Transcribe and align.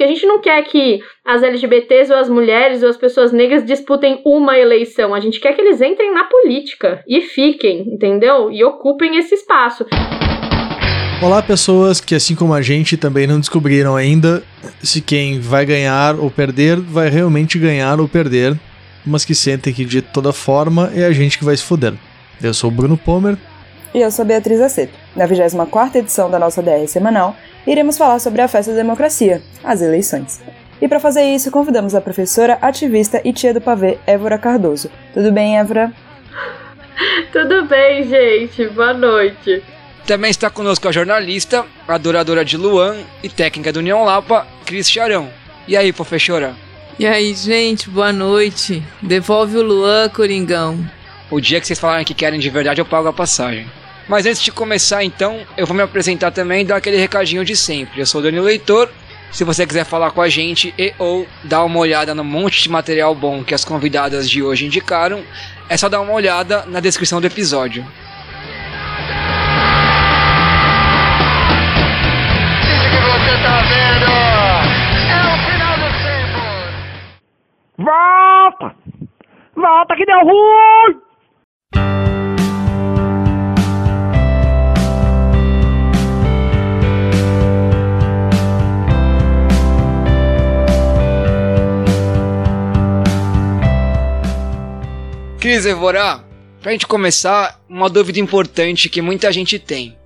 Porque 0.00 0.10
a 0.10 0.14
gente 0.14 0.24
não 0.24 0.40
quer 0.40 0.62
que 0.62 1.02
as 1.22 1.42
LGBTs 1.42 2.10
ou 2.10 2.18
as 2.18 2.30
mulheres 2.30 2.82
ou 2.82 2.88
as 2.88 2.96
pessoas 2.96 3.32
negras 3.32 3.66
disputem 3.66 4.22
uma 4.24 4.56
eleição. 4.56 5.14
A 5.14 5.20
gente 5.20 5.38
quer 5.38 5.52
que 5.52 5.60
eles 5.60 5.78
entrem 5.82 6.14
na 6.14 6.24
política 6.24 7.04
e 7.06 7.20
fiquem, 7.20 7.82
entendeu? 7.82 8.50
E 8.50 8.64
ocupem 8.64 9.18
esse 9.18 9.34
espaço. 9.34 9.84
Olá, 11.22 11.42
pessoas 11.42 12.00
que, 12.00 12.14
assim 12.14 12.34
como 12.34 12.54
a 12.54 12.62
gente, 12.62 12.96
também 12.96 13.26
não 13.26 13.38
descobriram 13.38 13.94
ainda 13.94 14.42
se 14.82 15.02
quem 15.02 15.38
vai 15.38 15.66
ganhar 15.66 16.18
ou 16.18 16.30
perder 16.30 16.80
vai 16.80 17.10
realmente 17.10 17.58
ganhar 17.58 18.00
ou 18.00 18.08
perder, 18.08 18.58
mas 19.04 19.26
que 19.26 19.34
sentem 19.34 19.70
que 19.70 19.84
de 19.84 20.00
toda 20.00 20.32
forma 20.32 20.90
é 20.96 21.04
a 21.04 21.12
gente 21.12 21.36
que 21.36 21.44
vai 21.44 21.54
se 21.54 21.62
foder. 21.62 21.92
Eu 22.42 22.54
sou 22.54 22.70
o 22.70 22.72
Bruno 22.72 22.96
Pomer. 22.96 23.36
E 23.92 23.98
eu 23.98 24.10
sou 24.10 24.24
Beatriz 24.24 24.62
Aceto. 24.62 24.94
Na 25.14 25.26
24 25.26 25.98
edição 25.98 26.30
da 26.30 26.38
nossa 26.38 26.62
DR 26.62 26.86
semanal, 26.86 27.36
iremos 27.66 27.98
falar 27.98 28.18
sobre 28.18 28.42
a 28.42 28.48
festa 28.48 28.72
da 28.72 28.78
democracia, 28.78 29.42
as 29.62 29.82
eleições. 29.82 30.40
E 30.80 30.88
para 30.88 30.98
fazer 30.98 31.22
isso, 31.24 31.50
convidamos 31.50 31.94
a 31.94 32.00
professora, 32.00 32.58
ativista 32.62 33.20
e 33.24 33.32
tia 33.32 33.52
do 33.52 33.60
pavê, 33.60 33.98
Évora 34.06 34.38
Cardoso. 34.38 34.90
Tudo 35.12 35.30
bem, 35.30 35.58
Évora? 35.58 35.92
Tudo 37.32 37.66
bem, 37.66 38.08
gente. 38.08 38.66
Boa 38.68 38.94
noite. 38.94 39.62
Também 40.06 40.30
está 40.30 40.48
conosco 40.48 40.88
a 40.88 40.92
jornalista, 40.92 41.64
adoradora 41.86 42.44
de 42.44 42.56
Luan 42.56 42.96
e 43.22 43.28
técnica 43.28 43.72
do 43.72 43.78
União 43.80 44.04
Lapa, 44.04 44.46
Cris 44.64 44.90
Charão. 44.90 45.28
E 45.68 45.76
aí, 45.76 45.92
professora? 45.92 46.54
E 46.98 47.06
aí, 47.06 47.32
gente, 47.34 47.88
boa 47.88 48.12
noite. 48.12 48.82
Devolve 49.00 49.56
o 49.56 49.62
Luan, 49.62 50.08
Coringão. 50.08 50.78
O 51.30 51.40
dia 51.40 51.60
que 51.60 51.66
vocês 51.66 51.78
falarem 51.78 52.04
que 52.04 52.14
querem 52.14 52.40
de 52.40 52.50
verdade, 52.50 52.80
eu 52.80 52.84
pago 52.84 53.08
a 53.08 53.12
passagem. 53.12 53.66
Mas 54.08 54.26
antes 54.26 54.42
de 54.42 54.50
começar, 54.50 55.04
então, 55.04 55.46
eu 55.56 55.66
vou 55.66 55.76
me 55.76 55.82
apresentar 55.82 56.30
também 56.30 56.62
e 56.62 56.64
dar 56.64 56.76
aquele 56.76 56.96
recadinho 56.96 57.44
de 57.44 57.56
sempre. 57.56 58.00
Eu 58.00 58.06
sou 58.06 58.20
o 58.20 58.24
Danilo 58.24 58.44
Leitor. 58.44 58.88
Se 59.30 59.44
você 59.44 59.64
quiser 59.64 59.84
falar 59.84 60.10
com 60.10 60.20
a 60.20 60.28
gente 60.28 60.74
e 60.76 60.92
ou 60.98 61.26
dar 61.44 61.62
uma 61.64 61.78
olhada 61.78 62.14
no 62.14 62.24
monte 62.24 62.62
de 62.62 62.68
material 62.68 63.14
bom 63.14 63.44
que 63.44 63.54
as 63.54 63.64
convidadas 63.64 64.28
de 64.28 64.42
hoje 64.42 64.66
indicaram, 64.66 65.22
é 65.68 65.76
só 65.76 65.88
dar 65.88 66.00
uma 66.00 66.12
olhada 66.12 66.64
na 66.66 66.80
descrição 66.80 67.20
do 67.20 67.28
episódio. 67.28 67.86
Volta! 77.78 78.74
Volta 79.54 79.96
que 79.96 80.04
deu 80.04 80.18
ruim! 80.20 81.09
Cris 95.40 95.64
Evorá, 95.64 96.20
pra 96.60 96.72
gente 96.72 96.86
começar, 96.86 97.58
uma 97.66 97.88
dúvida 97.88 98.20
importante 98.20 98.90
que 98.90 99.00
muita 99.00 99.32
gente 99.32 99.58
tem. 99.58 99.96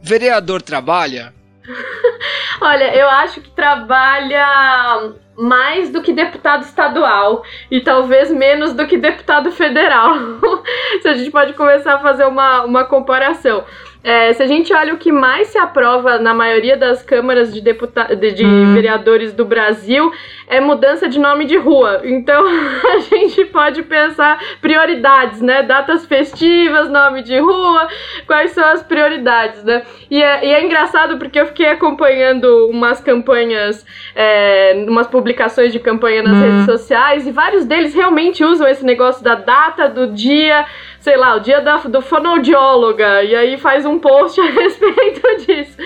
Vereador 0.00 0.62
trabalha? 0.62 1.34
Olha, 2.62 2.96
eu 2.96 3.06
acho 3.06 3.42
que 3.42 3.50
trabalha 3.50 5.12
mais 5.36 5.90
do 5.90 6.00
que 6.00 6.14
deputado 6.14 6.62
estadual 6.62 7.42
e 7.70 7.82
talvez 7.82 8.30
menos 8.30 8.72
do 8.72 8.86
que 8.86 8.96
deputado 8.96 9.52
federal. 9.52 10.14
Se 11.02 11.08
a 11.08 11.12
gente 11.12 11.30
pode 11.30 11.52
começar 11.52 11.96
a 11.96 11.98
fazer 11.98 12.24
uma, 12.24 12.64
uma 12.64 12.84
comparação. 12.84 13.62
É, 14.02 14.32
se 14.32 14.42
a 14.42 14.46
gente 14.46 14.72
olha 14.72 14.94
o 14.94 14.96
que 14.96 15.12
mais 15.12 15.48
se 15.48 15.58
aprova 15.58 16.18
na 16.18 16.32
maioria 16.32 16.74
das 16.74 17.02
câmaras 17.02 17.52
de, 17.52 17.60
deputa 17.60 18.16
de, 18.16 18.32
de 18.32 18.46
hum. 18.46 18.72
vereadores 18.72 19.34
do 19.34 19.44
Brasil 19.44 20.10
é 20.50 20.60
mudança 20.60 21.08
de 21.08 21.18
nome 21.18 21.44
de 21.44 21.56
rua. 21.56 22.02
Então 22.04 22.44
a 22.92 22.98
gente 22.98 23.44
pode 23.46 23.82
pensar 23.84 24.38
prioridades, 24.60 25.40
né? 25.40 25.62
Datas 25.62 26.04
festivas, 26.04 26.90
nome 26.90 27.22
de 27.22 27.38
rua, 27.38 27.88
quais 28.26 28.50
são 28.50 28.64
as 28.64 28.82
prioridades, 28.82 29.62
né? 29.62 29.82
E 30.10 30.20
é, 30.20 30.44
e 30.44 30.52
é 30.52 30.64
engraçado 30.64 31.16
porque 31.16 31.40
eu 31.40 31.46
fiquei 31.46 31.68
acompanhando 31.68 32.68
umas 32.68 33.00
campanhas, 33.00 33.86
é, 34.14 34.84
umas 34.88 35.06
publicações 35.06 35.72
de 35.72 35.78
campanha 35.78 36.22
nas 36.22 36.36
hum. 36.36 36.42
redes 36.42 36.66
sociais 36.66 37.26
e 37.26 37.30
vários 37.30 37.64
deles 37.64 37.94
realmente 37.94 38.44
usam 38.44 38.66
esse 38.66 38.84
negócio 38.84 39.22
da 39.22 39.36
data, 39.36 39.88
do 39.88 40.08
dia 40.08 40.66
sei 41.00 41.16
lá, 41.16 41.34
o 41.34 41.40
dia 41.40 41.60
da, 41.60 41.78
do 41.78 42.02
fonoaudióloga, 42.02 43.22
e 43.22 43.34
aí 43.34 43.56
faz 43.56 43.86
um 43.86 43.98
post 43.98 44.38
a 44.40 44.44
respeito 44.52 45.36
disso. 45.38 45.76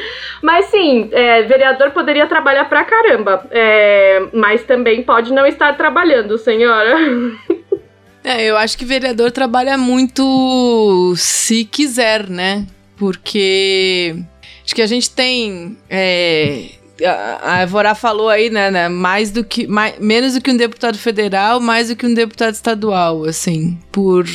Mas 0.42 0.66
sim, 0.66 1.08
é, 1.12 1.42
vereador 1.42 1.92
poderia 1.92 2.26
trabalhar 2.26 2.64
pra 2.64 2.84
caramba, 2.84 3.46
é, 3.50 4.26
mas 4.32 4.53
também 4.62 5.02
pode 5.02 5.32
não 5.32 5.46
estar 5.46 5.76
trabalhando, 5.76 6.38
senhora. 6.38 6.96
É, 8.26 8.42
eu 8.42 8.56
acho 8.56 8.78
que 8.78 8.86
vereador 8.86 9.30
trabalha 9.30 9.76
muito 9.76 11.12
se 11.14 11.62
quiser, 11.66 12.26
né? 12.26 12.66
Porque 12.96 14.16
acho 14.64 14.74
que 14.74 14.80
a 14.80 14.86
gente 14.86 15.10
tem. 15.10 15.76
É, 15.90 16.70
a 17.42 17.62
Evorá 17.62 17.94
falou 17.94 18.30
aí, 18.30 18.48
né, 18.48 18.70
né, 18.70 18.88
mais 18.88 19.30
do 19.30 19.44
que 19.44 19.66
mais, 19.66 19.98
menos 19.98 20.32
do 20.32 20.40
que 20.40 20.50
um 20.50 20.56
deputado 20.56 20.96
federal, 20.96 21.60
mais 21.60 21.88
do 21.88 21.96
que 21.96 22.06
um 22.06 22.14
deputado 22.14 22.54
estadual, 22.54 23.24
assim, 23.24 23.78
por 23.92 24.26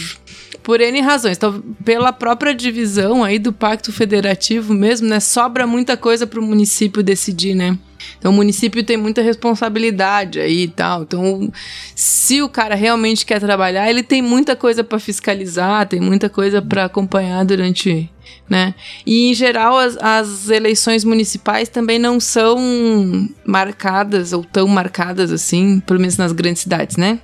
por 0.62 0.81
N 0.81 1.01
razões. 1.01 1.38
Então, 1.38 1.63
pela 1.84 2.13
própria 2.13 2.53
divisão 2.53 3.24
aí 3.24 3.40
do 3.40 3.51
Pacto 3.51 3.91
Federativo 3.91 4.72
mesmo, 4.72 5.07
né, 5.07 5.19
sobra 5.19 5.66
muita 5.66 5.97
coisa 5.97 6.28
para 6.28 6.40
o 6.40 6.44
município 6.44 7.01
decidir, 7.01 7.56
né? 7.56 7.75
Então 8.18 8.32
o 8.32 8.36
município 8.36 8.84
tem 8.84 8.98
muita 8.98 9.22
responsabilidade 9.22 10.40
aí 10.40 10.64
e 10.64 10.68
tal. 10.68 11.04
Então, 11.04 11.52
se 11.96 12.42
o 12.42 12.50
cara 12.50 12.76
realmente 12.76 13.26
quer 13.26 13.40
trabalhar, 13.40 13.90
ele 13.90 14.04
tem 14.04 14.22
muita 14.22 14.56
coisa 14.56 14.84
para 14.84 15.00
fiscalizar, 15.00 15.88
tem 15.88 16.00
muita 16.00 16.30
coisa 16.30 16.62
para 16.62 16.86
acompanhar 16.86 17.46
durante, 17.46 18.10
né? 18.50 18.74
E 19.06 19.30
em 19.30 19.34
geral 19.34 19.78
as, 19.78 19.98
as 19.98 20.50
eleições 20.50 21.04
municipais 21.04 21.70
também 21.70 22.00
não 22.00 22.20
são 22.20 23.30
marcadas 23.46 24.34
ou 24.34 24.44
tão 24.44 24.68
marcadas 24.68 25.31
assim, 25.31 25.80
pelo 25.80 26.00
menos 26.00 26.18
nas 26.18 26.31
grandes 26.31 26.62
cidades, 26.62 26.98
né? 26.98 27.20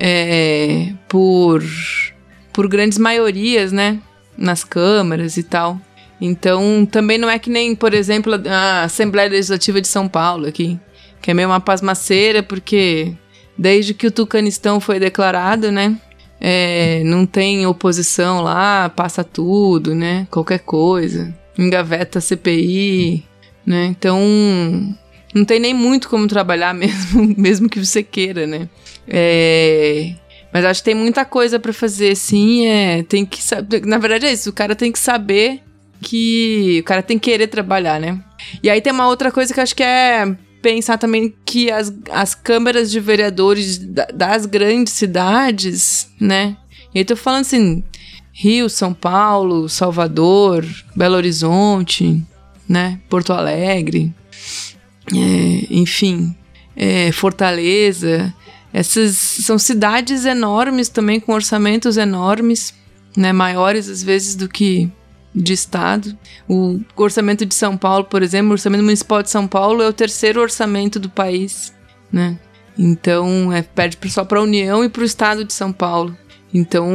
É, 0.00 0.92
por 1.08 1.62
por 2.52 2.66
grandes 2.68 2.96
maiorias, 2.96 3.70
né? 3.70 3.98
Nas 4.36 4.64
câmaras 4.64 5.36
e 5.36 5.42
tal. 5.42 5.78
Então, 6.20 6.86
também 6.90 7.18
não 7.18 7.28
é 7.28 7.38
que 7.38 7.50
nem, 7.50 7.74
por 7.74 7.92
exemplo, 7.92 8.34
a 8.48 8.84
Assembleia 8.84 9.28
Legislativa 9.28 9.80
de 9.80 9.88
São 9.88 10.08
Paulo 10.08 10.46
aqui, 10.46 10.78
que 11.20 11.30
é 11.30 11.34
meio 11.34 11.48
uma 11.48 11.60
pasmaceira, 11.60 12.42
porque 12.42 13.14
desde 13.56 13.92
que 13.92 14.06
o 14.06 14.10
Tucanistão 14.10 14.80
foi 14.80 14.98
declarado, 14.98 15.70
né? 15.70 15.96
É, 16.40 17.02
não 17.04 17.24
tem 17.24 17.66
oposição 17.66 18.42
lá, 18.42 18.88
passa 18.88 19.24
tudo, 19.24 19.94
né? 19.94 20.26
Qualquer 20.30 20.60
coisa. 20.60 21.34
Engaveta 21.58 22.18
a 22.18 22.22
CPI, 22.22 23.24
né? 23.64 23.86
Então, 23.86 24.20
não 25.34 25.44
tem 25.44 25.58
nem 25.58 25.74
muito 25.74 26.08
como 26.08 26.26
trabalhar 26.26 26.72
mesmo, 26.74 27.34
mesmo 27.36 27.68
que 27.68 27.84
você 27.84 28.02
queira, 28.02 28.46
né? 28.46 28.68
É, 29.08 30.14
mas 30.52 30.64
acho 30.64 30.80
que 30.80 30.86
tem 30.86 30.94
muita 30.94 31.24
coisa 31.24 31.58
para 31.58 31.72
fazer, 31.72 32.14
sim. 32.16 32.66
É, 32.66 33.02
tem 33.02 33.24
que 33.26 33.42
saber. 33.42 33.84
Na 33.84 33.98
verdade 33.98 34.26
é 34.26 34.32
isso, 34.32 34.50
o 34.50 34.52
cara 34.52 34.74
tem 34.74 34.92
que 34.92 34.98
saber 34.98 35.60
que. 36.00 36.78
O 36.80 36.84
cara 36.84 37.02
tem 37.02 37.18
que 37.18 37.30
querer 37.30 37.46
trabalhar, 37.46 38.00
né? 38.00 38.22
E 38.62 38.70
aí 38.70 38.80
tem 38.80 38.92
uma 38.92 39.08
outra 39.08 39.30
coisa 39.30 39.52
que 39.52 39.60
acho 39.60 39.74
que 39.74 39.82
é 39.82 40.36
pensar 40.62 40.98
também 40.98 41.32
que 41.44 41.70
as, 41.70 41.92
as 42.10 42.34
câmaras 42.34 42.90
de 42.90 42.98
vereadores 42.98 43.78
das 43.78 44.46
grandes 44.46 44.94
cidades, 44.94 46.10
né? 46.20 46.56
E 46.94 46.98
aí 46.98 47.04
tô 47.04 47.14
falando 47.14 47.42
assim, 47.42 47.84
Rio, 48.32 48.68
São 48.68 48.92
Paulo, 48.92 49.68
Salvador, 49.68 50.64
Belo 50.94 51.16
Horizonte, 51.16 52.22
né? 52.68 53.00
Porto 53.08 53.32
Alegre, 53.32 54.12
é, 55.14 55.66
enfim, 55.70 56.34
é, 56.74 57.12
Fortaleza. 57.12 58.34
Essas 58.72 59.16
são 59.16 59.58
cidades 59.58 60.24
enormes 60.24 60.88
também, 60.88 61.18
com 61.20 61.32
orçamentos 61.32 61.96
enormes, 61.96 62.74
né, 63.16 63.32
maiores 63.32 63.88
às 63.88 64.02
vezes 64.02 64.34
do 64.34 64.48
que 64.48 64.90
de 65.36 65.52
estado. 65.52 66.16
O 66.48 66.80
orçamento 66.96 67.44
de 67.44 67.54
São 67.54 67.76
Paulo, 67.76 68.04
por 68.04 68.22
exemplo, 68.22 68.50
o 68.50 68.52
orçamento 68.52 68.82
municipal 68.82 69.22
de 69.22 69.30
São 69.30 69.46
Paulo 69.46 69.82
é 69.82 69.88
o 69.88 69.92
terceiro 69.92 70.40
orçamento 70.40 70.98
do 70.98 71.10
país, 71.10 71.74
né? 72.10 72.38
Então, 72.78 73.52
é, 73.52 73.62
perde 73.62 73.98
só 74.10 74.24
para 74.24 74.40
a 74.40 74.42
União 74.42 74.82
e 74.82 74.88
para 74.88 75.02
o 75.02 75.04
estado 75.04 75.44
de 75.44 75.52
São 75.52 75.72
Paulo. 75.72 76.16
Então, 76.52 76.88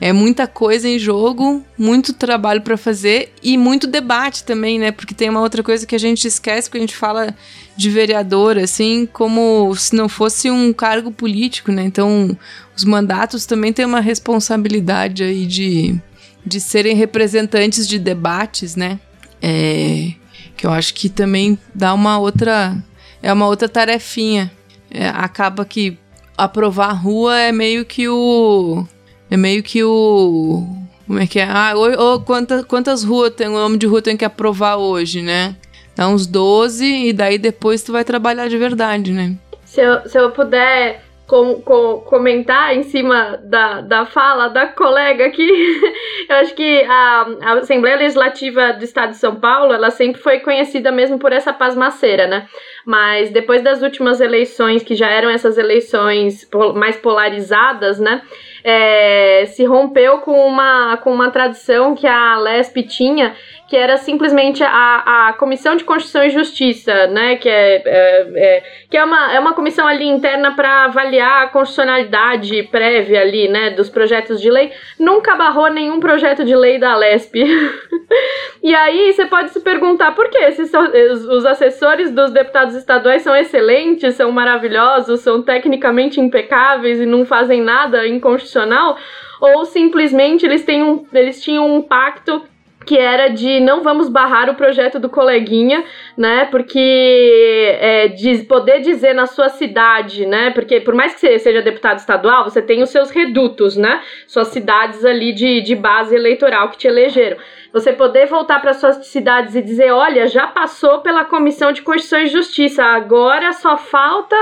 é 0.00 0.12
muita 0.12 0.46
coisa 0.46 0.88
em 0.88 0.98
jogo, 0.98 1.62
muito 1.78 2.12
trabalho 2.12 2.62
para 2.62 2.76
fazer 2.76 3.32
e 3.42 3.56
muito 3.56 3.86
debate 3.86 4.44
também, 4.44 4.78
né? 4.78 4.90
Porque 4.90 5.14
tem 5.14 5.30
uma 5.30 5.40
outra 5.40 5.62
coisa 5.62 5.86
que 5.86 5.94
a 5.94 5.98
gente 5.98 6.26
esquece 6.26 6.68
quando 6.68 6.82
a 6.82 6.86
gente 6.86 6.96
fala 6.96 7.34
de 7.76 7.88
vereador, 7.88 8.58
assim, 8.58 9.08
como 9.12 9.74
se 9.76 9.94
não 9.94 10.08
fosse 10.08 10.50
um 10.50 10.72
cargo 10.72 11.10
político, 11.10 11.70
né? 11.70 11.84
Então, 11.84 12.36
os 12.76 12.84
mandatos 12.84 13.46
também 13.46 13.72
têm 13.72 13.84
uma 13.84 14.00
responsabilidade 14.00 15.22
aí 15.22 15.46
de, 15.46 15.98
de 16.44 16.60
serem 16.60 16.96
representantes 16.96 17.86
de 17.86 17.98
debates, 17.98 18.76
né? 18.76 18.98
É, 19.40 20.12
que 20.56 20.66
eu 20.66 20.70
acho 20.70 20.94
que 20.94 21.08
também 21.08 21.58
dá 21.74 21.92
uma 21.94 22.18
outra 22.18 22.76
é 23.22 23.32
uma 23.32 23.46
outra 23.46 23.68
tarefinha. 23.68 24.50
É, 24.90 25.08
acaba 25.08 25.64
que 25.64 25.96
aprovar 26.36 26.90
a 26.90 26.92
rua 26.92 27.38
é 27.38 27.52
meio 27.52 27.84
que 27.84 28.08
o. 28.08 28.84
É 29.30 29.36
meio 29.36 29.62
que 29.62 29.82
o. 29.84 30.66
Como 31.06 31.18
é 31.18 31.26
que 31.26 31.38
é? 31.38 31.44
Ah, 31.44 31.72
ou, 31.76 32.20
quantas, 32.20 32.64
quantas 32.64 33.04
ruas 33.04 33.32
tem, 33.34 33.46
o 33.46 33.52
nome 33.52 33.78
de 33.78 33.86
rua 33.86 34.02
tem 34.02 34.16
que 34.16 34.24
aprovar 34.24 34.76
hoje, 34.76 35.22
né? 35.22 35.56
Dá 35.94 36.08
uns 36.08 36.26
12 36.26 36.84
e 36.84 37.12
daí 37.12 37.38
depois 37.38 37.82
tu 37.82 37.92
vai 37.92 38.04
trabalhar 38.04 38.48
de 38.48 38.56
verdade, 38.56 39.12
né? 39.12 39.36
Se 39.64 39.80
eu, 39.80 40.08
se 40.08 40.18
eu 40.18 40.30
puder 40.30 41.04
com, 41.32 41.62
com, 41.62 42.00
comentar 42.00 42.76
em 42.76 42.82
cima 42.82 43.40
da, 43.42 43.80
da 43.80 44.04
fala 44.04 44.48
da 44.48 44.66
colega 44.66 45.24
aqui, 45.24 45.48
eu 46.28 46.36
acho 46.36 46.54
que 46.54 46.82
a, 46.82 47.26
a, 47.40 47.52
Assembleia 47.54 47.96
Legislativa 47.96 48.74
do 48.74 48.84
Estado 48.84 49.12
de 49.12 49.16
São 49.16 49.36
Paulo, 49.36 49.72
ela 49.72 49.88
sempre 49.88 50.20
foi 50.20 50.40
conhecida 50.40 50.92
mesmo 50.92 51.18
por 51.18 51.32
essa 51.32 51.50
pasmaceira, 51.50 52.26
né? 52.26 52.46
Mas 52.84 53.30
depois 53.30 53.62
das 53.62 53.80
últimas 53.80 54.20
eleições, 54.20 54.82
que 54.82 54.94
já 54.94 55.08
eram 55.08 55.30
essas 55.30 55.56
eleições 55.56 56.46
mais 56.74 56.96
polarizadas, 56.96 57.98
né? 57.98 58.20
É, 58.62 59.46
se 59.46 59.64
rompeu 59.64 60.18
com 60.18 60.46
uma, 60.46 60.98
com 60.98 61.14
uma 61.14 61.30
tradição 61.30 61.94
que 61.94 62.06
a 62.06 62.36
LESP 62.36 62.82
tinha, 62.82 63.34
que 63.72 63.76
era 63.78 63.96
simplesmente 63.96 64.62
a, 64.62 65.28
a 65.28 65.32
Comissão 65.32 65.74
de 65.74 65.82
Constituição 65.82 66.22
e 66.24 66.28
Justiça, 66.28 67.06
né? 67.06 67.36
Que 67.36 67.48
é, 67.48 67.82
é, 67.86 68.32
é 68.36 68.62
que 68.90 68.98
é 68.98 69.02
uma, 69.02 69.32
é 69.32 69.40
uma 69.40 69.54
comissão 69.54 69.86
ali 69.86 70.06
interna 70.06 70.54
para 70.54 70.84
avaliar 70.84 71.44
a 71.44 71.46
constitucionalidade 71.46 72.64
prévia 72.64 73.22
ali, 73.22 73.48
né? 73.48 73.70
Dos 73.70 73.88
projetos 73.88 74.42
de 74.42 74.50
lei. 74.50 74.72
Nunca 74.98 75.34
barrou 75.36 75.70
nenhum 75.70 76.00
projeto 76.00 76.44
de 76.44 76.54
lei 76.54 76.78
da 76.78 76.94
LESP. 76.94 77.44
e 78.62 78.74
aí 78.74 79.10
você 79.10 79.24
pode 79.24 79.48
se 79.52 79.60
perguntar 79.60 80.14
por 80.14 80.28
que 80.28 80.52
se 80.52 80.64
os, 80.64 81.24
os 81.24 81.46
assessores 81.46 82.10
dos 82.10 82.30
deputados 82.30 82.74
estaduais 82.74 83.22
são 83.22 83.34
excelentes, 83.34 84.16
são 84.16 84.30
maravilhosos, 84.30 85.20
são 85.20 85.40
tecnicamente 85.40 86.20
impecáveis 86.20 87.00
e 87.00 87.06
não 87.06 87.24
fazem 87.24 87.62
nada 87.62 88.06
inconstitucional, 88.06 88.98
ou 89.40 89.64
simplesmente 89.64 90.44
eles, 90.44 90.62
têm 90.62 90.82
um, 90.82 91.06
eles 91.10 91.42
tinham 91.42 91.74
um 91.74 91.80
pacto 91.80 92.51
que 92.84 92.96
era 92.98 93.28
de 93.28 93.60
não 93.60 93.82
vamos 93.82 94.08
barrar 94.08 94.50
o 94.50 94.54
projeto 94.54 94.98
do 94.98 95.08
coleguinha, 95.08 95.84
né? 96.16 96.46
Porque 96.46 97.78
é, 97.80 98.08
de 98.08 98.38
poder 98.44 98.80
dizer 98.80 99.14
na 99.14 99.26
sua 99.26 99.48
cidade, 99.48 100.26
né? 100.26 100.50
Porque 100.50 100.80
por 100.80 100.94
mais 100.94 101.14
que 101.14 101.20
você 101.20 101.38
seja 101.38 101.62
deputado 101.62 101.98
estadual, 101.98 102.44
você 102.44 102.60
tem 102.60 102.82
os 102.82 102.90
seus 102.90 103.10
redutos, 103.10 103.76
né? 103.76 104.02
Suas 104.26 104.48
cidades 104.48 105.04
ali 105.04 105.32
de, 105.32 105.60
de 105.60 105.74
base 105.74 106.14
eleitoral 106.14 106.70
que 106.70 106.78
te 106.78 106.86
elegeram. 106.86 107.36
Você 107.72 107.92
poder 107.92 108.26
voltar 108.26 108.60
para 108.60 108.74
suas 108.74 109.06
cidades 109.06 109.54
e 109.54 109.62
dizer, 109.62 109.92
olha, 109.92 110.26
já 110.26 110.46
passou 110.46 111.00
pela 111.00 111.24
Comissão 111.24 111.72
de 111.72 111.80
Constituição 111.80 112.20
e 112.20 112.26
Justiça, 112.26 112.84
agora 112.84 113.52
só 113.54 113.78
falta, 113.78 114.36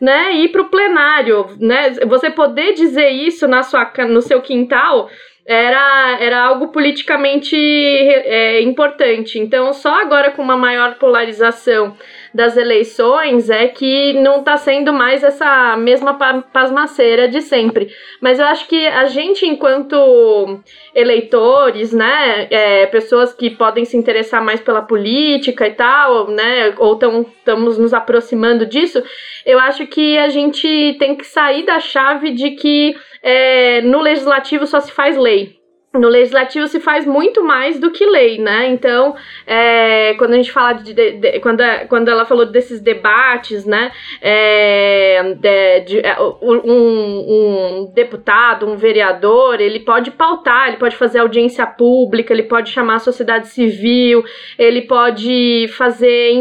né, 0.00 0.32
ir 0.34 0.50
para 0.50 0.62
o 0.62 0.68
plenário, 0.68 1.46
né? 1.58 1.94
Você 2.06 2.30
poder 2.30 2.74
dizer 2.74 3.08
isso 3.10 3.48
na 3.48 3.64
sua, 3.64 3.90
no 4.08 4.22
seu 4.22 4.40
quintal 4.40 5.10
era, 5.46 6.18
era 6.20 6.42
algo 6.42 6.68
politicamente 6.68 7.56
é, 7.56 8.60
importante. 8.62 9.38
Então, 9.38 9.72
só 9.72 10.00
agora 10.00 10.32
com 10.32 10.42
uma 10.42 10.56
maior 10.56 10.96
polarização 10.96 11.96
das 12.36 12.56
eleições 12.56 13.48
é 13.48 13.66
que 13.66 14.12
não 14.12 14.40
está 14.40 14.58
sendo 14.58 14.92
mais 14.92 15.24
essa 15.24 15.74
mesma 15.76 16.14
pasmaceira 16.52 17.26
de 17.26 17.40
sempre. 17.40 17.88
Mas 18.20 18.38
eu 18.38 18.44
acho 18.44 18.68
que 18.68 18.86
a 18.86 19.06
gente, 19.06 19.46
enquanto 19.46 20.60
eleitores, 20.94 21.92
né, 21.92 22.46
é, 22.50 22.86
pessoas 22.86 23.32
que 23.32 23.48
podem 23.48 23.86
se 23.86 23.96
interessar 23.96 24.44
mais 24.44 24.60
pela 24.60 24.82
política 24.82 25.66
e 25.66 25.72
tal, 25.72 26.28
né, 26.28 26.74
ou 26.76 26.92
estamos 26.94 27.78
nos 27.78 27.94
aproximando 27.94 28.66
disso, 28.66 29.02
eu 29.44 29.58
acho 29.58 29.86
que 29.86 30.18
a 30.18 30.28
gente 30.28 30.94
tem 30.98 31.16
que 31.16 31.24
sair 31.24 31.64
da 31.64 31.80
chave 31.80 32.32
de 32.32 32.50
que 32.50 32.94
é, 33.22 33.80
no 33.80 34.00
legislativo 34.00 34.66
só 34.66 34.78
se 34.78 34.92
faz 34.92 35.16
lei 35.16 35.56
no 35.98 36.08
legislativo 36.08 36.66
se 36.66 36.80
faz 36.80 37.06
muito 37.06 37.42
mais 37.42 37.78
do 37.78 37.90
que 37.90 38.04
lei, 38.06 38.38
né? 38.38 38.68
Então, 38.68 39.14
é, 39.46 40.14
quando 40.14 40.32
a 40.32 40.36
gente 40.36 40.52
fala 40.52 40.74
de, 40.74 40.92
de, 40.92 41.12
de, 41.12 41.40
quando, 41.40 41.62
quando 41.88 42.08
ela 42.08 42.24
falou 42.24 42.46
desses 42.46 42.80
debates, 42.80 43.64
né? 43.64 43.92
É, 44.20 45.34
de, 45.86 46.00
é, 46.00 46.16
um, 46.42 46.60
um, 46.64 47.92
deputado, 47.94 48.66
um 48.66 48.76
vereador, 48.76 49.60
ele 49.60 49.80
pode 49.80 50.10
pautar, 50.10 50.68
ele 50.68 50.76
pode 50.76 50.96
fazer 50.96 51.18
audiência 51.18 51.66
pública, 51.66 52.32
ele 52.32 52.44
pode 52.44 52.70
chamar 52.70 52.96
a 52.96 53.00
sociedade 53.00 53.48
civil, 53.48 54.24
ele 54.58 54.82
pode 54.82 55.66
fazer 55.76 56.32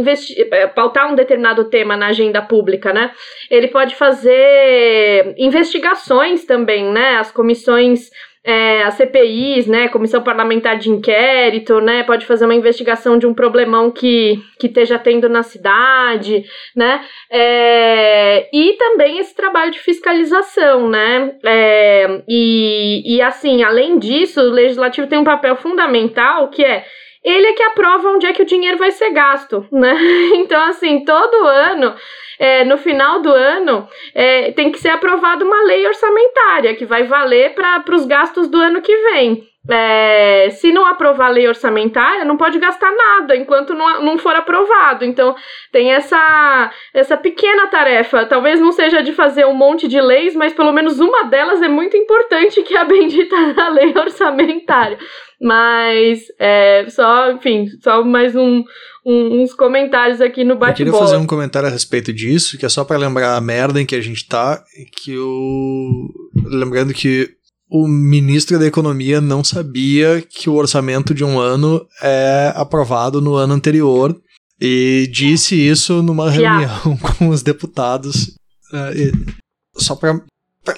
é, 0.51 0.67
pautar 0.67 1.11
um 1.11 1.15
determinado 1.15 1.65
tema 1.65 1.95
na 1.95 2.07
agenda 2.07 2.41
pública, 2.41 2.93
né? 2.93 3.11
Ele 3.49 3.67
pode 3.67 3.95
fazer 3.95 5.33
investigações 5.37 6.45
também, 6.45 6.91
né? 6.91 7.17
As 7.17 7.31
comissões 7.31 8.09
é, 8.45 8.83
as 8.83 8.93
CPIs, 8.93 9.65
né, 9.65 9.89
Comissão 9.89 10.21
Parlamentar 10.21 10.77
de 10.77 10.91
Inquérito, 10.91 11.81
né, 11.81 12.03
pode 12.03 12.27
fazer 12.27 12.45
uma 12.45 12.53
investigação 12.53 13.17
de 13.17 13.25
um 13.25 13.33
problemão 13.33 13.89
que, 13.89 14.39
que 14.59 14.67
esteja 14.67 14.99
tendo 14.99 15.27
na 15.27 15.41
cidade, 15.41 16.45
né, 16.75 17.01
é, 17.31 18.47
e 18.53 18.73
também 18.73 19.17
esse 19.17 19.35
trabalho 19.35 19.71
de 19.71 19.79
fiscalização, 19.79 20.87
né, 20.87 21.33
é, 21.43 22.21
e, 22.27 23.15
e 23.15 23.21
assim, 23.21 23.63
além 23.63 23.97
disso, 23.97 24.39
o 24.39 24.51
Legislativo 24.51 25.07
tem 25.07 25.17
um 25.17 25.23
papel 25.23 25.55
fundamental 25.55 26.49
que 26.49 26.63
é 26.63 26.85
ele 27.25 27.47
é 27.47 27.53
que 27.53 27.63
aprova 27.63 28.09
onde 28.09 28.27
é 28.27 28.31
que 28.31 28.43
o 28.43 28.45
dinheiro 28.45 28.77
vai 28.77 28.91
ser 28.91 29.09
gasto, 29.09 29.65
né? 29.71 29.97
Então, 30.35 30.63
assim, 30.63 31.03
todo 31.03 31.47
ano 31.47 31.95
é, 32.37 32.63
no 32.63 32.77
final 32.77 33.21
do 33.21 33.31
ano, 33.31 33.87
é, 34.13 34.51
tem 34.51 34.71
que 34.71 34.79
ser 34.79 34.89
aprovada 34.89 35.43
uma 35.43 35.63
lei 35.63 35.87
orçamentária 35.87 36.75
que 36.75 36.85
vai 36.85 37.03
valer 37.03 37.55
para 37.55 37.95
os 37.95 38.05
gastos 38.05 38.47
do 38.47 38.57
ano 38.57 38.81
que 38.81 38.95
vem. 39.11 39.47
É, 39.67 40.49
se 40.51 40.71
não 40.71 40.85
aprovar 40.85 41.27
a 41.27 41.31
lei 41.31 41.47
orçamentária, 41.47 42.23
não 42.23 42.37
pode 42.37 42.59
gastar 42.59 42.91
nada 42.91 43.35
enquanto 43.35 43.73
não, 43.73 44.03
não 44.03 44.17
for 44.17 44.35
aprovado. 44.35 45.03
Então, 45.03 45.35
tem 45.71 45.91
essa, 45.91 46.71
essa 46.93 47.17
pequena 47.17 47.67
tarefa. 47.67 48.25
Talvez 48.25 48.59
não 48.59 48.71
seja 48.71 49.01
de 49.01 49.11
fazer 49.11 49.45
um 49.45 49.55
monte 49.55 49.87
de 49.87 49.99
leis, 49.99 50.35
mas 50.35 50.53
pelo 50.53 50.71
menos 50.71 50.99
uma 50.99 51.23
delas 51.23 51.61
é 51.63 51.67
muito 51.67 51.97
importante, 51.97 52.61
que 52.61 52.75
é 52.75 52.81
a 52.81 52.85
bendita 52.85 53.35
da 53.53 53.69
lei 53.69 53.93
orçamentária. 53.97 54.99
Mas, 55.41 56.25
é, 56.39 56.85
só, 56.89 57.31
enfim, 57.31 57.67
só 57.81 58.03
mais 58.03 58.35
um, 58.35 58.63
um, 59.03 59.41
uns 59.41 59.53
comentários 59.53 60.21
aqui 60.21 60.43
no 60.43 60.55
bate-bola. 60.55 60.89
Eu 60.89 60.93
queria 60.93 61.07
fazer 61.07 61.17
um 61.17 61.27
comentário 61.27 61.67
a 61.67 61.71
respeito 61.71 62.13
disso, 62.13 62.57
que 62.57 62.65
é 62.65 62.69
só 62.69 62.85
para 62.85 62.97
lembrar 62.97 63.35
a 63.35 63.41
merda 63.41 63.81
em 63.81 63.85
que 63.85 63.95
a 63.95 64.01
gente 64.01 64.27
tá, 64.27 64.63
que 64.91 65.17
o... 65.17 66.07
Lembrando 66.45 66.93
que 66.93 67.35
o 67.69 67.87
ministro 67.87 68.59
da 68.59 68.65
Economia 68.65 69.19
não 69.19 69.43
sabia 69.43 70.21
que 70.21 70.49
o 70.49 70.53
orçamento 70.53 71.13
de 71.13 71.23
um 71.23 71.39
ano 71.39 71.85
é 72.01 72.53
aprovado 72.55 73.19
no 73.21 73.35
ano 73.35 73.53
anterior 73.53 74.15
e 74.59 75.09
disse 75.11 75.55
isso 75.55 76.01
numa 76.01 76.29
reunião 76.29 76.97
com 77.17 77.29
os 77.29 77.41
deputados. 77.41 78.35
Uh, 78.71 79.35
só 79.77 79.95
para 79.95 80.19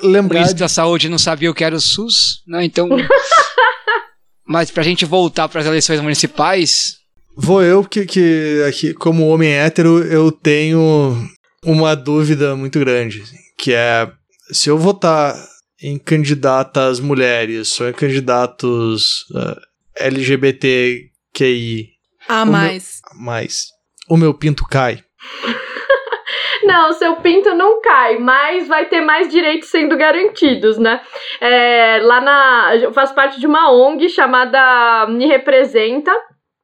lembrar. 0.02 0.36
O 0.36 0.40
ministro 0.40 0.60
da 0.60 0.70
Saúde 0.70 1.10
não 1.10 1.20
sabia 1.20 1.52
o 1.52 1.54
que 1.54 1.64
era 1.64 1.76
o 1.76 1.82
SUS, 1.82 2.42
né? 2.48 2.64
Então. 2.64 2.90
Mas 4.48 4.72
pra 4.72 4.82
gente 4.82 5.04
voltar 5.04 5.50
para 5.50 5.60
as 5.60 5.68
eleições 5.68 6.00
municipais, 6.00 6.98
Vou 7.40 7.62
eu, 7.62 7.84
que, 7.84 8.04
que 8.04 8.64
aqui, 8.68 8.96
como 8.96 9.28
homem 9.28 9.52
hétero, 9.52 10.04
eu 10.04 10.32
tenho 10.32 11.16
uma 11.64 11.96
dúvida 11.96 12.56
muito 12.56 12.80
grande, 12.80 13.24
que 13.56 13.74
é 13.74 14.10
se 14.52 14.72
eu 14.72 14.78
votar 14.78 15.36
em 15.82 15.98
candidatas 15.98 17.00
mulheres 17.00 17.80
ou 17.80 17.90
em 17.90 17.94
candidatos 17.94 19.26
uh, 19.32 19.60
LGBTQI. 19.96 21.90
A 22.28 22.46
mais. 22.46 23.02
Meu, 23.12 23.24
mais. 23.24 23.68
O 24.10 24.18
meu 24.18 24.34
pinto 24.34 24.66
cai. 24.66 25.04
Não, 26.64 26.92
seu 26.92 27.16
pinto 27.18 27.54
não 27.54 27.82
cai, 27.82 28.18
mas 28.18 28.68
vai 28.68 28.88
ter 28.88 29.00
mais 29.00 29.30
direitos 29.30 29.70
sendo 29.70 29.96
garantidos, 29.96 30.78
né? 30.78 31.00
É, 31.40 32.00
lá 32.02 32.20
na. 32.20 32.76
Eu 32.76 32.92
faço 32.92 33.16
parte 33.16 33.40
de 33.40 33.48
uma 33.48 33.72
ONG 33.72 34.10
chamada 34.10 35.08
Me 35.08 35.28
Representa, 35.28 36.12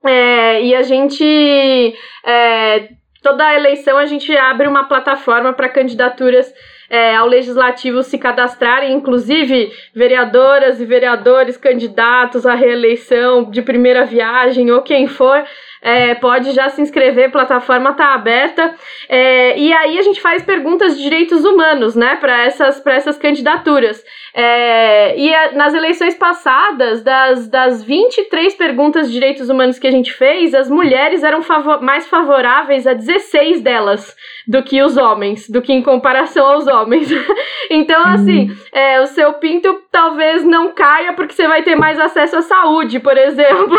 é, 0.04 0.62
e 0.62 0.76
a 0.76 0.82
gente. 0.82 1.96
É, 2.26 2.90
toda 3.22 3.48
a 3.48 3.56
eleição 3.56 3.98
a 3.98 4.06
gente 4.06 4.36
abre 4.36 4.68
uma 4.68 4.84
plataforma 4.84 5.54
para 5.54 5.70
candidaturas 5.70 6.52
é, 6.94 7.16
ao 7.16 7.28
legislativo 7.28 8.04
se 8.04 8.20
cadastrarem, 8.20 8.94
inclusive 8.94 9.72
vereadoras 9.96 10.80
e 10.80 10.86
vereadores 10.86 11.58
candidatos 11.58 12.46
à 12.46 12.54
reeleição 12.54 13.50
de 13.50 13.64
primeira 13.64 14.06
viagem 14.06 14.70
ou 14.70 14.84
quem 14.84 15.08
for 15.08 15.44
é, 15.84 16.16
pode 16.16 16.52
já 16.52 16.70
se 16.70 16.82
inscrever, 16.82 17.30
plataforma 17.30 17.90
está 17.90 18.14
aberta. 18.14 18.74
É, 19.10 19.60
e 19.60 19.74
aí 19.74 20.00
a 20.00 20.02
gente 20.02 20.22
faz 20.22 20.42
perguntas 20.42 20.96
de 20.96 21.04
direitos 21.04 21.44
humanos, 21.44 21.94
né, 21.94 22.16
para 22.16 22.46
essas, 22.46 22.82
essas 22.86 23.18
candidaturas. 23.18 24.02
É, 24.34 25.18
e 25.18 25.34
a, 25.34 25.52
nas 25.52 25.74
eleições 25.74 26.16
passadas, 26.16 27.04
das, 27.04 27.50
das 27.50 27.84
23 27.84 28.54
perguntas 28.56 29.08
de 29.08 29.14
direitos 29.14 29.50
humanos 29.50 29.78
que 29.78 29.88
a 29.88 29.92
gente 29.92 30.14
fez, 30.14 30.54
as 30.54 30.70
mulheres 30.70 31.22
eram 31.22 31.42
favor, 31.42 31.82
mais 31.82 32.08
favoráveis 32.08 32.88
a 32.88 32.94
16 32.94 33.62
delas 33.62 34.16
do 34.48 34.62
que 34.64 34.82
os 34.82 34.98
homens, 34.98 35.50
do 35.50 35.62
que 35.62 35.72
em 35.72 35.82
comparação 35.82 36.46
aos 36.46 36.68
homens. 36.68 37.10
então, 37.70 38.02
assim, 38.06 38.50
uhum. 38.50 38.56
é, 38.72 39.02
o 39.02 39.08
seu 39.08 39.34
pinto 39.34 39.82
talvez 39.92 40.44
não 40.44 40.72
caia 40.72 41.14
porque 41.14 41.34
você 41.34 41.48
vai 41.48 41.64
ter 41.64 41.76
mais 41.76 42.00
acesso 42.00 42.38
à 42.38 42.42
saúde, 42.42 43.00
por 43.00 43.16
exemplo. 43.18 43.78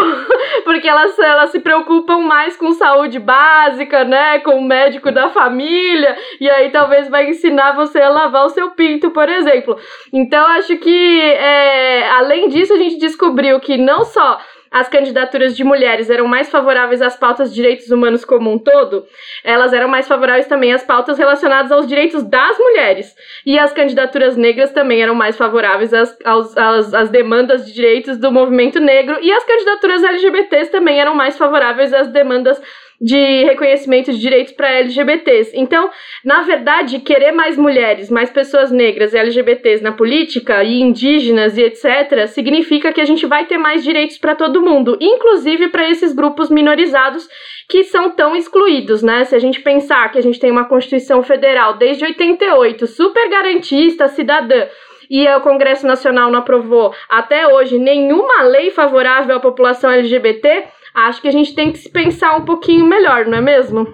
porque 0.64 0.88
elas, 0.88 1.18
elas 1.18 1.50
se 1.50 1.61
preocupam 1.61 2.21
mais 2.21 2.56
com 2.56 2.73
saúde 2.73 3.18
básica, 3.18 4.04
né? 4.04 4.38
Com 4.40 4.59
o 4.59 4.64
médico 4.64 5.11
da 5.12 5.30
família. 5.30 6.16
E 6.40 6.49
aí 6.49 6.71
talvez 6.71 7.09
vai 7.09 7.28
ensinar 7.28 7.73
você 7.73 8.00
a 8.00 8.09
lavar 8.09 8.47
o 8.47 8.50
seu 8.50 8.71
pinto, 8.71 9.11
por 9.11 9.28
exemplo. 9.28 9.76
Então, 10.12 10.47
acho 10.47 10.76
que, 10.78 11.21
é, 11.21 12.09
além 12.11 12.49
disso, 12.49 12.73
a 12.73 12.78
gente 12.78 12.99
descobriu 12.99 13.61
que 13.61 13.76
não 13.76 14.04
só 14.04 14.38
as 14.75 14.88
candidaturas 14.88 15.57
de 15.57 15.62
mulheres 15.62 16.11
eram 16.11 16.26
mais 16.26 16.50
favoráveis 16.50 17.00
às 17.00 17.16
pautas 17.16 17.50
de 17.50 17.54
direitos 17.54 17.93
humanos 17.93 18.25
como 18.25 18.50
um 18.50 18.59
todo, 18.59 19.07
elas 19.45 19.73
eram 19.73 19.87
mais 19.87 20.09
favoráveis 20.09 20.49
também 20.49 20.73
às 20.73 20.83
pautas 20.83 21.16
relacionadas 21.16 21.71
aos 21.71 21.87
direitos 21.87 22.25
das 22.25 22.59
mulheres. 22.59 23.14
E 23.47 23.57
as 23.57 23.73
candidaturas 23.73 24.37
negras 24.37 24.73
também 24.73 25.00
eram 25.00 25.14
mais 25.14 25.37
favoráveis 25.37 25.95
às, 25.95 26.19
aos, 26.25 26.57
às, 26.57 26.93
às 26.93 27.09
demandas 27.09 27.64
de 27.64 27.73
direitos 27.73 28.19
do 28.19 28.33
movimento 28.33 28.81
negro. 28.81 29.16
E 29.23 29.31
as 29.31 29.45
candidaturas 29.45 30.02
LGBTs 30.02 30.73
também 30.73 31.00
eram 31.00 31.14
mais 31.14 31.38
favoráveis 31.38 31.95
às 31.95 32.09
demandas 32.09 32.61
de 33.01 33.45
reconhecimento 33.45 34.13
de 34.13 34.19
direitos 34.19 34.53
para 34.53 34.79
LGBTs. 34.79 35.53
Então, 35.55 35.91
na 36.25 36.43
verdade, 36.43 37.01
querer 37.01 37.33
mais 37.33 37.57
mulheres, 37.57 38.11
mais 38.11 38.31
pessoas 38.31 38.71
negras 38.71 39.13
e 39.13 39.19
LGBTs 39.19 39.83
na 39.83 39.93
política 39.93 40.63
e 40.63 40.81
indígenas 40.81 41.59
e 41.59 41.63
etc, 41.63 42.27
significa 42.29 42.93
que 42.93 43.01
a 43.01 43.05
gente 43.05 43.27
vai 43.27 43.47
ter 43.47 43.59
mais 43.59 43.83
direitos 43.83 44.19
para 44.19 44.35
todo 44.35 44.63
mundo, 44.63 44.97
inclusive 45.01 45.69
para 45.69 45.89
esses 45.89 46.13
grupos 46.13 46.51
minorizados 46.51 47.29
que 47.69 47.85
são 47.85 48.11
tão 48.11 48.37
excluídos, 48.37 49.03
né? 49.03 49.25
Se 49.25 49.35
a 49.35 49.39
gente 49.39 49.61
pensar 49.61 50.11
que 50.13 50.19
a 50.19 50.23
gente 50.23 50.39
tem 50.39 50.51
uma 50.51 50.69
Constituição 50.69 51.23
Federal 51.23 51.77
desde 51.77 52.05
88, 52.05 52.87
super 52.87 53.29
garantista, 53.29 54.09
cidadã, 54.09 54.67
e 55.11 55.29
o 55.29 55.41
Congresso 55.41 55.87
Nacional 55.87 56.31
não 56.31 56.41
aprovou 56.41 56.95
até 57.09 57.47
hoje 57.47 57.79
nenhuma 57.79 58.43
lei 58.43 58.71
favorável 58.71 59.37
à 59.37 59.41
população 59.41 59.91
LGBT, 59.91 60.65
acho 60.95 61.21
que 61.21 61.29
a 61.29 61.33
gente 61.33 61.55
tem 61.55 61.73
que 61.73 61.79
se 61.79 61.91
pensar 61.91 62.37
um 62.37 62.45
pouquinho 62.45 62.87
melhor, 62.87 63.27
não 63.27 63.39
é 63.39 63.41
mesmo? 63.41 63.87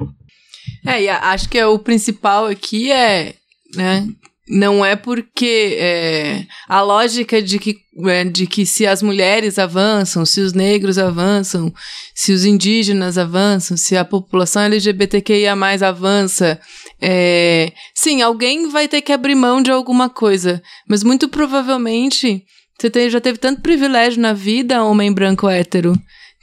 É, 0.86 1.02
e 1.02 1.08
acho 1.08 1.48
que 1.48 1.58
é, 1.58 1.66
o 1.66 1.78
principal 1.78 2.46
aqui 2.46 2.90
é, 2.90 3.34
né, 3.74 4.06
não 4.50 4.84
é 4.84 4.96
porque 4.96 5.76
é, 5.78 6.44
a 6.68 6.82
lógica 6.82 7.40
de 7.40 7.58
que, 7.58 7.76
é, 8.06 8.24
de 8.24 8.46
que 8.46 8.66
se 8.66 8.86
as 8.86 9.02
mulheres 9.02 9.58
avançam, 9.58 10.26
se 10.26 10.40
os 10.40 10.52
negros 10.52 10.98
avançam, 10.98 11.72
se 12.14 12.32
os 12.32 12.44
indígenas 12.44 13.16
avançam, 13.16 13.76
se 13.76 13.96
a 13.96 14.04
população 14.04 14.62
LGBTQIA 14.62 15.52
avança, 15.86 16.58
é, 17.00 17.72
sim, 17.94 18.22
alguém 18.22 18.68
vai 18.68 18.88
ter 18.88 19.02
que 19.02 19.12
abrir 19.12 19.36
mão 19.36 19.62
de 19.62 19.70
alguma 19.70 20.10
coisa, 20.10 20.60
mas 20.88 21.04
muito 21.04 21.28
provavelmente 21.28 22.44
você 22.78 22.90
tem, 22.90 23.10
já 23.10 23.20
teve 23.20 23.38
tanto 23.38 23.60
privilégio 23.60 24.20
na 24.20 24.32
vida, 24.32 24.82
homem 24.82 25.12
branco 25.12 25.48
hétero, 25.48 25.92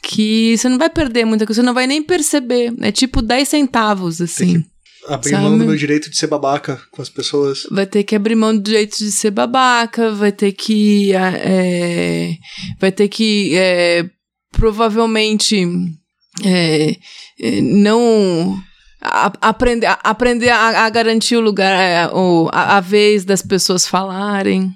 que 0.01 0.57
você 0.57 0.69
não 0.69 0.77
vai 0.77 0.89
perder 0.89 1.25
muita 1.25 1.45
coisa, 1.45 1.61
você 1.61 1.65
não 1.65 1.73
vai 1.73 1.87
nem 1.87 2.01
perceber. 2.01 2.73
É 2.81 2.91
tipo 2.91 3.21
10 3.21 3.47
centavos, 3.47 4.21
assim. 4.21 4.63
Abrir 5.07 5.31
sabe? 5.31 5.43
mão 5.43 5.57
do 5.57 5.65
meu 5.65 5.75
direito 5.75 6.09
de 6.09 6.17
ser 6.17 6.27
babaca 6.27 6.81
com 6.91 7.01
as 7.01 7.09
pessoas. 7.09 7.65
Vai 7.71 7.85
ter 7.85 8.03
que 8.03 8.15
abrir 8.15 8.35
mão 8.35 8.53
do 8.53 8.61
direito 8.61 8.97
de 8.97 9.11
ser 9.11 9.31
babaca, 9.31 10.11
vai 10.11 10.31
ter 10.31 10.51
que. 10.51 11.13
É, 11.13 12.35
vai 12.79 12.91
ter 12.91 13.07
que. 13.07 13.55
É, 13.55 14.09
provavelmente. 14.51 15.65
É, 16.43 16.95
é 17.39 17.61
não. 17.61 18.61
A, 18.99 19.31
aprender, 19.41 19.85
a, 19.85 19.93
aprender 20.03 20.49
a, 20.49 20.85
a, 20.85 20.89
garantir 20.89 21.37
o 21.37 21.41
lugar, 21.41 21.71
é, 21.79 22.07
o, 22.07 22.49
a, 22.51 22.77
a 22.77 22.79
vez 22.81 23.23
das 23.23 23.41
pessoas 23.41 23.87
falarem 23.87 24.75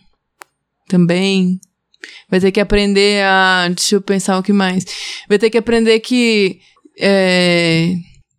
também. 0.87 1.59
Vai 2.29 2.39
ter 2.39 2.51
que 2.51 2.59
aprender 2.59 3.23
a. 3.23 3.67
Deixa 3.67 3.95
eu 3.95 4.01
pensar 4.01 4.37
o 4.37 4.43
que 4.43 4.53
mais. 4.53 4.85
Vai 5.27 5.37
ter 5.37 5.49
que 5.49 5.57
aprender 5.57 5.99
que. 5.99 6.59
É, 6.99 7.93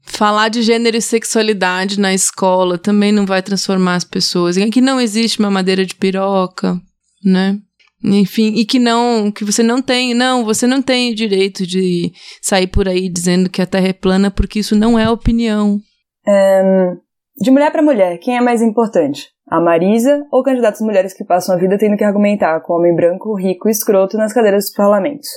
falar 0.04 0.49
de 0.49 0.62
gênero 0.62 0.97
e 0.97 1.02
sexualidade 1.02 1.99
na 1.99 2.12
escola 2.12 2.76
também 2.76 3.11
não 3.11 3.25
vai 3.25 3.42
transformar 3.42 3.95
as 3.97 4.04
pessoas. 4.04 4.57
E 4.57 4.71
que 4.71 4.81
não 4.81 5.00
existe 5.00 5.38
uma 5.38 5.50
madeira 5.50 5.85
de 5.85 5.95
piroca, 5.95 6.78
né? 7.25 7.59
Enfim, 8.04 8.54
e 8.57 8.64
que 8.64 8.81
não, 8.81 9.31
que 9.31 9.45
você 9.45 9.62
não 9.62 9.81
tem, 9.81 10.12
não, 10.12 10.45
você 10.45 10.66
não 10.66 10.83
tem 10.83 11.12
o 11.12 11.14
direito 11.14 11.64
de 11.64 12.12
sair 12.40 12.66
por 12.66 12.88
aí 12.88 13.09
dizendo 13.09 13.49
que 13.49 13.62
a 13.62 13.66
Terra 13.66 13.88
é 13.88 13.92
plana, 13.92 14.28
porque 14.28 14.59
isso 14.59 14.75
não 14.75 14.99
é 14.99 15.09
opinião. 15.09 15.78
Um, 16.26 16.97
de 17.40 17.50
mulher 17.50 17.71
para 17.71 17.83
mulher, 17.83 18.19
quem 18.19 18.37
é 18.37 18.40
mais 18.40 18.61
importante? 18.61 19.28
A 19.52 19.61
Marisa 19.61 20.26
ou 20.30 20.42
candidatas 20.42 20.80
mulheres 20.80 21.12
que 21.12 21.26
passam 21.26 21.54
a 21.54 21.59
vida 21.59 21.76
tendo 21.76 21.94
que 21.94 22.04
argumentar 22.04 22.59
com 22.61 22.73
homem 22.73 22.97
branco, 22.97 23.35
rico 23.35 23.68
e 23.68 23.71
escroto 23.71 24.16
nas 24.16 24.32
cadeiras 24.32 24.64
dos 24.64 24.75
parlamentos? 24.75 25.28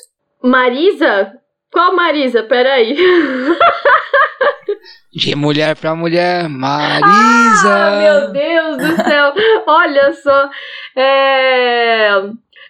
Marisa? 0.42 1.34
Qual 1.70 1.94
Marisa? 1.94 2.44
Peraí. 2.44 2.96
De 5.12 5.36
mulher 5.36 5.76
pra 5.76 5.94
mulher, 5.94 6.48
Marisa! 6.48 7.66
Ah, 7.66 8.00
meu 8.00 8.32
Deus 8.32 8.78
do 8.78 8.96
céu! 9.04 9.34
Olha 9.68 10.14
só. 10.14 10.50
É. 10.96 12.12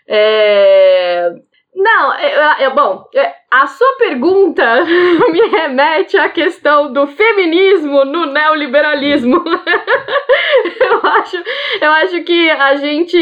É. 0.08 1.32
Não, 1.76 2.14
é, 2.14 2.64
é 2.64 2.70
bom. 2.70 3.06
É, 3.14 3.34
a 3.52 3.68
sua 3.68 3.98
pergunta 3.98 4.64
me 5.30 5.42
remete 5.50 6.18
à 6.18 6.30
questão 6.30 6.92
do 6.92 7.06
feminismo 7.06 8.06
no 8.06 8.26
neoliberalismo. 8.26 9.44
eu, 10.80 11.10
acho, 11.10 11.38
eu 11.82 11.92
acho 11.92 12.24
que 12.24 12.50
a 12.50 12.76
gente 12.76 13.18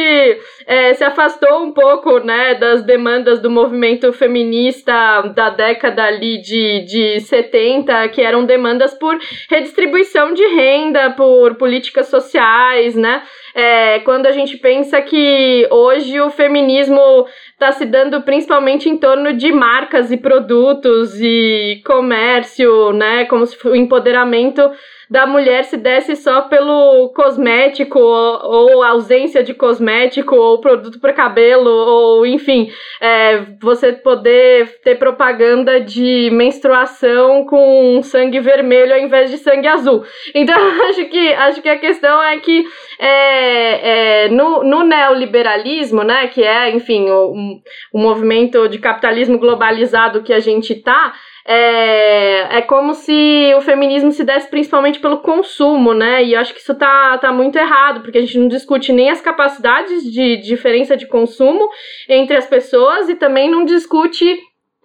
é, 0.67 0.93
se 0.93 1.03
afastou 1.03 1.63
um 1.63 1.72
pouco 1.72 2.19
né, 2.19 2.53
das 2.53 2.83
demandas 2.83 3.39
do 3.39 3.50
movimento 3.50 4.13
feminista 4.13 5.22
da 5.36 5.50
década 5.50 6.03
ali 6.03 6.39
de, 6.39 6.86
de 6.86 7.19
70, 7.22 8.07
que 8.10 8.22
eram 8.22 8.45
demandas 8.45 8.93
por 8.93 9.17
redistribuição 9.50 10.31
de 10.31 10.45
renda, 10.45 11.10
por 11.12 11.55
políticas 11.55 12.07
sociais, 12.07 12.95
né? 12.95 13.24
É, 13.55 14.00
quando 14.00 14.25
a 14.25 14.31
gente 14.31 14.57
pensa 14.57 15.00
que 15.00 15.67
hoje 15.69 16.19
o 16.19 16.31
feminismo 16.31 17.27
está 17.63 17.72
se 17.72 17.86
dando 17.86 18.22
principalmente 18.22 18.89
em 18.89 18.98
torno 18.98 19.34
de 19.34 19.50
marcas 19.53 20.12
e 20.12 20.17
produtos 20.17 21.15
e 21.22 21.82
comércio, 21.86 22.91
né? 22.91 23.24
Como 23.25 23.46
se 23.46 23.55
o 23.65 23.74
empoderamento 23.74 24.70
da 25.13 25.27
mulher 25.27 25.63
se 25.65 25.77
desse 25.77 26.15
só 26.15 26.41
pelo 26.41 27.10
cosmético 27.10 28.00
ou, 28.00 28.72
ou 28.72 28.84
ausência 28.84 29.43
de 29.43 29.53
cosmético 29.53 30.36
ou 30.36 30.60
produto 30.60 31.00
para 31.00 31.13
cabelo 31.13 31.70
ou 31.70 32.25
enfim, 32.25 32.72
é, 33.00 33.46
você 33.62 33.93
poder 33.93 34.79
ter 34.84 34.98
propaganda 34.98 35.79
de 35.79 36.32
menstruação 36.32 37.46
com 37.46 38.01
sangue 38.01 38.39
vermelho 38.39 38.91
ao 38.91 39.00
invés 39.01 39.29
de 39.29 39.38
sangue 39.38 39.67
azul. 39.67 40.03
Então 40.34 40.58
acho 40.89 41.05
que 41.05 41.34
acho 41.34 41.62
que 41.62 41.70
a 41.70 41.77
questão 41.77 42.22
é 42.24 42.39
que 42.39 42.65
é, 42.98 44.24
é, 44.24 44.29
no, 44.29 44.63
no 44.63 44.84
neoliberalismo, 44.84 46.03
né, 46.03 46.25
que 46.27 46.41
é 46.41 46.72
enfim 46.72 47.08
o, 47.12 47.60
o 47.93 48.00
movimento 48.00 48.67
de 48.67 48.79
capitalismo 48.79 49.38
globalizado 49.38 50.24
que 50.24 50.34
a 50.34 50.39
gente 50.39 50.74
tá 50.74 51.13
é, 51.45 52.57
é 52.57 52.62
como 52.62 52.93
se 52.93 53.53
o 53.57 53.62
feminismo 53.62 54.12
se 54.12 54.23
desse 54.23 54.50
principalmente 54.50 55.00
pelo 55.00 55.19
consumo, 55.19 55.93
né? 55.93 56.23
E 56.23 56.35
acho 56.35 56.53
que 56.53 56.59
isso 56.59 56.75
tá, 56.75 57.17
tá 57.17 57.31
muito 57.31 57.57
errado, 57.57 58.01
porque 58.01 58.17
a 58.17 58.21
gente 58.21 58.38
não 58.38 58.47
discute 58.47 58.93
nem 58.93 59.09
as 59.09 59.21
capacidades 59.21 60.03
de 60.03 60.38
diferença 60.38 60.95
de 60.95 61.05
consumo 61.05 61.67
entre 62.07 62.38
as 62.38 62.47
pessoas 62.47 63.09
e 63.09 63.15
também 63.15 63.50
não 63.50 63.65
discute 63.65 64.38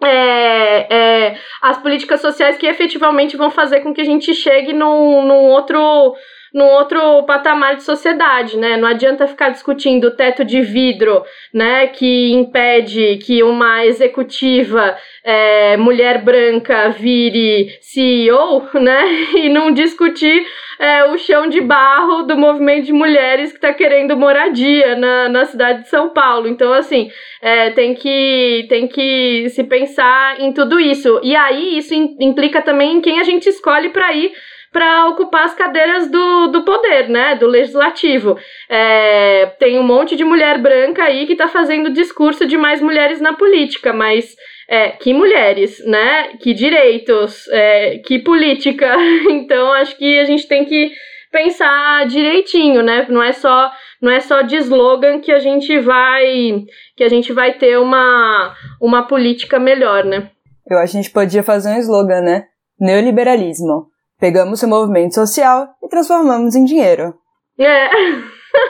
é, 0.03 0.95
é, 0.95 1.37
as 1.61 1.77
políticas 1.77 2.21
sociais 2.21 2.57
que 2.57 2.67
efetivamente 2.67 3.37
vão 3.37 3.49
fazer 3.49 3.81
com 3.81 3.93
que 3.93 4.01
a 4.01 4.05
gente 4.05 4.33
chegue 4.33 4.73
num, 4.73 5.25
num 5.25 5.45
outro 5.45 6.15
num 6.53 6.65
outro 6.65 7.23
patamar 7.23 7.75
de 7.75 7.83
sociedade, 7.83 8.57
né? 8.57 8.77
Não 8.77 8.87
adianta 8.87 9.27
ficar 9.27 9.49
discutindo 9.49 10.05
o 10.05 10.11
teto 10.11 10.43
de 10.43 10.61
vidro, 10.61 11.23
né, 11.53 11.87
que 11.87 12.31
impede 12.33 13.17
que 13.17 13.43
uma 13.43 13.85
executiva 13.85 14.97
é, 15.23 15.77
mulher 15.77 16.23
branca 16.23 16.89
vire 16.89 17.77
CEO, 17.81 18.67
né, 18.79 19.05
e 19.35 19.49
não 19.49 19.71
discutir 19.71 20.45
é, 20.79 21.03
o 21.03 21.17
chão 21.17 21.47
de 21.47 21.59
barro 21.59 22.23
do 22.23 22.37
movimento 22.37 22.85
de 22.85 22.93
mulheres 22.93 23.51
que 23.51 23.57
está 23.57 23.73
querendo 23.73 24.15
moradia 24.15 24.95
na, 24.95 25.27
na 25.27 25.45
cidade 25.45 25.83
de 25.83 25.89
São 25.89 26.09
Paulo. 26.09 26.47
Então, 26.47 26.71
assim, 26.71 27.11
é, 27.41 27.69
tem, 27.71 27.93
que, 27.93 28.65
tem 28.69 28.87
que 28.87 29.49
se 29.49 29.63
pensar 29.65 30.39
em 30.39 30.53
tudo 30.53 30.79
isso. 30.79 31.19
E 31.21 31.35
aí, 31.35 31.77
isso 31.77 31.93
implica 31.93 32.61
também 32.61 32.95
em 32.95 33.01
quem 33.01 33.19
a 33.19 33.23
gente 33.23 33.47
escolhe 33.49 33.89
para 33.89 34.13
ir 34.13 34.31
para 34.71 35.07
ocupar 35.07 35.45
as 35.45 35.53
cadeiras 35.53 36.09
do, 36.09 36.47
do 36.47 36.63
poder, 36.63 37.09
né? 37.09 37.35
Do 37.35 37.47
legislativo. 37.47 38.37
É, 38.69 39.47
tem 39.59 39.79
um 39.79 39.83
monte 39.83 40.15
de 40.15 40.23
mulher 40.23 40.59
branca 40.59 41.03
aí 41.03 41.25
que 41.25 41.33
está 41.33 41.47
fazendo 41.47 41.89
discurso 41.89 42.45
de 42.45 42.57
mais 42.57 42.81
mulheres 42.81 43.19
na 43.19 43.33
política, 43.33 43.91
mas 43.91 44.35
é, 44.67 44.89
que 44.89 45.13
mulheres, 45.13 45.83
né? 45.85 46.37
Que 46.39 46.53
direitos, 46.53 47.47
é, 47.49 47.97
que 48.05 48.19
política. 48.19 48.95
Então, 49.29 49.71
acho 49.73 49.97
que 49.97 50.19
a 50.19 50.25
gente 50.25 50.47
tem 50.47 50.65
que 50.65 50.91
pensar 51.31 52.05
direitinho, 52.07 52.83
né? 52.83 53.07
Não 53.09 53.21
é 53.21 53.31
só 53.31 53.71
não 54.01 54.11
é 54.11 54.19
só 54.19 54.41
de 54.41 54.55
slogan 54.57 55.19
que 55.19 55.31
a 55.31 55.39
gente 55.39 55.77
vai 55.79 56.63
que 56.95 57.03
a 57.03 57.09
gente 57.09 57.33
vai 57.33 57.53
ter 57.53 57.77
uma 57.77 58.53
uma 58.81 59.07
política 59.07 59.59
melhor, 59.59 60.03
né? 60.03 60.29
Eu 60.69 60.77
acho 60.77 60.91
que 60.91 60.99
a 60.99 61.01
gente 61.01 61.13
podia 61.13 61.41
fazer 61.41 61.69
um 61.69 61.79
slogan, 61.79 62.21
né? 62.21 62.45
Neoliberalismo. 62.79 63.87
Pegamos 64.19 64.61
o 64.61 64.67
movimento 64.67 65.15
social 65.15 65.69
e 65.81 65.87
transformamos 65.87 66.55
em 66.55 66.65
dinheiro. 66.65 67.13
É. 67.57 67.89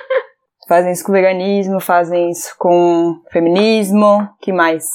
fazem 0.70 0.92
isso 0.92 1.04
com 1.04 1.12
veganismo, 1.12 1.80
fazem 1.80 2.30
isso 2.30 2.54
com 2.58 3.20
feminismo, 3.32 4.30
que 4.42 4.54
mais? 4.54 4.86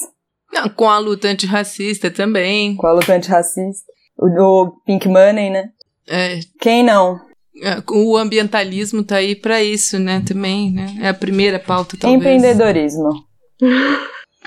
Não, 0.52 0.68
com 0.68 0.88
a 0.88 0.98
luta 0.98 1.26
antirracista 1.26 2.10
também. 2.10 2.76
Com 2.76 2.86
a 2.86 2.92
luta 2.92 3.12
antirracista. 3.12 3.92
O, 4.16 4.28
o 4.40 4.80
Pink 4.86 5.08
Money, 5.08 5.50
né? 5.50 5.70
É. 6.08 6.38
Quem 6.60 6.84
não? 6.84 7.18
É, 7.62 7.82
o 7.90 8.16
ambientalismo 8.16 9.04
tá 9.04 9.16
aí 9.16 9.34
para 9.34 9.62
isso, 9.62 9.98
né? 9.98 10.22
Também, 10.26 10.72
né? 10.72 10.86
É 11.02 11.08
a 11.08 11.14
primeira 11.14 11.58
pauta, 11.58 11.96
talvez. 11.98 12.20
Empreendedorismo. 12.20 13.10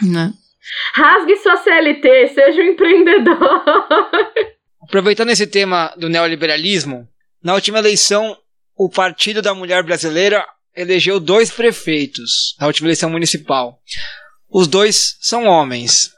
né? 0.03 0.31
Rasgue 0.93 1.35
sua 1.37 1.57
CLT, 1.57 2.27
seja 2.29 2.61
um 2.61 2.65
empreendedor. 2.65 3.37
Aproveitando 4.87 5.31
esse 5.31 5.45
tema 5.45 5.93
do 5.97 6.07
neoliberalismo, 6.07 7.05
na 7.43 7.53
última 7.53 7.79
eleição, 7.79 8.37
o 8.73 8.89
Partido 8.89 9.41
da 9.41 9.53
Mulher 9.53 9.83
Brasileira 9.83 10.45
elegeu 10.73 11.19
dois 11.19 11.51
prefeitos 11.51 12.55
na 12.57 12.67
última 12.67 12.87
eleição 12.87 13.09
municipal. 13.09 13.81
Os 14.49 14.65
dois 14.65 15.17
são 15.19 15.43
homens. 15.43 16.11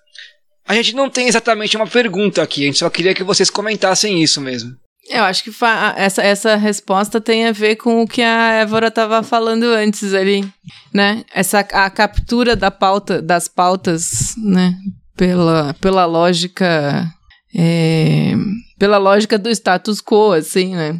A 0.68 0.76
gente 0.76 0.94
não 0.94 1.10
tem 1.10 1.28
exatamente 1.28 1.76
uma 1.76 1.88
pergunta 1.88 2.44
aqui, 2.44 2.62
a 2.62 2.66
gente 2.68 2.78
só 2.78 2.90
queria 2.92 3.16
que 3.16 3.24
vocês 3.24 3.50
comentassem 3.50 4.22
isso 4.22 4.40
mesmo. 4.40 4.72
Eu 5.10 5.24
acho 5.24 5.44
que 5.44 5.52
essa, 5.96 6.22
essa 6.22 6.56
resposta 6.56 7.20
tem 7.20 7.48
a 7.48 7.52
ver 7.52 7.78
com 7.78 8.04
o 8.04 8.08
que 8.08 8.22
a 8.22 8.52
Évora 8.52 8.90
estava 8.90 9.24
falando 9.24 9.64
antes 9.64 10.14
ali, 10.14 10.48
né? 10.94 11.26
Essa 11.34 11.62
a 11.62 11.90
captura 11.90 12.56
da 12.56 12.70
pauta, 12.70 13.20
das 13.20 13.48
pautas, 13.48 14.36
né? 14.38 14.76
Pela, 15.18 15.74
pela 15.82 16.06
lógica 16.06 17.12
é, 17.56 18.34
pela 18.78 18.98
lógica 18.98 19.38
do 19.38 19.50
status 19.50 20.02
quo, 20.02 20.34
assim, 20.34 20.76
né? 20.76 21.00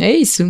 É 0.00 0.12
isso. 0.12 0.44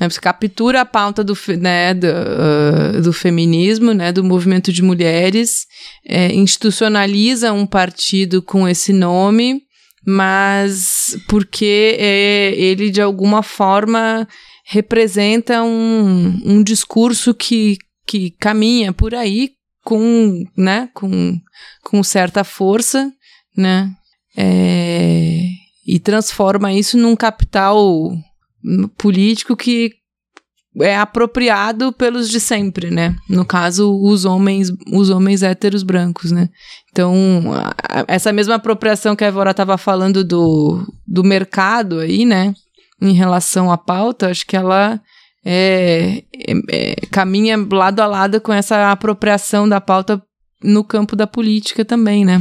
Né? 0.00 0.08
Você 0.08 0.20
captura 0.20 0.80
a 0.80 0.86
pauta 0.86 1.24
do, 1.24 1.36
né, 1.58 1.94
do, 1.94 2.06
uh, 2.06 3.02
do 3.02 3.12
feminismo, 3.12 3.92
né, 3.92 4.12
do 4.12 4.22
movimento 4.22 4.72
de 4.72 4.82
mulheres, 4.82 5.66
é, 6.06 6.32
institucionaliza 6.32 7.52
um 7.52 7.66
partido 7.66 8.40
com 8.40 8.68
esse 8.68 8.92
nome, 8.92 9.62
mas 10.06 11.18
porque 11.28 11.96
é, 11.98 12.54
ele, 12.56 12.90
de 12.90 13.00
alguma 13.00 13.42
forma, 13.42 14.26
representa 14.64 15.62
um, 15.62 16.40
um 16.44 16.62
discurso 16.62 17.34
que, 17.34 17.78
que 18.06 18.30
caminha 18.38 18.92
por 18.92 19.14
aí 19.14 19.50
com, 19.84 20.44
né, 20.56 20.88
com, 20.94 21.38
com 21.82 22.02
certa 22.02 22.44
força, 22.44 23.10
né, 23.56 23.90
é, 24.40 25.48
e 25.84 25.98
transforma 25.98 26.72
isso 26.72 26.96
num 26.96 27.16
capital 27.16 28.12
político 28.96 29.56
que 29.56 29.92
é 30.80 30.96
apropriado 30.96 31.92
pelos 31.92 32.30
de 32.30 32.38
sempre, 32.38 32.88
né? 32.88 33.16
No 33.28 33.44
caso, 33.44 34.00
os 34.00 34.24
homens, 34.24 34.72
os 34.92 35.10
homens 35.10 35.42
héteros 35.42 35.82
brancos, 35.82 36.30
né? 36.30 36.48
Então, 36.92 37.16
essa 38.06 38.32
mesma 38.32 38.54
apropriação 38.54 39.16
que 39.16 39.24
a 39.24 39.28
Evora 39.28 39.50
estava 39.50 39.76
falando 39.76 40.22
do, 40.22 40.86
do 41.04 41.24
mercado 41.24 41.98
aí, 41.98 42.24
né? 42.24 42.54
Em 43.02 43.12
relação 43.12 43.72
à 43.72 43.78
pauta, 43.78 44.30
acho 44.30 44.46
que 44.46 44.56
ela 44.56 45.00
é, 45.44 46.22
é, 46.32 46.52
é, 46.70 46.94
caminha 47.10 47.56
lado 47.72 48.00
a 48.00 48.06
lado 48.06 48.40
com 48.40 48.52
essa 48.52 48.92
apropriação 48.92 49.68
da 49.68 49.80
pauta 49.80 50.22
no 50.62 50.84
campo 50.84 51.16
da 51.16 51.26
política 51.26 51.84
também, 51.84 52.24
né? 52.24 52.40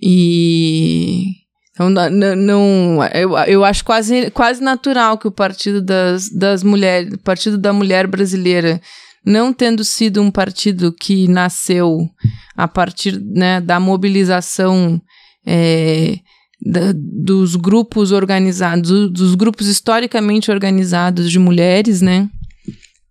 E 0.00 1.38
então, 1.78 2.10
não, 2.10 2.34
não, 2.34 3.04
eu, 3.14 3.38
eu 3.46 3.64
acho 3.64 3.84
quase, 3.84 4.32
quase 4.32 4.60
natural 4.60 5.16
que 5.16 5.28
o 5.28 5.32
Partido 5.32 5.80
das, 5.80 6.28
das 6.28 6.64
Mulheres, 6.64 7.16
Partido 7.22 7.56
da 7.56 7.72
Mulher 7.72 8.08
Brasileira, 8.08 8.80
não 9.24 9.52
tendo 9.52 9.84
sido 9.84 10.20
um 10.20 10.28
partido 10.28 10.92
que 10.92 11.28
nasceu 11.28 12.08
a 12.56 12.66
partir 12.66 13.20
né, 13.20 13.60
da 13.60 13.78
mobilização 13.78 15.00
é, 15.46 16.18
da, 16.60 16.92
dos 16.92 17.54
grupos 17.54 18.10
organizados, 18.10 19.12
dos 19.12 19.36
grupos 19.36 19.68
historicamente 19.68 20.50
organizados 20.50 21.30
de 21.30 21.38
mulheres, 21.38 22.02
né? 22.02 22.28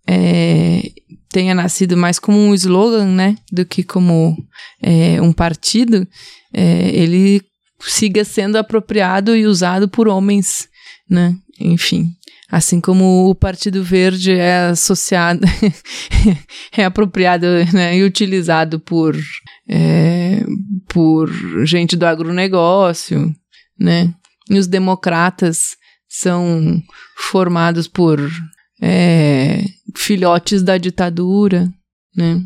É, 0.06 0.92
tenha 1.30 1.56
nascido 1.56 1.96
mais 1.96 2.20
como 2.20 2.38
um 2.38 2.54
slogan, 2.54 3.06
né, 3.06 3.38
do 3.52 3.66
que 3.66 3.84
como 3.84 4.36
é, 4.82 5.22
um 5.22 5.32
partido, 5.32 6.06
é, 6.54 6.90
ele 6.90 7.42
siga 7.80 8.24
sendo 8.24 8.58
apropriado 8.58 9.36
e 9.36 9.46
usado 9.46 9.88
por 9.88 10.08
homens, 10.08 10.68
né? 11.10 11.36
Enfim, 11.60 12.12
assim 12.50 12.80
como 12.80 13.30
o 13.30 13.36
Partido 13.36 13.84
Verde 13.84 14.34
é 14.34 14.68
associado, 14.68 15.42
é 16.76 16.86
apropriado 16.86 17.46
né, 17.74 17.98
e 17.98 18.04
utilizado 18.04 18.80
por, 18.80 19.16
é, 19.68 20.44
por 20.88 21.30
gente 21.66 21.96
do 21.96 22.06
agronegócio, 22.06 23.34
né? 23.80 24.14
E 24.50 24.58
os 24.58 24.68
democratas 24.68 25.76
são 26.08 26.82
formados 27.18 27.88
por 27.88 28.20
é, 28.82 29.64
filhotes 29.96 30.64
da 30.64 30.78
ditadura, 30.78 31.68
né? 32.16 32.42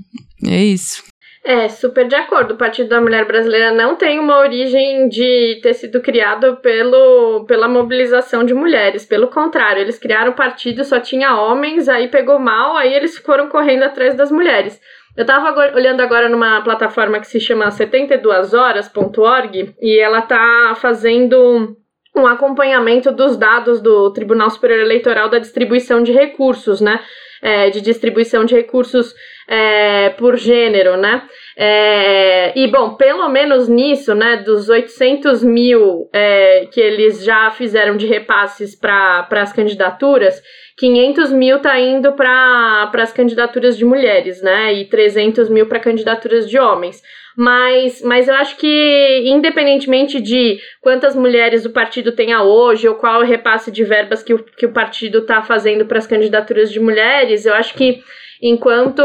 É 0.46 0.63
isso. 0.63 1.04
É, 1.43 1.67
super 1.67 2.08
de 2.08 2.13
acordo. 2.13 2.54
O 2.54 2.58
Partido 2.58 2.89
da 2.89 3.01
Mulher 3.01 3.25
Brasileira 3.25 3.71
não 3.71 3.95
tem 3.95 4.19
uma 4.19 4.38
origem 4.39 5.10
de 5.10 5.60
ter 5.63 5.73
sido 5.73 5.99
criado 5.99 6.58
pelo, 6.58 7.45
pela 7.45 7.67
mobilização 7.67 8.43
de 8.43 8.54
mulheres. 8.54 9.08
Pelo 9.08 9.27
contrário, 9.27 9.82
eles 9.82 9.97
criaram 9.97 10.34
o 10.34 10.36
partido, 10.36 10.84
só 10.84 10.99
tinha 10.99 11.36
homens, 11.36 11.89
aí 11.89 12.08
pegou 12.08 12.38
mal, 12.38 12.77
aí 12.77 12.93
eles 12.93 13.17
foram 13.17 13.49
correndo 13.49 13.82
atrás 13.84 14.13
das 14.13 14.32
mulheres. 14.32 14.80
Eu 15.17 15.25
tava 15.25 15.51
olhando 15.75 16.01
agora 16.01 16.30
numa 16.30 16.62
plataforma 16.62 17.19
que 17.19 17.27
se 17.27 17.39
chama 17.39 17.69
72horas.org 17.69 19.75
e 19.82 19.99
ela 19.99 20.21
tá 20.21 20.73
fazendo 20.75 21.75
um 22.15 22.27
acompanhamento 22.27 23.12
dos 23.12 23.36
dados 23.36 23.82
do 23.82 24.13
Tribunal 24.13 24.49
Superior 24.49 24.82
Eleitoral 24.82 25.27
da 25.27 25.39
distribuição 25.39 26.04
de 26.04 26.12
recursos, 26.12 26.82
né? 26.82 26.99
É, 27.41 27.71
de 27.71 27.82
distribuição 27.82 28.45
de 28.45 28.54
recursos 28.54 29.15
é, 29.54 30.12
por 30.12 30.38
gênero, 30.38 30.96
né? 30.96 31.24
É, 31.58 32.58
e, 32.58 32.68
bom, 32.68 32.96
pelo 32.96 33.28
menos 33.28 33.68
nisso, 33.68 34.16
né, 34.16 34.38
dos 34.38 34.70
800 34.70 35.44
mil 35.44 36.10
é, 36.14 36.68
que 36.72 36.80
eles 36.80 37.22
já 37.22 37.52
fizeram 37.52 37.98
de 37.98 38.08
repasses 38.08 38.74
para 38.74 39.28
as 39.30 39.52
candidaturas, 39.52 40.42
500 40.78 41.34
mil 41.34 41.60
tá 41.60 41.78
indo 41.78 42.14
para 42.14 42.90
as 42.94 43.12
candidaturas 43.12 43.78
de 43.78 43.84
mulheres, 43.84 44.42
né, 44.42 44.74
e 44.74 44.86
300 44.86 45.50
mil 45.50 45.66
para 45.66 45.82
candidaturas 45.82 46.50
de 46.50 46.58
homens. 46.58 47.02
Mas, 47.36 48.02
mas 48.02 48.30
eu 48.30 48.36
acho 48.36 48.56
que, 48.56 49.24
independentemente 49.26 50.22
de 50.22 50.60
quantas 50.80 51.14
mulheres 51.14 51.66
o 51.66 51.72
partido 51.72 52.14
tenha 52.14 52.42
hoje, 52.42 52.88
ou 52.88 52.96
qual 52.96 53.20
o 53.20 53.26
repasse 53.26 53.70
de 53.70 53.84
verbas 53.84 54.24
que 54.24 54.34
o, 54.34 54.40
que 54.40 54.66
o 54.66 54.72
partido 54.72 55.20
está 55.20 55.42
fazendo 55.42 55.86
para 55.86 55.98
as 55.98 56.08
candidaturas 56.08 56.72
de 56.72 56.80
mulheres, 56.80 57.46
eu 57.46 57.54
acho 57.54 57.74
que 57.74 58.02
enquanto 58.41 59.01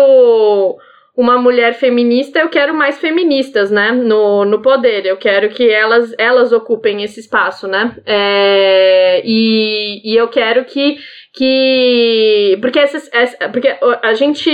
uma 1.17 1.39
mulher 1.39 1.75
feminista, 1.75 2.39
eu 2.39 2.49
quero 2.49 2.75
mais 2.75 2.99
feministas, 2.99 3.71
né, 3.71 3.91
no, 3.91 4.45
no 4.45 4.61
poder. 4.61 5.07
Eu 5.07 5.17
quero 5.17 5.49
que 5.49 5.69
elas, 5.69 6.15
elas 6.19 6.53
ocupem 6.53 7.03
esse 7.03 7.21
espaço, 7.21 7.67
né, 7.67 7.97
é, 8.05 9.23
e, 9.25 10.03
e 10.05 10.15
eu 10.17 10.29
quero 10.29 10.65
que, 10.65 10.99
que. 11.33 12.59
Porque, 12.61 12.79
esses, 12.79 13.11
essa, 13.13 13.49
porque 13.49 13.77
a 14.03 14.15
gente. 14.15 14.51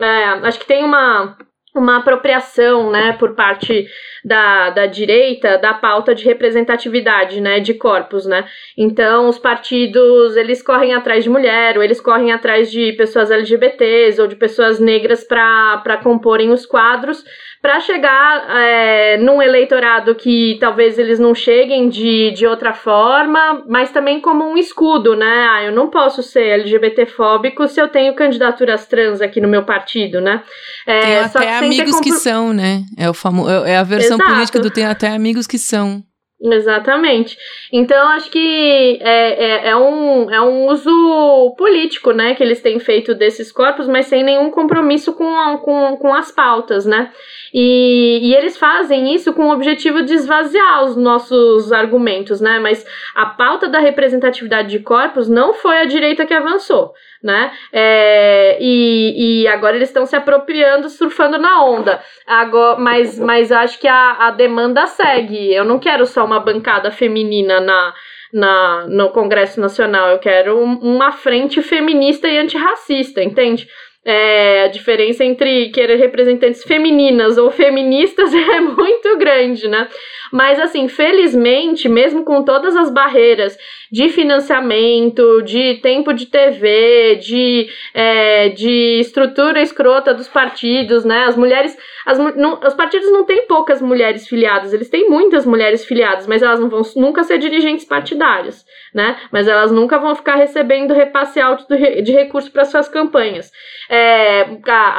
É, 0.00 0.24
acho 0.42 0.58
que 0.58 0.66
tem 0.66 0.84
uma 0.84 1.36
uma 1.76 1.98
apropriação, 1.98 2.90
né, 2.90 3.12
por 3.18 3.34
parte 3.34 3.86
da, 4.26 4.70
da 4.70 4.86
direita 4.86 5.56
da 5.56 5.72
pauta 5.72 6.12
de 6.12 6.24
representatividade, 6.24 7.40
né, 7.40 7.60
de 7.60 7.74
corpos, 7.74 8.26
né. 8.26 8.44
Então, 8.76 9.28
os 9.28 9.38
partidos, 9.38 10.36
eles 10.36 10.60
correm 10.60 10.92
atrás 10.94 11.22
de 11.22 11.30
mulher, 11.30 11.76
ou 11.76 11.84
eles 11.84 12.00
correm 12.00 12.32
atrás 12.32 12.68
de 12.68 12.92
pessoas 12.94 13.30
LGBTs 13.30 14.20
ou 14.20 14.26
de 14.26 14.34
pessoas 14.34 14.80
negras 14.80 15.22
para 15.22 16.00
comporem 16.02 16.50
os 16.50 16.66
quadros, 16.66 17.24
para 17.62 17.80
chegar 17.80 18.46
é, 18.60 19.16
num 19.18 19.40
eleitorado 19.40 20.14
que 20.14 20.56
talvez 20.60 20.98
eles 20.98 21.18
não 21.18 21.34
cheguem 21.34 21.88
de, 21.88 22.32
de 22.32 22.46
outra 22.46 22.72
forma, 22.72 23.64
mas 23.68 23.90
também 23.90 24.20
como 24.20 24.44
um 24.44 24.56
escudo, 24.56 25.16
né? 25.16 25.48
Ah, 25.50 25.64
eu 25.64 25.72
não 25.72 25.88
posso 25.88 26.22
ser 26.22 26.46
LGBTfóbico 26.48 27.66
se 27.66 27.80
eu 27.80 27.88
tenho 27.88 28.14
candidaturas 28.14 28.86
trans 28.86 29.20
aqui 29.20 29.40
no 29.40 29.48
meu 29.48 29.64
partido, 29.64 30.20
né? 30.20 30.42
É, 30.86 31.00
tem 31.00 31.18
até 31.18 31.38
que 31.38 31.64
amigos 31.64 31.92
compro... 31.92 32.04
que 32.04 32.12
são, 32.12 32.52
né? 32.52 32.82
É, 32.96 33.08
o 33.08 33.14
famo... 33.14 33.48
é 33.48 33.76
a 33.76 33.82
versão 33.82 34.15
Exato. 34.16 34.32
política 34.32 34.60
do 34.60 34.70
tem 34.70 34.84
até 34.84 35.08
amigos 35.08 35.46
que 35.46 35.58
são. 35.58 36.02
Exatamente. 36.38 37.36
Então, 37.72 38.08
acho 38.10 38.30
que 38.30 38.98
é, 39.00 39.44
é, 39.44 39.68
é, 39.68 39.76
um, 39.76 40.30
é 40.30 40.40
um 40.42 40.66
uso 40.66 41.54
político, 41.56 42.12
né, 42.12 42.34
que 42.34 42.42
eles 42.42 42.60
têm 42.60 42.78
feito 42.78 43.14
desses 43.14 43.50
corpos, 43.50 43.88
mas 43.88 44.06
sem 44.06 44.22
nenhum 44.22 44.50
compromisso 44.50 45.14
com, 45.14 45.34
a, 45.34 45.56
com, 45.58 45.96
com 45.96 46.12
as 46.12 46.30
pautas, 46.30 46.84
né. 46.84 47.10
E, 47.54 48.20
e 48.22 48.34
eles 48.34 48.58
fazem 48.58 49.14
isso 49.14 49.32
com 49.32 49.46
o 49.46 49.52
objetivo 49.52 50.02
de 50.02 50.12
esvaziar 50.12 50.84
os 50.84 50.94
nossos 50.94 51.72
argumentos, 51.72 52.38
né, 52.38 52.58
mas 52.58 52.84
a 53.14 53.24
pauta 53.24 53.66
da 53.66 53.78
representatividade 53.78 54.68
de 54.68 54.80
corpos 54.80 55.28
não 55.28 55.54
foi 55.54 55.78
a 55.78 55.86
direita 55.86 56.26
que 56.26 56.34
avançou 56.34 56.92
né? 57.26 57.50
É, 57.72 58.56
e, 58.60 58.85
e 59.14 59.48
agora 59.48 59.76
eles 59.76 59.88
estão 59.88 60.06
se 60.06 60.16
apropriando, 60.16 60.88
surfando 60.88 61.38
na 61.38 61.64
onda. 61.64 62.02
Agora, 62.26 62.78
mas, 62.78 63.18
mas 63.18 63.52
acho 63.52 63.78
que 63.78 63.88
a, 63.88 64.26
a 64.26 64.30
demanda 64.30 64.86
segue. 64.86 65.52
Eu 65.52 65.64
não 65.64 65.78
quero 65.78 66.06
só 66.06 66.24
uma 66.24 66.40
bancada 66.40 66.90
feminina 66.90 67.60
na, 67.60 67.94
na, 68.32 68.86
no 68.88 69.10
Congresso 69.10 69.60
Nacional. 69.60 70.10
Eu 70.10 70.18
quero 70.18 70.58
um, 70.58 70.74
uma 70.78 71.12
frente 71.12 71.62
feminista 71.62 72.28
e 72.28 72.38
antirracista, 72.38 73.22
entende? 73.22 73.68
É, 74.04 74.62
a 74.62 74.68
diferença 74.68 75.24
entre 75.24 75.70
querer 75.70 75.96
representantes 75.96 76.62
femininas 76.62 77.36
ou 77.38 77.50
feministas 77.50 78.32
é 78.32 78.60
muito 78.60 79.16
grande, 79.18 79.66
né? 79.66 79.88
Mas, 80.32 80.60
assim, 80.60 80.86
felizmente, 80.86 81.88
mesmo 81.88 82.24
com 82.24 82.44
todas 82.44 82.76
as 82.76 82.90
barreiras 82.90 83.56
de 83.90 84.08
financiamento, 84.08 85.42
de 85.42 85.74
tempo 85.82 86.12
de 86.12 86.26
TV, 86.26 87.16
de, 87.16 87.68
é, 87.94 88.48
de 88.50 88.98
estrutura 89.00 89.60
escrota 89.60 90.12
dos 90.12 90.28
partidos, 90.28 91.04
né? 91.04 91.24
As 91.24 91.36
mulheres. 91.36 91.76
As, 92.04 92.18
não, 92.18 92.60
os 92.64 92.74
partidos 92.74 93.10
não 93.10 93.24
têm 93.24 93.46
poucas 93.46 93.82
mulheres 93.82 94.28
filiadas, 94.28 94.72
eles 94.72 94.88
têm 94.88 95.08
muitas 95.08 95.44
mulheres 95.44 95.84
filiadas, 95.84 96.26
mas 96.26 96.42
elas 96.42 96.60
não 96.60 96.68
vão 96.68 96.82
nunca 96.94 97.24
ser 97.24 97.38
dirigentes 97.38 97.84
partidários, 97.84 98.64
né? 98.94 99.16
Mas 99.32 99.48
elas 99.48 99.72
nunca 99.72 99.98
vão 99.98 100.14
ficar 100.14 100.36
recebendo 100.36 100.94
repasse 100.94 101.40
alto 101.40 101.66
de 101.66 102.12
recurso 102.12 102.50
para 102.50 102.64
suas 102.64 102.88
campanhas. 102.88 103.50
É, 103.88 104.46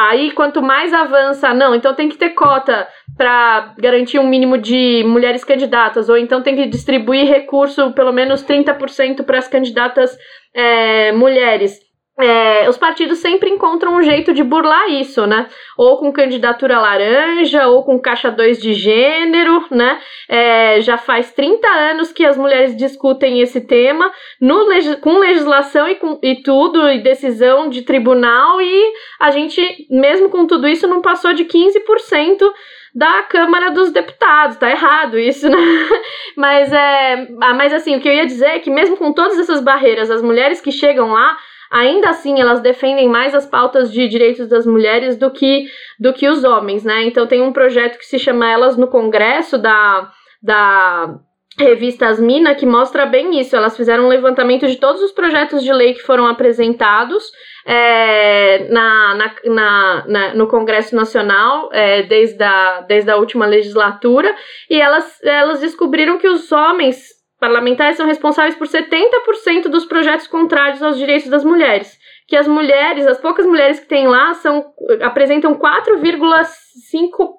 aí, 0.10 0.32
quanto 0.32 0.62
mais 0.62 0.93
avança, 0.93 1.54
não, 1.54 1.76
então 1.76 1.93
tem 1.93 2.10
que 2.10 2.17
ter 2.17 2.30
cota 2.30 2.88
para 3.15 3.74
garantir 3.78 4.20
um 4.20 4.28
mínimo 4.28 4.58
de 4.58 5.04
mulheres 5.06 5.43
candidatas, 5.43 6.10
ou 6.10 6.17
então 6.17 6.43
tem 6.43 6.56
que 6.56 6.67
distribuir 6.67 7.28
recurso, 7.28 7.91
pelo 7.93 8.12
menos 8.12 8.43
30% 8.43 9.24
para 9.24 9.38
as 9.38 9.48
candidatas 9.48 10.17
é, 10.54 11.12
mulheres. 11.12 11.88
É, 12.20 12.67
os 12.67 12.78
partidos 12.78 13.20
sempre 13.20 13.48
encontram 13.48 13.96
um 13.96 14.02
jeito 14.02 14.34
de 14.34 14.43
burlar 14.43 14.89
isso, 14.89 15.28
né? 15.28 15.48
Ou 15.78 15.98
com 16.00 16.12
candidatura 16.12 16.80
laranja, 16.80 17.67
ou 17.67 17.84
com 17.84 18.00
caixa 18.00 18.32
2 18.32 18.60
de 18.60 18.74
gênero, 18.74 19.63
né? 19.70 20.00
É, 20.28 20.82
já 20.82 20.98
faz 20.98 21.32
30 21.32 21.67
anos 21.67 22.12
que 22.12 22.26
as 22.26 22.36
mulheres 22.36 22.76
discutem 22.76 23.39
esse 23.39 23.62
tema 23.62 24.12
no, 24.41 24.65
com 25.00 25.20
legislação 25.20 25.88
e, 25.88 25.93
com, 25.93 26.20
e 26.24 26.41
tudo, 26.41 26.89
e 26.89 27.04
decisão 27.04 27.70
de 27.70 27.84
tribunal, 27.84 28.60
e 28.60 28.93
a 29.20 29.30
gente, 29.30 29.62
mesmo 29.91 30.30
com 30.30 30.48
tudo 30.48 30.67
isso, 30.67 30.88
não 30.88 31.04
passou 31.04 31.34
de 31.34 31.46
15% 31.46 32.52
da 32.98 33.22
Câmara 33.30 33.70
dos 33.70 33.92
Deputados. 33.92 34.58
Tá 34.58 34.72
errado 34.72 35.20
isso, 35.20 35.48
né? 35.48 35.58
Mas, 36.36 36.74
é, 36.74 37.28
ah, 37.42 37.54
mas 37.54 37.74
assim, 37.74 37.96
o 37.96 38.00
que 38.00 38.08
eu 38.08 38.14
ia 38.14 38.26
dizer 38.26 38.46
é 38.46 38.60
que 38.60 38.70
mesmo 38.70 38.98
com 38.98 39.12
todas 39.12 39.40
essas 39.40 39.60
barreiras, 39.60 40.12
as 40.12 40.22
mulheres 40.22 40.62
que 40.62 40.72
chegam 40.72 41.12
lá, 41.12 41.36
ainda 41.72 42.10
assim 42.10 42.40
elas 42.40 42.60
defendem 42.60 43.08
mais 43.08 43.34
as 43.34 43.46
pautas 43.46 43.92
de 43.92 44.08
direitos 44.08 44.48
das 44.48 44.66
mulheres 44.66 45.18
do 45.18 45.32
que, 45.32 45.66
do 46.00 46.14
que 46.14 46.28
os 46.28 46.44
homens, 46.44 46.84
né? 46.84 47.04
Então 47.06 47.26
tem 47.26 47.42
um 47.42 47.52
projeto 47.52 47.98
que 47.98 48.06
se 48.06 48.20
chama 48.20 48.50
Elas 48.50 48.78
no 48.78 48.88
Congresso 48.88 49.58
da, 49.58 50.12
da 50.42 51.20
revista 51.60 52.08
Asmina 52.08 52.54
que 52.56 52.65
mostra 52.65 53.06
bem 53.06 53.39
isso. 53.39 53.56
Elas 53.56 53.76
fizeram 53.76 54.06
um 54.06 54.10
levantamento 54.10 54.67
de 54.67 54.78
todos 54.78 55.02
os 55.02 55.12
projetos 55.12 55.63
de 55.63 55.74
lei 55.74 55.93
que 55.93 56.02
foram 56.02 56.28
apresentados 56.28 57.32
é, 57.65 58.67
na, 58.70 59.15
na, 59.15 59.36
na, 59.46 60.08
na, 60.08 60.34
no 60.36 60.48
Congresso 60.48 60.96
Nacional 60.96 61.70
é, 61.74 62.04
desde, 62.04 62.43
a, 62.43 62.82
desde 62.82 63.10
a 63.10 63.17
última 63.17 63.46
legislatura 63.46 64.34
e 64.70 64.80
elas, 64.80 65.22
elas 65.24 65.60
descobriram 65.60 66.17
que 66.17 66.28
os 66.28 66.52
homens 66.52 67.17
parlamentares 67.39 67.98
são 67.98 68.06
responsáveis 68.06 68.56
por 68.56 68.67
70% 68.67 69.63
dos 69.70 69.86
projetos 69.86 70.28
contrários 70.28 70.82
aos 70.82 70.98
direitos 70.98 71.30
das 71.30 71.43
mulheres. 71.43 71.98
Que 72.28 72.36
as 72.36 72.48
mulheres, 72.48 73.06
as 73.08 73.20
poucas 73.20 73.46
mulheres 73.46 73.80
que 73.80 73.88
tem 73.88 74.08
lá, 74.08 74.34
são, 74.34 74.74
apresentam 75.02 75.56
4,5 75.56 77.30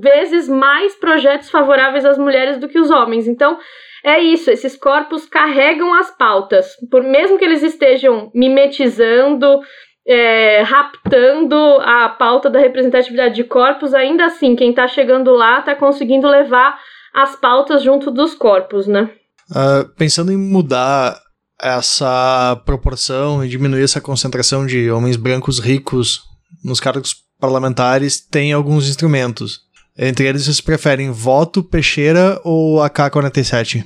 vezes 0.00 0.48
mais 0.48 0.94
projetos 0.94 1.50
favoráveis 1.50 2.04
às 2.04 2.18
mulheres 2.18 2.58
do 2.58 2.68
que 2.68 2.78
os 2.78 2.90
homens. 2.90 3.28
Então, 3.28 3.58
é 4.04 4.20
isso, 4.20 4.50
esses 4.50 4.76
corpos 4.76 5.26
carregam 5.26 5.92
as 5.92 6.16
pautas, 6.16 6.66
por 6.90 7.02
mesmo 7.02 7.38
que 7.38 7.44
eles 7.44 7.62
estejam 7.62 8.30
mimetizando, 8.34 9.60
é, 10.06 10.62
raptando 10.62 11.56
a 11.80 12.08
pauta 12.08 12.48
da 12.48 12.60
representatividade 12.60 13.34
de 13.34 13.44
corpos, 13.44 13.92
ainda 13.92 14.26
assim, 14.26 14.54
quem 14.54 14.70
está 14.70 14.86
chegando 14.86 15.32
lá 15.32 15.58
está 15.58 15.74
conseguindo 15.74 16.28
levar 16.28 16.78
as 17.12 17.34
pautas 17.34 17.82
junto 17.82 18.10
dos 18.10 18.34
corpos, 18.34 18.86
né? 18.86 19.10
Uh, 19.50 19.88
pensando 19.96 20.30
em 20.30 20.36
mudar 20.36 21.18
essa 21.60 22.60
proporção 22.64 23.44
e 23.44 23.48
diminuir 23.48 23.82
essa 23.82 24.00
concentração 24.00 24.66
de 24.66 24.90
homens 24.90 25.16
brancos 25.16 25.58
ricos 25.58 26.22
nos 26.62 26.78
cargos 26.78 27.14
parlamentares, 27.40 28.20
tem 28.20 28.52
alguns 28.52 28.88
instrumentos. 28.88 29.65
Entre 29.98 30.26
eles, 30.28 30.44
vocês 30.44 30.60
preferem 30.60 31.10
voto, 31.10 31.62
peixeira 31.64 32.38
ou 32.44 32.82
AK-47? 32.82 33.82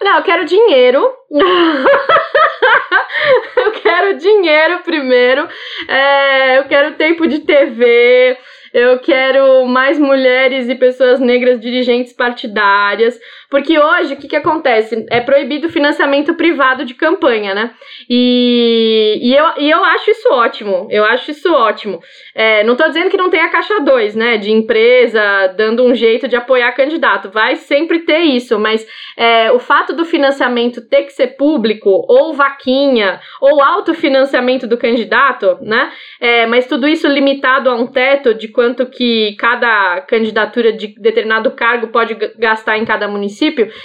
Não, 0.00 0.16
eu 0.18 0.22
quero 0.22 0.46
dinheiro. 0.46 1.06
eu 3.56 3.72
quero 3.82 4.16
dinheiro 4.16 4.78
primeiro. 4.82 5.46
É, 5.88 6.58
eu 6.58 6.64
quero 6.64 6.94
tempo 6.94 7.26
de 7.26 7.40
TV. 7.40 8.38
Eu 8.72 8.98
quero 9.00 9.66
mais 9.66 9.98
mulheres 9.98 10.68
e 10.70 10.74
pessoas 10.74 11.20
negras 11.20 11.60
dirigentes 11.60 12.14
partidárias. 12.14 13.18
Porque 13.50 13.78
hoje, 13.78 14.14
o 14.14 14.16
que, 14.16 14.28
que 14.28 14.36
acontece? 14.36 15.06
É 15.10 15.20
proibido 15.20 15.68
o 15.68 15.70
financiamento 15.70 16.34
privado 16.34 16.84
de 16.84 16.94
campanha, 16.94 17.54
né? 17.54 17.74
E, 18.08 19.18
e, 19.22 19.34
eu, 19.34 19.46
e 19.58 19.70
eu 19.70 19.84
acho 19.84 20.10
isso 20.10 20.28
ótimo. 20.32 20.88
Eu 20.90 21.04
acho 21.04 21.30
isso 21.30 21.52
ótimo. 21.52 22.00
É, 22.34 22.64
não 22.64 22.72
estou 22.72 22.88
dizendo 22.88 23.10
que 23.10 23.16
não 23.16 23.30
tenha 23.30 23.48
caixa 23.48 23.80
2, 23.80 24.14
né? 24.14 24.36
De 24.36 24.50
empresa 24.50 25.54
dando 25.56 25.84
um 25.84 25.94
jeito 25.94 26.28
de 26.28 26.36
apoiar 26.36 26.72
candidato. 26.72 27.30
Vai 27.30 27.56
sempre 27.56 28.00
ter 28.00 28.20
isso, 28.20 28.58
mas 28.58 28.86
é, 29.16 29.50
o 29.52 29.58
fato 29.58 29.92
do 29.92 30.04
financiamento 30.04 30.80
ter 30.80 31.04
que 31.04 31.12
ser 31.12 31.36
público, 31.36 31.90
ou 32.08 32.34
vaquinha, 32.34 33.20
ou 33.40 33.62
autofinanciamento 33.62 34.66
do 34.66 34.76
candidato, 34.76 35.58
né? 35.60 35.90
É, 36.20 36.46
mas 36.46 36.66
tudo 36.66 36.86
isso 36.86 37.06
limitado 37.06 37.70
a 37.70 37.74
um 37.74 37.86
teto 37.86 38.34
de 38.34 38.48
quanto 38.48 38.86
que 38.86 39.34
cada 39.38 40.00
candidatura 40.02 40.72
de 40.72 40.88
determinado 40.98 41.50
cargo 41.52 41.88
pode 41.88 42.14
gastar 42.38 42.78
em 42.78 42.84
cada 42.84 43.08
município, 43.08 43.35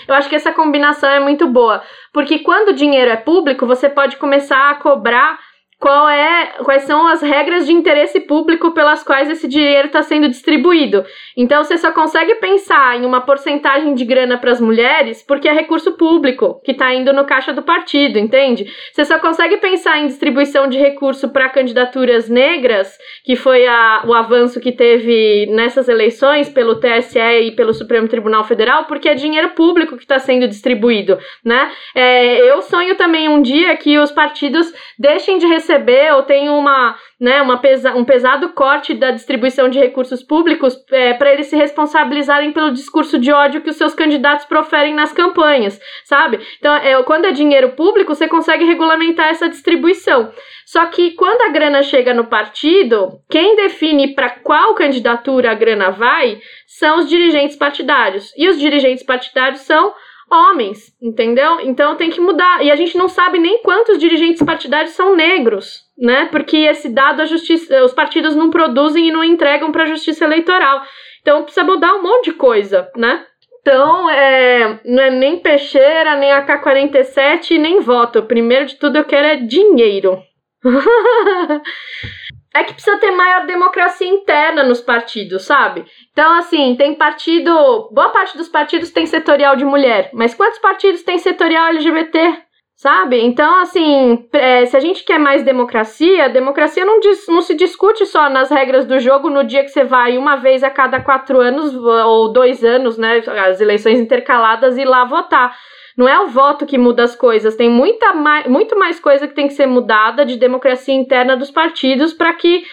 eu 0.07 0.15
acho 0.15 0.29
que 0.29 0.35
essa 0.35 0.51
combinação 0.51 1.09
é 1.09 1.19
muito 1.19 1.47
boa. 1.47 1.81
Porque 2.13 2.39
quando 2.39 2.69
o 2.69 2.73
dinheiro 2.73 3.11
é 3.11 3.17
público, 3.17 3.65
você 3.65 3.89
pode 3.89 4.17
começar 4.17 4.69
a 4.69 4.75
cobrar 4.75 5.39
qual 5.81 6.07
é, 6.07 6.53
quais 6.63 6.83
são 6.83 7.07
as 7.07 7.23
regras 7.23 7.65
de 7.65 7.73
interesse 7.73 8.19
público 8.19 8.69
pelas 8.69 9.03
quais 9.03 9.27
esse 9.31 9.47
dinheiro 9.47 9.87
está 9.87 10.03
sendo 10.03 10.29
distribuído. 10.29 11.03
Então 11.35 11.63
você 11.63 11.75
só 11.75 11.91
consegue 11.91 12.35
pensar 12.35 13.01
em 13.01 13.03
uma 13.03 13.21
porcentagem 13.21 13.95
de 13.95 14.05
grana 14.05 14.37
para 14.37 14.51
as 14.51 14.61
mulheres 14.61 15.23
porque 15.27 15.49
é 15.49 15.51
recurso 15.51 15.93
público 15.93 16.61
que 16.63 16.71
está 16.71 16.93
indo 16.93 17.11
no 17.11 17.25
caixa 17.25 17.51
do 17.51 17.63
partido, 17.63 18.19
entende? 18.19 18.71
Você 18.93 19.03
só 19.03 19.17
consegue 19.17 19.57
pensar 19.57 19.97
em 19.97 20.05
distribuição 20.05 20.67
de 20.67 20.77
recurso 20.77 21.29
para 21.29 21.49
candidaturas 21.49 22.29
negras, 22.29 22.95
que 23.25 23.35
foi 23.35 23.65
a, 23.65 24.03
o 24.05 24.13
avanço 24.13 24.59
que 24.59 24.71
teve 24.71 25.47
nessas 25.47 25.89
eleições 25.89 26.47
pelo 26.47 26.79
TSE 26.79 27.19
e 27.19 27.51
pelo 27.55 27.73
Supremo 27.73 28.07
Tribunal 28.07 28.43
Federal, 28.43 28.85
porque 28.85 29.09
é 29.09 29.15
dinheiro 29.15 29.49
público 29.49 29.97
que 29.97 30.03
está 30.03 30.19
sendo 30.19 30.47
distribuído, 30.47 31.17
né? 31.43 31.71
É, 31.95 32.51
eu 32.51 32.61
sonho 32.61 32.95
também 32.95 33.27
um 33.27 33.41
dia 33.41 33.75
que 33.77 33.97
os 33.97 34.11
partidos 34.11 34.71
deixem 34.99 35.39
de 35.39 35.47
receber 35.47 35.70
ou 36.13 36.23
tenham 36.23 36.57
uma, 36.57 36.95
né, 37.19 37.41
uma 37.41 37.57
pesa 37.57 37.93
um 37.93 38.03
pesado 38.03 38.49
corte 38.49 38.93
da 38.93 39.12
distribuição 39.12 39.69
de 39.69 39.79
recursos 39.79 40.23
públicos 40.23 40.75
é, 40.91 41.13
para 41.13 41.31
eles 41.34 41.47
se 41.47 41.55
responsabilizarem 41.55 42.51
pelo 42.51 42.71
discurso 42.71 43.19
de 43.19 43.31
ódio 43.31 43.62
que 43.62 43.69
os 43.69 43.75
seus 43.75 43.93
candidatos 43.93 44.45
proferem 44.45 44.93
nas 44.93 45.12
campanhas, 45.13 45.79
sabe? 46.03 46.39
Então, 46.60 46.73
é, 46.75 47.01
quando 47.03 47.25
é 47.25 47.31
dinheiro 47.31 47.69
público, 47.69 48.13
você 48.13 48.27
consegue 48.27 48.65
regulamentar 48.65 49.29
essa 49.29 49.49
distribuição. 49.49 50.31
Só 50.65 50.86
que 50.86 51.12
quando 51.12 51.41
a 51.41 51.49
grana 51.49 51.84
chega 51.84 52.13
no 52.13 52.25
partido, 52.25 53.19
quem 53.29 53.55
define 53.55 54.15
para 54.15 54.29
qual 54.29 54.73
candidatura 54.73 55.51
a 55.51 55.53
grana 55.55 55.91
vai 55.91 56.39
são 56.65 56.99
os 56.99 57.10
dirigentes 57.10 57.57
partidários. 57.57 58.31
E 58.38 58.47
os 58.47 58.60
dirigentes 58.60 59.03
partidários 59.03 59.62
são 59.62 59.93
homens, 60.31 60.95
entendeu? 61.01 61.59
Então 61.61 61.95
tem 61.95 62.09
que 62.09 62.21
mudar. 62.21 62.63
E 62.63 62.71
a 62.71 62.75
gente 62.75 62.97
não 62.97 63.09
sabe 63.09 63.37
nem 63.37 63.61
quantos 63.61 63.97
dirigentes 63.97 64.41
partidários 64.41 64.93
são 64.93 65.15
negros, 65.15 65.81
né? 65.97 66.29
Porque 66.31 66.57
esse 66.57 66.89
dado 66.89 67.21
a 67.21 67.25
justiça, 67.25 67.83
os 67.83 67.93
partidos 67.93 68.35
não 68.35 68.49
produzem 68.49 69.09
e 69.09 69.11
não 69.11 69.23
entregam 69.23 69.71
para 69.71 69.83
a 69.83 69.87
justiça 69.87 70.25
eleitoral. 70.25 70.81
Então 71.21 71.43
precisa 71.43 71.65
mudar 71.65 71.93
um 71.95 72.01
monte 72.01 72.25
de 72.25 72.33
coisa, 72.33 72.89
né? 72.95 73.25
Então, 73.61 74.09
é, 74.09 74.79
não 74.83 75.03
é 75.03 75.11
nem 75.11 75.37
peixeira, 75.37 76.15
nem 76.15 76.31
AK-47, 76.31 77.59
nem 77.59 77.79
voto. 77.79 78.23
Primeiro 78.23 78.65
de 78.65 78.75
tudo, 78.75 78.97
eu 78.97 79.05
quero 79.05 79.27
é 79.27 79.35
dinheiro. 79.35 80.17
é 82.53 82.63
que 82.63 82.73
precisa 82.73 82.97
ter 82.97 83.11
maior 83.11 83.45
democracia 83.45 84.07
interna 84.07 84.63
nos 84.63 84.81
partidos, 84.81 85.45
sabe? 85.45 85.85
Então, 86.11 86.33
assim, 86.33 86.75
tem 86.75 86.95
partido. 86.95 87.89
Boa 87.91 88.09
parte 88.09 88.37
dos 88.37 88.49
partidos 88.49 88.91
tem 88.91 89.05
setorial 89.05 89.55
de 89.55 89.63
mulher, 89.63 90.09
mas 90.13 90.33
quantos 90.33 90.59
partidos 90.59 91.03
tem 91.03 91.17
setorial 91.17 91.67
LGBT? 91.67 92.43
Sabe? 92.75 93.21
Então, 93.21 93.61
assim, 93.61 94.27
é, 94.33 94.65
se 94.65 94.75
a 94.75 94.79
gente 94.79 95.03
quer 95.03 95.19
mais 95.19 95.43
democracia, 95.43 96.27
democracia 96.29 96.83
não, 96.83 96.99
diz, 96.99 97.27
não 97.27 97.43
se 97.43 97.53
discute 97.53 98.07
só 98.07 98.27
nas 98.27 98.49
regras 98.49 98.87
do 98.87 98.99
jogo 98.99 99.29
no 99.29 99.43
dia 99.43 99.61
que 99.61 99.69
você 99.69 99.83
vai 99.83 100.17
uma 100.17 100.37
vez 100.37 100.63
a 100.63 100.69
cada 100.69 100.99
quatro 100.99 101.39
anos 101.39 101.75
ou 101.75 102.33
dois 102.33 102.63
anos, 102.63 102.97
né? 102.97 103.21
As 103.47 103.61
eleições 103.61 103.99
intercaladas 103.99 104.79
e 104.79 104.83
lá 104.83 105.05
votar. 105.05 105.55
Não 105.97 106.08
é 106.08 106.19
o 106.19 106.27
voto 106.27 106.65
que 106.65 106.77
muda 106.77 107.04
as 107.04 107.15
coisas, 107.15 107.56
tem 107.56 107.69
muita 107.69 108.13
mais, 108.13 108.47
muito 108.47 108.77
mais 108.77 108.99
coisa 108.99 109.27
que 109.27 109.36
tem 109.36 109.47
que 109.47 109.54
ser 109.54 109.65
mudada 109.65 110.25
de 110.25 110.38
democracia 110.38 110.93
interna 110.93 111.36
dos 111.36 111.51
partidos 111.51 112.13
para 112.13 112.34
que, 112.34 112.63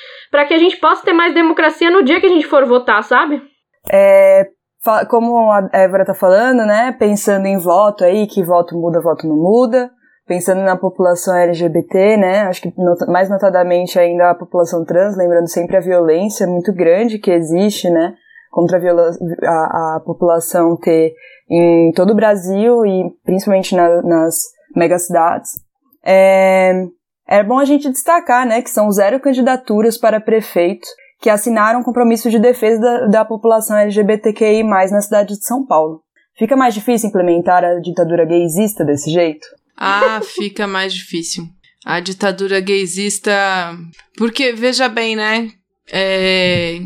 que 0.47 0.55
a 0.55 0.59
gente 0.59 0.77
possa 0.77 1.05
ter 1.05 1.13
mais 1.13 1.35
democracia 1.35 1.91
no 1.91 2.03
dia 2.03 2.21
que 2.21 2.27
a 2.27 2.31
gente 2.31 2.47
for 2.47 2.65
votar, 2.65 3.03
sabe? 3.03 3.43
É, 3.91 4.47
como 5.09 5.51
a 5.51 5.69
Évora 5.73 6.05
tá 6.05 6.15
falando, 6.15 6.65
né, 6.65 6.95
pensando 6.99 7.47
em 7.47 7.59
voto 7.59 8.05
aí, 8.05 8.27
que 8.27 8.43
voto 8.43 8.77
muda, 8.77 9.01
voto 9.01 9.27
não 9.27 9.37
muda, 9.37 9.91
pensando 10.27 10.61
na 10.61 10.77
população 10.77 11.35
LGBT, 11.35 12.17
né, 12.17 12.43
acho 12.43 12.63
que 12.63 12.73
mais 13.09 13.29
notadamente 13.29 13.99
ainda 13.99 14.31
a 14.31 14.35
população 14.35 14.85
trans, 14.85 15.17
lembrando 15.17 15.49
sempre 15.49 15.77
a 15.77 15.81
violência 15.81 16.47
muito 16.47 16.73
grande 16.73 17.19
que 17.19 17.31
existe, 17.31 17.91
né, 17.91 18.15
contra 18.51 18.79
a, 18.79 19.49
a, 19.49 19.97
a 19.97 20.01
população 20.05 20.77
ter 20.77 21.13
em 21.51 21.93
todo 21.93 22.11
o 22.11 22.17
Brasil 22.17 22.85
e 22.85 23.11
principalmente 23.25 23.75
na, 23.75 24.03
nas 24.03 24.37
megacidades. 24.77 25.53
É, 26.05 26.85
é 27.27 27.43
bom 27.43 27.59
a 27.59 27.65
gente 27.65 27.91
destacar, 27.91 28.47
né, 28.47 28.63
que 28.63 28.71
são 28.71 28.91
zero 28.91 29.21
candidaturas 29.21 29.99
para 29.99 30.21
prefeito 30.21 30.87
que 31.21 31.29
assinaram 31.29 31.83
compromisso 31.83 32.31
de 32.31 32.39
defesa 32.39 32.81
da, 32.81 33.07
da 33.07 33.25
população 33.25 33.77
LGBTQI+, 33.77 34.63
na 34.63 35.01
cidade 35.01 35.35
de 35.35 35.45
São 35.45 35.67
Paulo. 35.67 36.03
Fica 36.39 36.57
mais 36.57 36.75
difícil 36.75 37.09
implementar 37.09 37.65
a 37.65 37.81
ditadura 37.81 38.25
gaysista 38.25 38.85
desse 38.85 39.11
jeito? 39.11 39.47
Ah, 39.77 40.21
fica 40.23 40.67
mais 40.67 40.95
difícil. 40.95 41.45
A 41.85 41.99
ditadura 41.99 42.61
gaysista... 42.61 43.33
Porque, 44.17 44.53
veja 44.53 44.89
bem, 44.89 45.17
né, 45.17 45.51
é... 45.93 46.79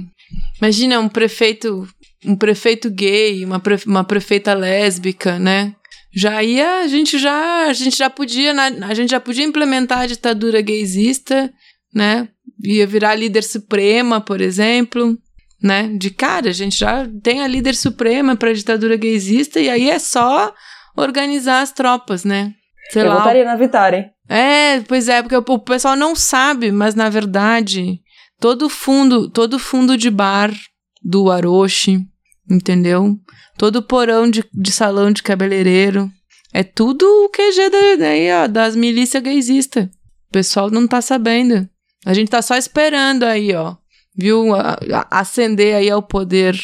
Imagina 0.61 1.01
um 1.01 1.09
prefeito 1.09 1.87
um 2.25 2.37
prefeito 2.37 2.91
gay, 2.91 3.45
uma, 3.45 3.59
pre, 3.59 3.77
uma 3.87 4.05
prefeita 4.05 4.55
lésbica, 4.55 5.39
né? 5.39 5.75
Já 6.15 6.43
ia, 6.43 6.81
a 6.81 6.87
gente 6.87 7.19
já, 7.19 7.67
a 7.69 7.73
gente 7.73 7.97
já 7.97 8.11
podia, 8.11 8.53
a 8.53 8.95
gente 8.95 9.11
já 9.11 9.21
podia 9.21 9.45
implementar 9.45 10.01
a 10.01 10.07
ditadura 10.07 10.61
gaysista, 10.61 11.53
né? 11.95 12.29
Ia 12.63 12.87
virar 12.87 13.15
líder 13.15 13.43
suprema, 13.43 14.21
por 14.21 14.41
exemplo, 14.41 15.17
né? 15.61 15.91
De 15.99 16.11
cara, 16.11 16.51
a 16.51 16.53
gente 16.53 16.79
já 16.79 17.09
tem 17.23 17.43
a 17.43 17.47
líder 17.47 17.75
suprema 17.75 18.37
para 18.37 18.51
a 18.51 18.55
ditadura 18.55 18.97
gaysista 18.97 19.59
e 19.59 19.71
aí 19.71 19.91
é 19.91 19.99
só 19.99 20.53
organizar 20.97 21.63
as 21.63 21.73
tropas, 21.73 22.25
né? 22.25 22.53
Sei 22.91 23.03
Eu 23.03 23.09
lá. 23.09 23.19
votaria 23.19 23.45
na 23.45 23.57
Vitari. 23.57 24.11
É, 24.29 24.81
pois 24.81 25.09
é, 25.09 25.23
porque 25.23 25.37
o 25.37 25.59
pessoal 25.59 25.97
não 25.97 26.15
sabe, 26.15 26.71
mas 26.71 26.95
na 26.95 27.09
verdade, 27.09 28.01
todo 28.43 28.69
fundo, 28.69 29.31
todo 29.31 29.57
fundo 29.57 29.97
de 29.97 30.11
bar 30.11 30.53
do 31.01 31.31
Aroshi, 31.31 32.05
entendeu? 32.51 33.17
Todo 33.57 33.85
porão 33.85 34.29
de, 34.29 34.45
de 34.53 34.73
salão 34.73 35.13
de 35.13 35.23
cabeleireiro. 35.23 36.11
É 36.53 36.65
tudo 36.65 37.05
o 37.05 37.29
QG 37.29 37.97
daí, 37.99 38.33
ó, 38.33 38.49
das 38.49 38.75
milícias 38.75 39.23
gaysistas. 39.23 39.85
O 39.85 40.33
pessoal 40.33 40.71
não 40.73 40.89
tá 40.89 41.01
sabendo. 41.01 41.69
A 42.05 42.13
gente 42.13 42.31
tá 42.31 42.43
só 42.43 42.57
esperando 42.57 43.23
aí, 43.23 43.55
ó. 43.55 43.77
Viu? 44.17 44.53
A, 44.57 44.77
a, 44.93 45.21
acender 45.21 45.77
aí 45.77 45.89
ao 45.89 46.03
poder 46.03 46.59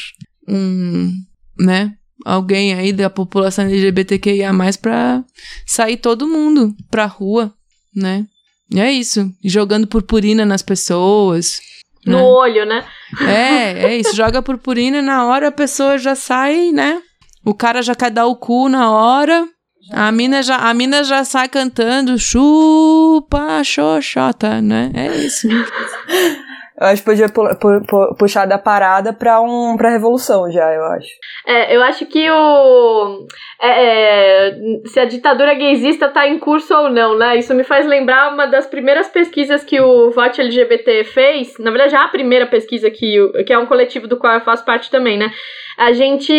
um, 0.48 1.12
né? 1.60 1.94
Alguém 2.24 2.74
aí 2.74 2.92
da 2.92 3.08
população 3.08 3.66
LGBTQIA+, 3.66 4.52
pra 4.82 5.24
sair 5.64 5.96
todo 5.96 6.26
mundo 6.26 6.74
pra 6.90 7.06
rua, 7.06 7.54
né? 7.94 8.26
É 8.74 8.90
isso. 8.90 9.32
Jogando 9.44 9.86
purpurina 9.86 10.44
nas 10.44 10.62
pessoas. 10.62 11.60
No 12.04 12.16
né? 12.16 12.22
olho, 12.22 12.66
né? 12.66 12.84
É, 13.22 13.84
é 13.88 13.96
isso. 13.96 14.14
Joga 14.14 14.42
purpurina 14.42 15.02
na 15.02 15.24
hora 15.24 15.48
a 15.48 15.52
pessoa 15.52 15.98
já 15.98 16.14
sai, 16.14 16.72
né? 16.72 17.00
O 17.44 17.54
cara 17.54 17.82
já 17.82 17.94
quer 17.94 18.10
dar 18.10 18.26
o 18.26 18.36
cu 18.36 18.68
na 18.68 18.90
hora. 18.90 19.46
A 19.90 20.12
mina 20.12 20.42
já, 20.42 20.56
a 20.56 20.74
mina 20.74 21.02
já 21.02 21.24
sai 21.24 21.48
cantando 21.48 22.18
chupa 22.18 23.62
xoxota, 23.64 24.60
né? 24.60 24.90
É 24.94 25.16
isso. 25.16 25.48
Eu 26.80 26.86
acho 26.86 27.02
que 27.02 27.10
podia 27.10 27.28
pu 27.28 27.42
pu 27.86 28.14
puxar 28.16 28.46
da 28.46 28.56
parada 28.56 29.12
pra, 29.12 29.40
um, 29.40 29.76
pra 29.76 29.90
revolução 29.90 30.50
já, 30.50 30.72
eu 30.72 30.84
acho. 30.84 31.08
É, 31.46 31.76
eu 31.76 31.82
acho 31.82 32.06
que 32.06 32.30
o. 32.30 33.26
É, 33.60 34.48
é, 34.48 34.58
se 34.84 35.00
a 35.00 35.04
ditadura 35.04 35.54
gaysista 35.54 36.08
tá 36.08 36.28
em 36.28 36.38
curso 36.38 36.72
ou 36.74 36.88
não, 36.88 37.18
né? 37.18 37.36
Isso 37.36 37.52
me 37.52 37.64
faz 37.64 37.84
lembrar 37.84 38.32
uma 38.32 38.46
das 38.46 38.66
primeiras 38.66 39.08
pesquisas 39.08 39.64
que 39.64 39.80
o 39.80 40.12
Vote 40.12 40.40
LGBT 40.40 41.02
fez. 41.04 41.58
Na 41.58 41.70
verdade, 41.70 41.92
já 41.92 42.04
a 42.04 42.08
primeira 42.08 42.46
pesquisa 42.46 42.88
que, 42.90 43.16
que 43.44 43.52
é 43.52 43.58
um 43.58 43.66
coletivo 43.66 44.06
do 44.06 44.16
qual 44.16 44.34
eu 44.34 44.40
faço 44.40 44.64
parte 44.64 44.88
também, 44.88 45.18
né? 45.18 45.32
A 45.78 45.92
gente 45.92 46.34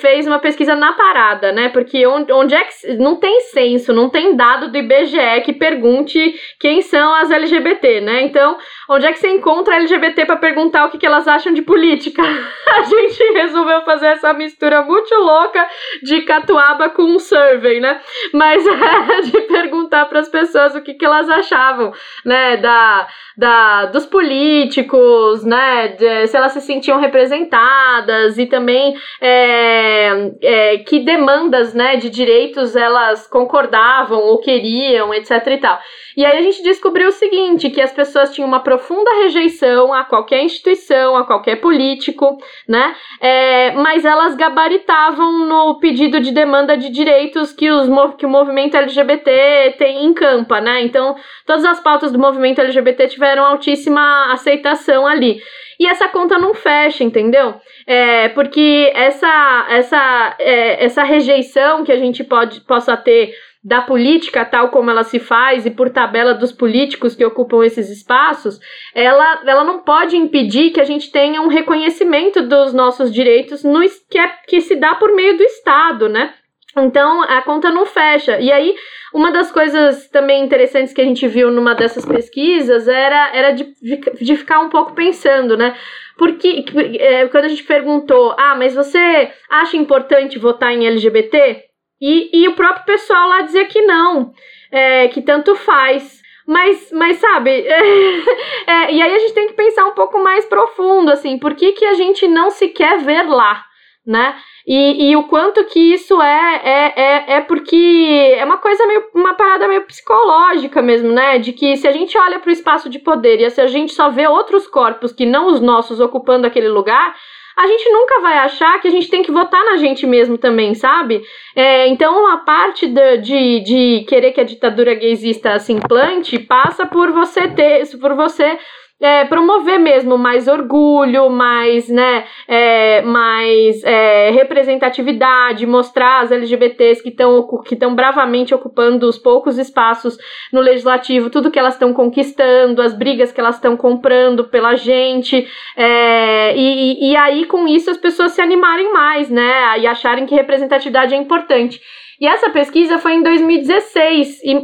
fez 0.00 0.28
uma 0.28 0.38
pesquisa 0.38 0.76
na 0.76 0.92
parada, 0.92 1.50
né? 1.50 1.68
Porque 1.70 2.06
onde, 2.06 2.32
onde 2.32 2.54
é 2.54 2.62
que. 2.62 2.94
Não 2.94 3.16
tem 3.16 3.40
censo, 3.40 3.92
não 3.92 4.08
tem 4.08 4.36
dado 4.36 4.70
do 4.70 4.78
IBGE 4.78 5.40
que 5.44 5.52
pergunte 5.52 6.38
quem 6.60 6.80
são 6.80 7.12
as 7.16 7.32
LGBT, 7.32 8.00
né? 8.00 8.22
Então, 8.22 8.56
onde 8.88 9.04
é 9.04 9.12
que 9.12 9.18
você 9.18 9.28
encontra 9.28 9.74
LGBT 9.74 10.24
para 10.24 10.36
perguntar 10.36 10.86
o 10.86 10.90
que, 10.90 10.98
que 10.98 11.06
elas 11.06 11.26
acham 11.26 11.52
de 11.52 11.62
política? 11.62 12.22
a 12.22 12.82
gente 12.82 13.32
resolveu 13.32 13.82
fazer 13.82 14.06
essa 14.06 14.32
mistura 14.32 14.82
muito 14.82 15.12
louca 15.16 15.66
de 16.04 16.22
catuaba 16.22 16.88
com 16.88 17.02
um 17.02 17.18
survey, 17.18 17.80
né? 17.80 18.00
Mas 18.32 18.64
é 18.70 19.20
de 19.22 19.40
perguntar 19.48 20.04
para 20.04 20.20
as 20.20 20.28
pessoas 20.28 20.76
o 20.76 20.80
que, 20.80 20.94
que 20.94 21.04
elas 21.04 21.28
achavam, 21.28 21.92
né? 22.24 22.56
Da, 22.58 23.08
da, 23.36 23.86
dos 23.86 24.06
políticos, 24.06 25.44
né? 25.44 25.88
De, 25.88 26.28
se 26.28 26.36
elas 26.36 26.52
se 26.52 26.60
sentiam 26.60 27.00
representadas 27.00 28.38
e 28.38 28.46
também 28.46 28.75
também 28.76 28.94
é, 29.20 30.32
é, 30.42 30.78
que 30.78 31.00
demandas 31.00 31.74
né, 31.74 31.96
de 31.96 32.08
direitos 32.08 32.74
elas 32.74 33.26
concordavam 33.26 34.18
ou 34.18 34.38
queriam, 34.38 35.12
etc 35.12 35.46
e 35.48 35.58
tal. 35.58 35.78
E 36.16 36.24
aí 36.24 36.38
a 36.38 36.42
gente 36.42 36.62
descobriu 36.62 37.08
o 37.08 37.12
seguinte, 37.12 37.68
que 37.68 37.80
as 37.80 37.92
pessoas 37.92 38.34
tinham 38.34 38.48
uma 38.48 38.60
profunda 38.60 39.10
rejeição 39.22 39.92
a 39.92 40.02
qualquer 40.02 40.42
instituição, 40.42 41.14
a 41.14 41.26
qualquer 41.26 41.56
político, 41.56 42.38
né? 42.66 42.94
É, 43.20 43.72
mas 43.72 44.02
elas 44.02 44.34
gabaritavam 44.34 45.46
no 45.46 45.78
pedido 45.78 46.18
de 46.18 46.32
demanda 46.32 46.74
de 46.74 46.88
direitos 46.88 47.52
que, 47.52 47.70
os, 47.70 47.86
que 48.16 48.24
o 48.24 48.30
movimento 48.30 48.78
LGBT 48.78 49.74
tem 49.78 50.06
em 50.06 50.14
campo, 50.14 50.46
ocupa, 50.46 50.60
né? 50.60 50.82
Então, 50.82 51.16
todas 51.44 51.64
as 51.64 51.80
pautas 51.80 52.12
do 52.12 52.18
movimento 52.18 52.60
LGBT 52.60 53.08
tiveram 53.08 53.44
altíssima 53.44 54.32
aceitação 54.32 55.06
ali. 55.06 55.40
E 55.78 55.86
essa 55.86 56.08
conta 56.08 56.38
não 56.38 56.54
fecha, 56.54 57.04
entendeu? 57.04 57.54
É, 57.86 58.28
porque 58.30 58.90
essa, 58.94 59.66
essa, 59.68 60.36
é, 60.38 60.84
essa 60.84 61.02
rejeição 61.02 61.84
que 61.84 61.92
a 61.92 61.96
gente 61.96 62.24
pode, 62.24 62.60
possa 62.62 62.96
ter 62.96 63.34
da 63.66 63.80
política 63.80 64.44
tal 64.44 64.68
como 64.68 64.90
ela 64.90 65.02
se 65.02 65.18
faz 65.18 65.66
e 65.66 65.72
por 65.72 65.90
tabela 65.90 66.34
dos 66.34 66.52
políticos 66.52 67.16
que 67.16 67.24
ocupam 67.24 67.64
esses 67.64 67.90
espaços, 67.90 68.60
ela, 68.94 69.42
ela 69.44 69.64
não 69.64 69.80
pode 69.80 70.16
impedir 70.16 70.70
que 70.70 70.80
a 70.80 70.84
gente 70.84 71.10
tenha 71.10 71.42
um 71.42 71.48
reconhecimento 71.48 72.42
dos 72.42 72.72
nossos 72.72 73.12
direitos 73.12 73.64
no, 73.64 73.80
que, 74.08 74.20
é, 74.20 74.28
que 74.46 74.60
se 74.60 74.76
dá 74.76 74.94
por 74.94 75.12
meio 75.16 75.36
do 75.36 75.42
Estado, 75.42 76.08
né? 76.08 76.32
Então 76.76 77.22
a 77.22 77.42
conta 77.42 77.70
não 77.70 77.86
fecha. 77.86 78.38
E 78.38 78.52
aí, 78.52 78.74
uma 79.12 79.32
das 79.32 79.50
coisas 79.50 80.08
também 80.08 80.44
interessantes 80.44 80.92
que 80.92 81.00
a 81.00 81.04
gente 81.04 81.26
viu 81.26 81.50
numa 81.50 81.74
dessas 81.74 82.04
pesquisas 82.04 82.86
era, 82.86 83.34
era 83.34 83.50
de, 83.52 83.72
de 84.20 84.36
ficar 84.36 84.60
um 84.60 84.68
pouco 84.68 84.94
pensando, 84.94 85.56
né? 85.56 85.74
Porque 86.18 86.64
é, 86.98 87.26
quando 87.28 87.44
a 87.44 87.48
gente 87.48 87.64
perguntou, 87.64 88.34
ah, 88.38 88.54
mas 88.56 88.74
você 88.74 89.30
acha 89.50 89.76
importante 89.76 90.38
votar 90.38 90.72
em 90.72 90.86
LGBT? 90.86 91.64
E, 92.00 92.42
e 92.42 92.48
o 92.48 92.54
próprio 92.54 92.84
pessoal 92.84 93.28
lá 93.28 93.42
dizia 93.42 93.64
que 93.66 93.82
não, 93.82 94.32
é, 94.70 95.08
que 95.08 95.22
tanto 95.22 95.54
faz. 95.54 96.20
Mas, 96.46 96.92
mas 96.92 97.16
sabe, 97.16 97.50
é, 97.66 98.92
e 98.92 99.02
aí 99.02 99.14
a 99.14 99.18
gente 99.18 99.34
tem 99.34 99.48
que 99.48 99.54
pensar 99.54 99.84
um 99.84 99.94
pouco 99.94 100.22
mais 100.22 100.44
profundo, 100.44 101.10
assim, 101.10 101.38
por 101.38 101.54
que, 101.54 101.72
que 101.72 101.84
a 101.84 101.94
gente 101.94 102.28
não 102.28 102.50
se 102.50 102.68
quer 102.68 102.98
ver 102.98 103.22
lá, 103.24 103.64
né? 104.06 104.36
E, 104.66 105.10
e 105.10 105.16
o 105.16 105.24
quanto 105.24 105.64
que 105.64 105.92
isso 105.94 106.20
é, 106.22 106.60
é, 106.64 106.92
é, 106.96 107.36
é 107.36 107.40
porque 107.40 108.34
é 108.36 108.44
uma 108.44 108.58
coisa 108.58 108.86
meio, 108.86 109.04
uma 109.14 109.34
parada 109.34 109.66
meio 109.66 109.82
psicológica 109.82 110.80
mesmo, 110.80 111.12
né? 111.12 111.38
De 111.38 111.52
que 111.52 111.76
se 111.76 111.88
a 111.88 111.92
gente 111.92 112.16
olha 112.16 112.38
para 112.38 112.50
o 112.50 112.52
espaço 112.52 112.88
de 112.88 112.98
poder 112.98 113.40
e 113.40 113.50
se 113.50 113.60
a 113.60 113.66
gente 113.66 113.92
só 113.92 114.08
vê 114.10 114.26
outros 114.28 114.66
corpos 114.66 115.12
que 115.12 115.26
não 115.26 115.48
os 115.48 115.60
nossos 115.60 116.00
ocupando 116.00 116.46
aquele 116.46 116.68
lugar, 116.68 117.14
a 117.56 117.66
gente 117.66 117.90
nunca 117.90 118.20
vai 118.20 118.36
achar 118.38 118.78
que 118.80 118.86
a 118.86 118.90
gente 118.90 119.08
tem 119.08 119.22
que 119.22 119.32
votar 119.32 119.64
na 119.64 119.78
gente 119.78 120.06
mesmo 120.06 120.36
também, 120.36 120.74
sabe? 120.74 121.22
É, 121.54 121.88
então, 121.88 122.26
a 122.26 122.36
parte 122.38 122.86
de, 122.86 123.16
de, 123.16 123.60
de 123.60 124.04
querer 124.06 124.32
que 124.32 124.40
a 124.42 124.44
ditadura 124.44 124.94
gaysista 124.94 125.58
se 125.58 125.72
implante 125.72 126.38
passa 126.38 126.84
por 126.84 127.10
você 127.12 127.48
ter, 127.48 127.88
por 127.98 128.14
você 128.14 128.58
é, 129.00 129.24
promover 129.26 129.78
mesmo 129.78 130.16
mais 130.16 130.48
orgulho, 130.48 131.28
mais, 131.28 131.88
né, 131.88 132.24
é, 132.48 133.02
mais 133.02 133.82
é, 133.84 134.30
representatividade, 134.30 135.66
mostrar 135.66 136.22
as 136.22 136.32
LGBTs 136.32 137.02
que 137.02 137.10
estão 137.10 137.46
que 137.62 137.76
bravamente 137.94 138.54
ocupando 138.54 139.06
os 139.06 139.18
poucos 139.18 139.58
espaços 139.58 140.16
no 140.52 140.60
legislativo, 140.60 141.28
tudo 141.28 141.50
que 141.50 141.58
elas 141.58 141.74
estão 141.74 141.92
conquistando, 141.92 142.80
as 142.80 142.94
brigas 142.94 143.32
que 143.32 143.40
elas 143.40 143.56
estão 143.56 143.76
comprando 143.76 144.44
pela 144.44 144.74
gente, 144.76 145.46
é, 145.76 146.56
e, 146.56 147.10
e 147.10 147.16
aí 147.16 147.44
com 147.44 147.68
isso 147.68 147.90
as 147.90 147.98
pessoas 147.98 148.32
se 148.32 148.40
animarem 148.40 148.92
mais, 148.92 149.28
né, 149.28 149.78
e 149.78 149.86
acharem 149.86 150.24
que 150.24 150.34
representatividade 150.34 151.14
é 151.14 151.18
importante. 151.18 151.80
E 152.20 152.26
essa 152.26 152.50
pesquisa 152.50 152.98
foi 152.98 153.14
em 153.14 153.22
2016 153.22 154.40
e 154.42 154.54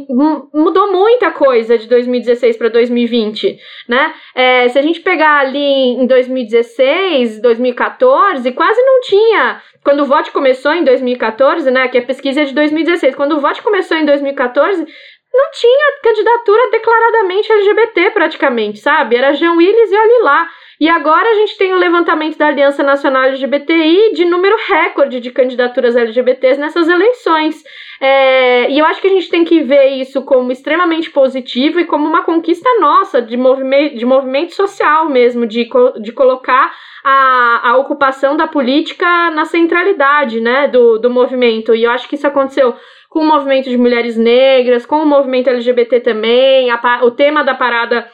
mudou 0.53 0.91
muita 0.91 1.31
coisa 1.31 1.77
de 1.77 1.87
2016 1.87 2.57
para 2.57 2.69
2020, 2.69 3.59
né? 3.87 4.13
É, 4.33 4.67
se 4.69 4.79
a 4.79 4.81
gente 4.81 5.01
pegar 5.01 5.39
ali 5.39 5.59
em 5.59 6.07
2016, 6.07 7.41
2014, 7.41 8.51
quase 8.53 8.81
não 8.81 9.01
tinha. 9.01 9.61
Quando 9.83 10.01
o 10.01 10.05
voto 10.05 10.31
começou 10.31 10.73
em 10.73 10.83
2014, 10.83 11.69
né? 11.69 11.87
Que 11.89 11.99
a 11.99 12.01
pesquisa 12.01 12.41
é 12.41 12.45
de 12.45 12.53
2016. 12.53 13.15
Quando 13.15 13.35
o 13.35 13.39
voto 13.39 13.61
começou 13.61 13.97
em 13.97 14.05
2014, 14.05 14.85
não 15.33 15.51
tinha 15.51 15.99
candidatura 16.03 16.69
declaradamente 16.71 17.51
LGBT 17.51 18.11
praticamente, 18.11 18.79
sabe? 18.79 19.15
Era 19.15 19.33
Jean 19.33 19.53
Willis 19.53 19.91
e 19.91 19.95
olhe 19.95 20.23
lá. 20.23 20.47
E 20.83 20.89
agora 20.89 21.29
a 21.29 21.35
gente 21.35 21.57
tem 21.57 21.73
o 21.73 21.77
levantamento 21.77 22.37
da 22.37 22.47
Aliança 22.47 22.83
Nacional 22.83 23.23
LGBTI 23.23 24.11
de 24.15 24.25
número 24.25 24.57
recorde 24.67 25.21
de 25.21 25.31
candidaturas 25.31 25.95
LGBTs 25.95 26.59
nessas 26.59 26.89
eleições. 26.89 27.63
É, 28.01 28.69
e 28.69 28.79
eu 28.79 28.85
acho 28.85 28.99
que 28.99 29.07
a 29.07 29.09
gente 29.09 29.29
tem 29.29 29.45
que 29.45 29.61
ver 29.61 29.91
isso 29.91 30.23
como 30.23 30.51
extremamente 30.51 31.09
positivo 31.09 31.79
e 31.79 31.85
como 31.85 32.05
uma 32.05 32.23
conquista 32.23 32.69
nossa 32.81 33.21
de, 33.21 33.37
movimento, 33.37 33.95
de 33.95 34.05
movimento 34.05 34.53
social 34.53 35.07
mesmo, 35.07 35.47
de, 35.47 35.69
de 36.01 36.11
colocar 36.11 36.73
a, 37.01 37.69
a 37.69 37.77
ocupação 37.77 38.35
da 38.35 38.45
política 38.45 39.31
na 39.31 39.45
centralidade 39.45 40.41
né, 40.41 40.67
do, 40.67 40.97
do 40.97 41.09
movimento. 41.09 41.73
E 41.73 41.85
eu 41.85 41.91
acho 41.91 42.09
que 42.09 42.15
isso 42.15 42.27
aconteceu 42.27 42.75
com 43.07 43.19
o 43.19 43.27
movimento 43.27 43.69
de 43.69 43.77
mulheres 43.77 44.17
negras, 44.17 44.85
com 44.85 44.97
o 44.97 45.05
movimento 45.05 45.47
LGBT 45.47 45.99
também. 45.99 46.69
A, 46.71 46.99
o 47.03 47.11
tema 47.11 47.41
da 47.41 47.53
parada 47.53 48.05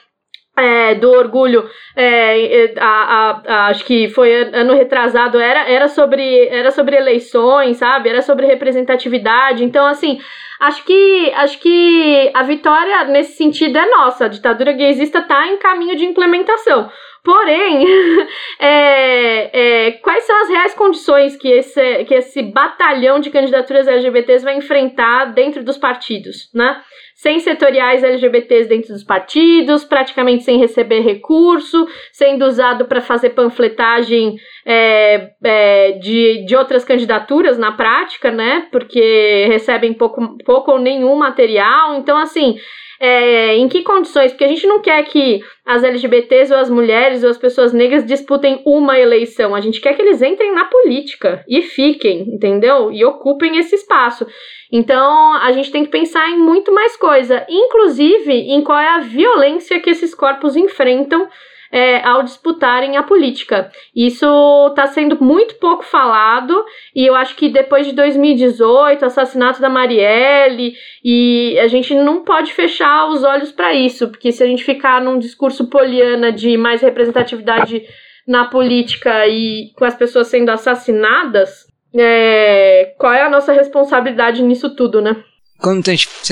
é, 0.60 0.96
do 0.96 1.10
orgulho, 1.12 1.70
é, 1.96 2.74
a, 2.78 2.88
a, 2.88 3.42
a, 3.48 3.68
acho 3.68 3.86
que 3.86 4.10
foi 4.10 4.34
ano 4.54 4.74
retrasado, 4.74 5.40
era, 5.40 5.70
era, 5.70 5.88
sobre, 5.88 6.48
era 6.48 6.72
sobre 6.72 6.96
eleições, 6.96 7.78
sabe? 7.78 8.10
Era 8.10 8.22
sobre 8.22 8.46
representatividade. 8.46 9.64
Então, 9.64 9.86
assim, 9.86 10.20
acho 10.60 10.84
que, 10.84 11.32
acho 11.36 11.60
que 11.60 12.32
a 12.34 12.44
vitória 12.44 13.06
nesse 13.06 13.36
sentido 13.38 13.78
é 13.78 13.90
nossa. 13.90 14.26
A 14.26 14.30
ditadura 14.30 14.72
gaysista 14.74 15.20
está 15.20 15.48
em 15.48 15.58
caminho 15.58 15.96
de 15.96 16.06
implementação. 16.06 16.90
Porém, 17.24 17.86
é, 18.60 19.88
é, 19.88 19.92
quais 20.04 20.24
são 20.24 20.42
as 20.42 20.50
reais 20.50 20.74
condições 20.74 21.36
que 21.36 21.50
esse, 21.50 22.04
que 22.06 22.14
esse 22.14 22.42
batalhão 22.42 23.20
de 23.20 23.30
candidaturas 23.30 23.88
LGBTs 23.88 24.44
vai 24.44 24.56
enfrentar 24.56 25.26
dentro 25.34 25.64
dos 25.64 25.78
partidos, 25.78 26.50
né? 26.54 26.82
sem 27.20 27.38
setoriais 27.40 28.02
LGBTs 28.02 28.70
dentro 28.70 28.94
dos 28.94 29.04
partidos, 29.04 29.84
praticamente 29.84 30.46
sem 30.46 30.58
receber 30.58 31.02
recurso, 31.02 31.86
sendo 32.14 32.46
usado 32.46 32.86
para 32.86 33.02
fazer 33.02 33.32
panfletagem 33.32 34.38
é, 34.66 35.32
é, 35.44 35.92
de, 36.00 36.46
de 36.46 36.56
outras 36.56 36.86
candidaturas 36.86 37.58
na 37.58 37.74
prática, 37.74 38.32
né? 38.32 38.70
Porque 38.72 39.48
recebem 39.50 39.94
pouco, 39.94 40.38
pouco 40.50 40.72
ou 40.72 40.80
nenhum 40.80 41.16
material. 41.16 41.94
Então, 41.94 42.18
assim, 42.18 42.58
é, 43.00 43.56
em 43.56 43.70
que 43.70 43.84
condições? 43.84 44.32
Porque 44.32 44.44
a 44.44 44.48
gente 44.48 44.66
não 44.66 44.82
quer 44.82 45.04
que 45.04 45.42
as 45.64 45.84
LGBTs 45.84 46.52
ou 46.52 46.60
as 46.60 46.72
mulheres 46.72 47.24
ou 47.24 47.30
as 47.30 47.38
pessoas 47.38 47.72
negras 47.72 48.04
disputem 48.04 48.60
uma 48.66 48.98
eleição. 48.98 49.54
A 49.54 49.62
gente 49.62 49.80
quer 49.80 49.94
que 49.94 50.02
eles 50.02 50.24
entrem 50.24 50.52
na 50.56 50.66
política 50.66 51.46
e 51.48 51.62
fiquem, 51.62 52.22
entendeu? 52.34 52.92
E 52.92 53.06
ocupem 53.06 53.60
esse 53.60 53.76
espaço. 53.76 54.26
Então, 54.72 55.34
a 55.34 55.52
gente 55.52 55.72
tem 55.72 55.86
que 55.86 55.92
pensar 55.92 56.28
em 56.32 56.40
muito 56.40 56.74
mais 56.74 56.98
coisa, 56.98 57.46
inclusive 57.48 58.34
em 58.34 58.64
qual 58.64 58.80
é 58.80 58.90
a 58.90 59.02
violência 59.02 59.80
que 59.80 59.92
esses 59.92 60.16
corpos 60.16 60.56
enfrentam 60.56 61.30
é, 61.72 62.06
ao 62.06 62.24
disputarem 62.24 62.98
a 62.98 63.04
política. 63.04 63.72
Isso 63.96 64.26
está 64.70 64.88
sendo 64.88 65.24
muito 65.24 65.56
pouco 65.56 65.84
falado 65.84 66.64
e 66.96 67.06
eu 67.06 67.16
acho 67.16 67.36
que 67.36 67.50
depois 67.50 67.86
de 67.86 67.94
2018, 67.94 69.06
assassinato 69.06 69.62
da 69.62 69.70
Marielle, 69.70 70.74
e 71.04 71.58
a 71.60 71.68
gente 71.68 71.94
não 71.94 72.24
pode 72.24 72.54
fechar 72.54 73.08
os 73.10 73.24
olhos 73.24 73.52
para 73.52 73.74
isso, 73.74 74.08
porque 74.08 74.32
se 74.32 74.44
a 74.44 74.48
gente 74.48 74.64
ficar 74.64 75.02
num 75.02 75.20
discurso 75.20 75.70
poliana 75.70 76.32
de 76.32 76.58
mais 76.58 76.82
representatividade 76.82 77.84
na 78.28 78.46
política 78.46 79.28
e 79.28 79.72
com 79.76 79.86
as 79.86 79.96
pessoas 79.96 80.28
sendo 80.28 80.50
assassinadas, 80.50 81.68
é, 81.96 82.94
qual 82.98 83.14
é 83.14 83.24
a 83.24 83.30
nossa 83.30 83.52
responsabilidade 83.54 84.44
nisso 84.44 84.76
tudo, 84.76 85.02
né? 85.02 85.24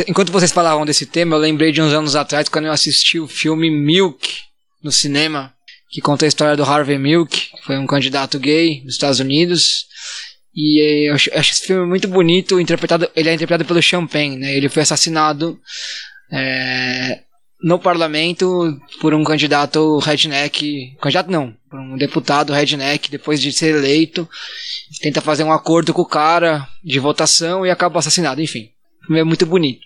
Enquanto 0.08 0.32
vocês 0.32 0.52
falavam 0.52 0.86
desse 0.86 1.06
tema, 1.06 1.36
eu 1.36 1.40
lembrei 1.40 1.72
de 1.72 1.82
uns 1.82 1.92
anos 1.92 2.16
atrás 2.16 2.48
quando 2.48 2.66
eu 2.66 2.72
assisti 2.72 3.20
o 3.20 3.28
filme 3.28 3.70
Milk, 3.70 4.47
no 4.88 4.92
cinema, 4.92 5.54
que 5.90 6.02
conta 6.02 6.26
a 6.26 6.28
história 6.28 6.56
do 6.56 6.64
Harvey 6.64 6.98
Milk, 6.98 7.52
que 7.52 7.64
foi 7.64 7.78
um 7.78 7.86
candidato 7.86 8.40
gay 8.40 8.82
nos 8.84 8.94
Estados 8.94 9.20
Unidos. 9.20 9.86
E 10.56 11.10
eu 11.10 11.14
acho, 11.14 11.30
eu 11.30 11.40
acho 11.40 11.52
esse 11.52 11.68
filme 11.68 11.86
muito 11.86 12.08
bonito, 12.08 12.60
interpretado, 12.60 13.10
ele 13.16 13.30
é 13.30 13.34
interpretado 13.34 13.68
pelo 13.68 13.82
Champagne, 13.82 14.38
né? 14.38 14.56
Ele 14.56 14.70
foi 14.70 14.82
assassinado 14.82 15.60
é, 16.32 17.20
no 17.62 17.78
parlamento 17.78 18.80
por 19.00 19.14
um 19.14 19.24
candidato 19.24 20.00
redneck, 20.00 20.96
candidato 21.02 21.30
não, 21.30 21.54
por 21.70 21.80
um 21.80 21.98
deputado 21.98 22.54
redneck, 22.54 23.12
depois 23.12 23.42
de 23.42 23.52
ser 23.52 23.76
eleito, 23.76 24.28
tenta 25.02 25.22
fazer 25.22 25.44
um 25.44 25.52
acordo 25.52 25.94
com 25.94 26.02
o 26.02 26.08
cara 26.08 26.68
de 26.84 26.98
votação 26.98 27.66
e 27.66 27.70
acaba 27.70 28.00
assassinado, 28.00 28.42
enfim. 28.42 28.70
É 29.12 29.24
muito 29.24 29.46
bonito. 29.46 29.86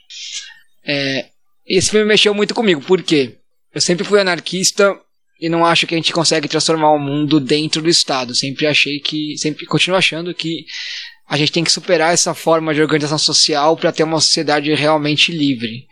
É, 0.86 1.26
esse 1.66 1.90
filme 1.90 2.06
mexeu 2.06 2.34
muito 2.34 2.54
comigo, 2.54 2.82
por 2.82 3.02
quê? 3.02 3.40
Eu 3.73 3.81
sempre 3.81 4.03
fui 4.03 4.19
anarquista 4.19 4.99
e 5.39 5.49
não 5.49 5.65
acho 5.65 5.88
que 5.88 5.95
a 5.95 5.97
gente 5.97 6.13
consegue 6.13 6.47
transformar 6.47 6.91
o 6.91 6.99
mundo 6.99 7.39
dentro 7.39 7.81
do 7.81 7.89
Estado. 7.89 8.36
Sempre 8.36 8.67
achei 8.67 8.99
que, 8.99 9.38
sempre 9.38 9.65
continuo 9.65 9.97
achando 9.97 10.34
que 10.34 10.65
a 11.27 11.38
gente 11.38 11.51
tem 11.51 11.63
que 11.63 11.71
superar 11.71 12.13
essa 12.13 12.34
forma 12.34 12.73
de 12.73 12.81
organização 12.81 13.17
social 13.17 13.77
para 13.77 13.91
ter 13.91 14.03
uma 14.03 14.19
sociedade 14.19 14.73
realmente 14.73 15.31
livre. 15.31 15.88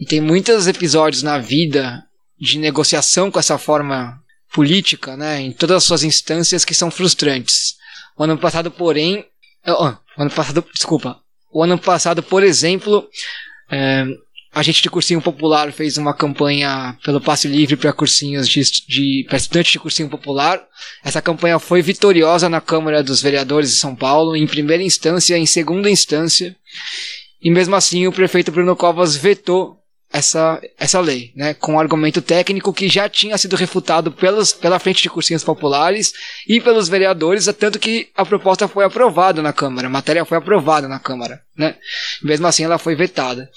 E 0.00 0.06
tem 0.06 0.20
muitos 0.20 0.66
episódios 0.66 1.22
na 1.22 1.38
vida 1.38 2.02
de 2.40 2.58
negociação 2.58 3.30
com 3.30 3.38
essa 3.38 3.58
forma 3.58 4.18
política, 4.52 5.16
né, 5.16 5.40
em 5.40 5.52
todas 5.52 5.76
as 5.76 5.84
suas 5.84 6.02
instâncias 6.02 6.64
que 6.64 6.74
são 6.74 6.90
frustrantes. 6.90 7.74
O 8.16 8.24
ano 8.24 8.38
passado, 8.38 8.70
porém, 8.70 9.24
oh, 9.66 9.94
ano 10.18 10.30
passado, 10.30 10.64
desculpa, 10.72 11.20
o 11.52 11.62
ano 11.62 11.78
passado, 11.78 12.22
por 12.22 12.42
exemplo, 12.42 13.06
é, 13.70 14.06
a 14.54 14.62
gente 14.62 14.82
de 14.82 14.90
cursinho 14.90 15.22
popular 15.22 15.72
fez 15.72 15.96
uma 15.96 16.12
campanha 16.12 16.96
pelo 17.02 17.20
passe 17.20 17.48
livre 17.48 17.74
para 17.74 17.92
cursinhos 17.92 18.46
de, 18.46 18.60
de 18.86 19.26
estudantes 19.32 19.72
de 19.72 19.78
cursinho 19.78 20.10
popular. 20.10 20.62
Essa 21.02 21.22
campanha 21.22 21.58
foi 21.58 21.80
vitoriosa 21.80 22.50
na 22.50 22.60
Câmara 22.60 23.02
dos 23.02 23.22
Vereadores 23.22 23.70
de 23.70 23.76
São 23.76 23.96
Paulo, 23.96 24.36
em 24.36 24.46
primeira 24.46 24.82
instância, 24.82 25.38
em 25.38 25.46
segunda 25.46 25.88
instância. 25.88 26.54
E 27.40 27.50
mesmo 27.50 27.74
assim, 27.74 28.06
o 28.06 28.12
prefeito 28.12 28.52
Bruno 28.52 28.76
Covas 28.76 29.16
vetou 29.16 29.78
essa, 30.12 30.60
essa 30.78 31.00
lei, 31.00 31.32
né, 31.34 31.54
com 31.54 31.72
um 31.72 31.80
argumento 31.80 32.20
técnico 32.20 32.74
que 32.74 32.86
já 32.88 33.08
tinha 33.08 33.38
sido 33.38 33.56
refutado 33.56 34.12
pelos, 34.12 34.52
pela 34.52 34.78
frente 34.78 35.02
de 35.02 35.08
cursinhos 35.08 35.42
populares 35.42 36.12
e 36.46 36.60
pelos 36.60 36.88
vereadores, 36.88 37.46
tanto 37.58 37.78
que 37.78 38.10
a 38.14 38.24
proposta 38.24 38.68
foi 38.68 38.84
aprovada 38.84 39.40
na 39.40 39.54
Câmara, 39.54 39.86
a 39.86 39.90
matéria 39.90 40.24
foi 40.26 40.36
aprovada 40.36 40.86
na 40.86 40.98
Câmara, 40.98 41.40
né, 41.56 41.76
mesmo 42.22 42.46
assim 42.46 42.62
ela 42.62 42.76
foi 42.76 42.94
vetada. 42.94 43.48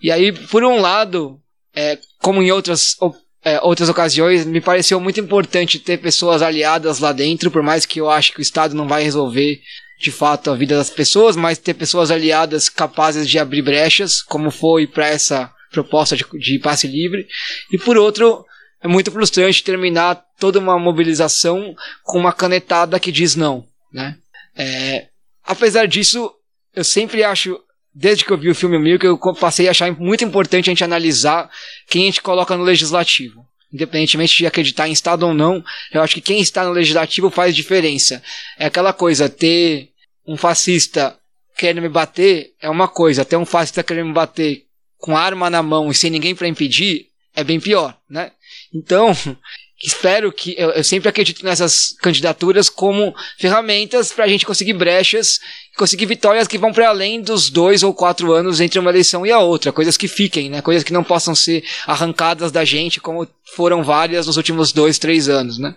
E 0.00 0.10
aí, 0.10 0.32
por 0.32 0.64
um 0.64 0.80
lado, 0.80 1.40
é, 1.74 1.98
como 2.18 2.42
em 2.42 2.50
outras, 2.50 2.96
é, 3.44 3.60
outras 3.60 3.88
ocasiões, 3.88 4.46
me 4.46 4.60
pareceu 4.60 4.98
muito 5.00 5.20
importante 5.20 5.78
ter 5.78 5.98
pessoas 5.98 6.42
aliadas 6.42 6.98
lá 6.98 7.12
dentro, 7.12 7.50
por 7.50 7.62
mais 7.62 7.84
que 7.84 8.00
eu 8.00 8.10
acho 8.10 8.32
que 8.32 8.40
o 8.40 8.42
Estado 8.42 8.74
não 8.74 8.88
vai 8.88 9.02
resolver 9.02 9.60
de 10.00 10.10
fato 10.10 10.50
a 10.50 10.56
vida 10.56 10.76
das 10.76 10.88
pessoas, 10.88 11.36
mas 11.36 11.58
ter 11.58 11.74
pessoas 11.74 12.10
aliadas 12.10 12.68
capazes 12.68 13.28
de 13.28 13.38
abrir 13.38 13.62
brechas, 13.62 14.22
como 14.22 14.50
foi 14.50 14.86
para 14.86 15.06
essa 15.06 15.52
proposta 15.70 16.16
de, 16.16 16.24
de 16.38 16.58
passe 16.58 16.86
livre. 16.86 17.26
E 17.70 17.78
por 17.78 17.98
outro, 17.98 18.44
é 18.82 18.88
muito 18.88 19.10
frustrante 19.10 19.62
terminar 19.62 20.24
toda 20.38 20.58
uma 20.58 20.78
mobilização 20.78 21.74
com 22.02 22.18
uma 22.18 22.32
canetada 22.32 22.98
que 22.98 23.12
diz 23.12 23.36
não, 23.36 23.66
né? 23.92 24.16
É, 24.56 25.08
apesar 25.44 25.86
disso, 25.86 26.32
eu 26.74 26.82
sempre 26.82 27.22
acho 27.22 27.60
desde 27.94 28.24
que 28.24 28.32
eu 28.32 28.38
vi 28.38 28.48
o 28.48 28.54
filme 28.54 28.78
Milk, 28.78 29.04
eu 29.04 29.18
passei 29.34 29.68
a 29.68 29.70
achar 29.72 29.90
muito 29.92 30.24
importante 30.24 30.68
a 30.68 30.72
gente 30.72 30.84
analisar 30.84 31.50
quem 31.88 32.02
a 32.02 32.06
gente 32.06 32.22
coloca 32.22 32.56
no 32.56 32.62
legislativo. 32.62 33.44
Independentemente 33.72 34.36
de 34.36 34.46
acreditar 34.46 34.88
em 34.88 34.92
Estado 34.92 35.26
ou 35.26 35.34
não, 35.34 35.62
eu 35.92 36.02
acho 36.02 36.14
que 36.14 36.20
quem 36.20 36.40
está 36.40 36.64
no 36.64 36.72
legislativo 36.72 37.30
faz 37.30 37.54
diferença. 37.54 38.22
É 38.58 38.66
aquela 38.66 38.92
coisa, 38.92 39.28
ter 39.28 39.90
um 40.26 40.36
fascista 40.36 41.16
querendo 41.56 41.82
me 41.82 41.88
bater 41.88 42.54
é 42.60 42.70
uma 42.70 42.88
coisa, 42.88 43.24
ter 43.24 43.36
um 43.36 43.44
fascista 43.44 43.82
querendo 43.82 44.06
me 44.06 44.12
bater 44.14 44.64
com 44.96 45.16
arma 45.16 45.50
na 45.50 45.62
mão 45.62 45.90
e 45.90 45.94
sem 45.94 46.10
ninguém 46.10 46.34
para 46.34 46.48
impedir 46.48 47.06
é 47.34 47.44
bem 47.44 47.60
pior, 47.60 47.96
né? 48.08 48.32
Então, 48.74 49.12
espero 49.82 50.32
que 50.32 50.54
eu, 50.58 50.70
eu, 50.70 50.84
sempre 50.84 51.08
acredito 51.08 51.44
nessas 51.44 51.92
candidaturas 52.00 52.68
como 52.68 53.14
ferramentas 53.38 54.12
para 54.12 54.24
a 54.24 54.28
gente 54.28 54.46
conseguir 54.46 54.74
brechas, 54.74 55.38
conseguir 55.80 56.04
vitórias 56.04 56.46
que 56.46 56.58
vão 56.58 56.74
para 56.74 56.90
além 56.90 57.22
dos 57.22 57.48
dois 57.48 57.82
ou 57.82 57.94
quatro 57.94 58.34
anos 58.34 58.60
entre 58.60 58.78
uma 58.78 58.90
eleição 58.90 59.24
e 59.24 59.32
a 59.32 59.38
outra, 59.38 59.72
coisas 59.72 59.96
que 59.96 60.06
fiquem, 60.06 60.50
né? 60.50 60.60
Coisas 60.60 60.84
que 60.84 60.92
não 60.92 61.02
possam 61.02 61.34
ser 61.34 61.64
arrancadas 61.86 62.52
da 62.52 62.66
gente 62.66 63.00
como 63.00 63.26
foram 63.56 63.82
várias 63.82 64.26
nos 64.26 64.36
últimos 64.36 64.72
dois, 64.72 64.98
três 64.98 65.26
anos, 65.26 65.58
né? 65.58 65.74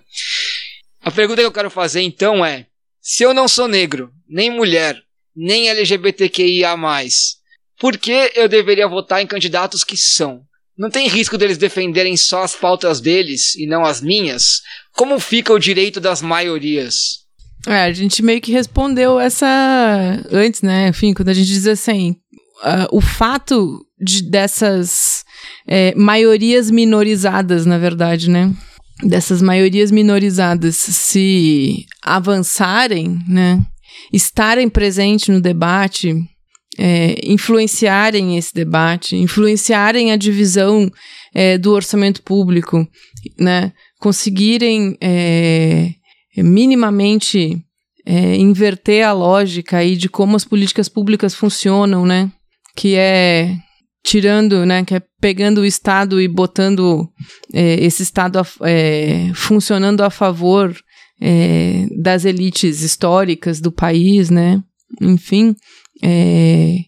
A 1.01 1.09
pergunta 1.09 1.39
que 1.39 1.47
eu 1.47 1.53
quero 1.53 1.69
fazer 1.69 2.01
então 2.01 2.45
é: 2.45 2.65
se 3.01 3.23
eu 3.23 3.33
não 3.33 3.47
sou 3.47 3.65
negro, 3.65 4.11
nem 4.27 4.49
mulher, 4.49 5.01
nem 5.33 5.69
LGBTQIA+, 5.69 6.75
por 7.79 7.97
que 7.97 8.29
eu 8.35 8.49
deveria 8.49 8.89
votar 8.89 9.21
em 9.21 9.27
candidatos 9.27 9.85
que 9.85 9.95
são? 9.95 10.41
Não 10.77 10.89
tem 10.89 11.07
risco 11.07 11.37
deles 11.37 11.57
defenderem 11.57 12.17
só 12.17 12.43
as 12.43 12.53
pautas 12.53 12.99
deles 12.99 13.55
e 13.55 13.65
não 13.65 13.85
as 13.85 14.01
minhas? 14.01 14.61
Como 14.91 15.17
fica 15.17 15.53
o 15.53 15.59
direito 15.59 16.01
das 16.01 16.21
maiorias? 16.21 17.22
É, 17.65 17.83
a 17.83 17.93
gente 17.93 18.21
meio 18.21 18.41
que 18.41 18.51
respondeu 18.51 19.19
essa 19.19 19.47
antes, 20.31 20.61
né? 20.61 20.89
Enfim, 20.89 21.13
quando 21.13 21.29
a 21.29 21.33
gente 21.33 21.47
diz 21.47 21.65
assim, 21.65 22.11
uh, 22.61 22.87
o 22.91 22.99
fato 22.99 23.79
de, 23.99 24.23
dessas 24.23 25.23
é, 25.67 25.93
maiorias 25.95 26.69
minorizadas, 26.69 27.65
na 27.65 27.77
verdade, 27.77 28.29
né? 28.29 28.53
Dessas 29.01 29.41
maiorias 29.41 29.91
minorizadas 29.91 30.75
se 30.75 31.85
avançarem, 32.01 33.17
né? 33.27 33.61
Estarem 34.11 34.69
presentes 34.69 35.29
no 35.29 35.39
debate, 35.39 36.13
é, 36.77 37.15
influenciarem 37.23 38.37
esse 38.37 38.53
debate, 38.53 39.15
influenciarem 39.15 40.11
a 40.11 40.17
divisão 40.17 40.91
é, 41.33 41.57
do 41.57 41.71
orçamento 41.71 42.21
público, 42.23 42.85
né? 43.39 43.71
conseguirem 44.03 44.97
é, 44.99 45.91
minimamente 46.41 47.63
é, 48.05 48.35
inverter 48.35 49.05
a 49.05 49.13
lógica 49.13 49.77
aí 49.77 49.95
de 49.95 50.09
como 50.09 50.35
as 50.35 50.45
políticas 50.45 50.89
públicas 50.89 51.35
funcionam, 51.35 52.05
né? 52.05 52.31
que 52.75 52.95
é 52.95 53.55
tirando, 54.03 54.65
né, 54.65 54.83
que 54.83 54.95
é 54.95 55.01
pegando 55.21 55.61
o 55.61 55.65
Estado 55.65 56.19
e 56.19 56.27
botando 56.27 57.07
é, 57.53 57.75
esse 57.75 58.03
Estado 58.03 58.39
a, 58.39 58.45
é, 58.63 59.31
funcionando 59.33 60.01
a 60.01 60.09
favor 60.09 60.75
das 62.01 62.25
elites 62.25 62.81
históricas 62.81 63.61
do 63.61 63.71
país, 63.71 64.29
né? 64.29 64.61
Enfim, 65.01 65.55
é, 66.03 66.79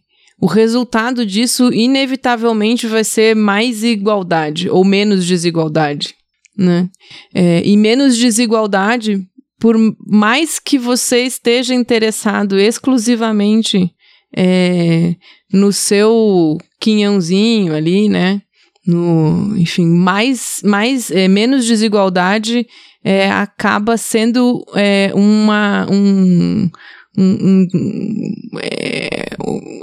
o 0.41 0.45
resultado 0.45 1.25
disso, 1.25 1.71
inevitavelmente, 1.71 2.85
vai 2.85 3.05
ser 3.05 3.33
mais 3.33 3.81
igualdade 3.81 4.69
ou 4.69 4.83
menos 4.83 5.25
desigualdade. 5.25 6.15
Né? 6.57 6.89
É, 7.33 7.65
e 7.65 7.77
menos 7.77 8.17
desigualdade, 8.17 9.25
por 9.59 9.75
mais 10.05 10.59
que 10.59 10.77
você 10.77 11.23
esteja 11.23 11.73
interessado 11.73 12.57
exclusivamente 12.57 13.91
é, 14.35 15.15
no 15.51 15.71
seu 15.71 16.57
quinhãozinho 16.79 17.73
ali, 17.73 18.09
né? 18.09 18.41
No, 18.85 19.57
enfim, 19.57 19.87
mais, 19.87 20.61
mais 20.63 21.09
é, 21.09 21.27
menos 21.27 21.65
desigualdade 21.65 22.67
é, 23.03 23.31
acaba 23.31 23.97
sendo 23.97 24.63
é, 24.75 25.11
uma, 25.15 25.87
um, 25.89 26.69
um, 27.17 27.67
um, 27.73 28.49
é, 28.61 29.29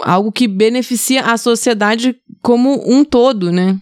algo 0.02 0.30
que 0.30 0.46
beneficia 0.46 1.22
a 1.22 1.36
sociedade 1.36 2.14
como 2.40 2.80
um 2.86 3.04
todo, 3.04 3.50
né? 3.50 3.80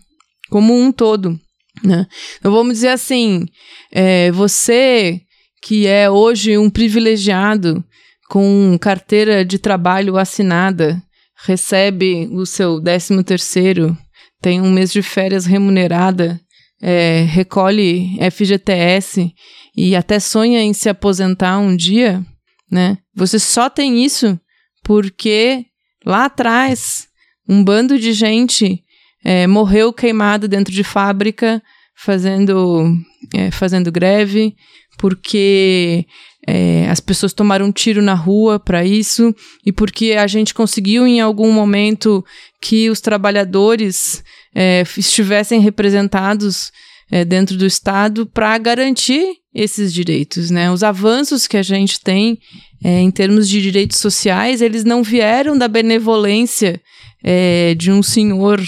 Como 0.48 0.74
um 0.74 0.90
todo, 0.92 1.38
né? 1.82 2.06
Então 2.38 2.52
vamos 2.52 2.74
dizer 2.74 2.88
assim, 2.88 3.46
é, 3.92 4.30
você 4.30 5.20
que 5.62 5.86
é 5.86 6.10
hoje 6.10 6.56
um 6.56 6.70
privilegiado 6.70 7.84
com 8.28 8.78
carteira 8.80 9.44
de 9.44 9.58
trabalho 9.58 10.16
assinada, 10.16 11.02
recebe 11.44 12.28
o 12.32 12.46
seu 12.46 12.80
décimo 12.80 13.24
terceiro, 13.24 13.96
tem 14.40 14.60
um 14.60 14.70
mês 14.70 14.92
de 14.92 15.02
férias 15.02 15.46
remunerada, 15.46 16.40
é, 16.80 17.22
recolhe 17.22 18.18
FGTS 18.30 19.32
e 19.76 19.94
até 19.94 20.18
sonha 20.18 20.62
em 20.62 20.72
se 20.72 20.88
aposentar 20.88 21.58
um 21.58 21.76
dia, 21.76 22.24
né? 22.70 22.98
Você 23.14 23.38
só 23.38 23.68
tem 23.68 24.04
isso 24.04 24.38
porque 24.82 25.66
lá 26.06 26.24
atrás 26.24 27.06
um 27.48 27.62
bando 27.62 27.98
de 27.98 28.12
gente 28.12 28.82
é, 29.24 29.46
morreu 29.46 29.92
queimado 29.92 30.48
dentro 30.48 30.72
de 30.72 30.84
fábrica 30.84 31.62
fazendo, 31.94 32.96
é, 33.34 33.50
fazendo 33.50 33.92
greve, 33.92 34.54
porque 35.00 36.04
é, 36.46 36.86
as 36.90 37.00
pessoas 37.00 37.32
tomaram 37.32 37.64
um 37.64 37.72
tiro 37.72 38.02
na 38.02 38.12
rua 38.12 38.60
para 38.60 38.84
isso 38.84 39.34
e 39.64 39.72
porque 39.72 40.12
a 40.12 40.26
gente 40.26 40.52
conseguiu 40.52 41.06
em 41.06 41.22
algum 41.22 41.50
momento 41.50 42.22
que 42.60 42.90
os 42.90 43.00
trabalhadores 43.00 44.22
é, 44.54 44.84
estivessem 44.98 45.58
representados 45.58 46.70
é, 47.10 47.24
dentro 47.24 47.56
do 47.56 47.64
Estado 47.64 48.26
para 48.26 48.58
garantir 48.58 49.24
esses 49.54 49.90
direitos, 49.90 50.50
né? 50.50 50.70
Os 50.70 50.82
avanços 50.82 51.46
que 51.46 51.56
a 51.56 51.62
gente 51.62 51.98
tem 52.00 52.38
é, 52.84 53.00
em 53.00 53.10
termos 53.10 53.48
de 53.48 53.62
direitos 53.62 53.98
sociais, 53.98 54.60
eles 54.60 54.84
não 54.84 55.02
vieram 55.02 55.56
da 55.56 55.66
benevolência 55.66 56.78
é, 57.24 57.74
de 57.74 57.90
um 57.90 58.02
senhor, 58.02 58.60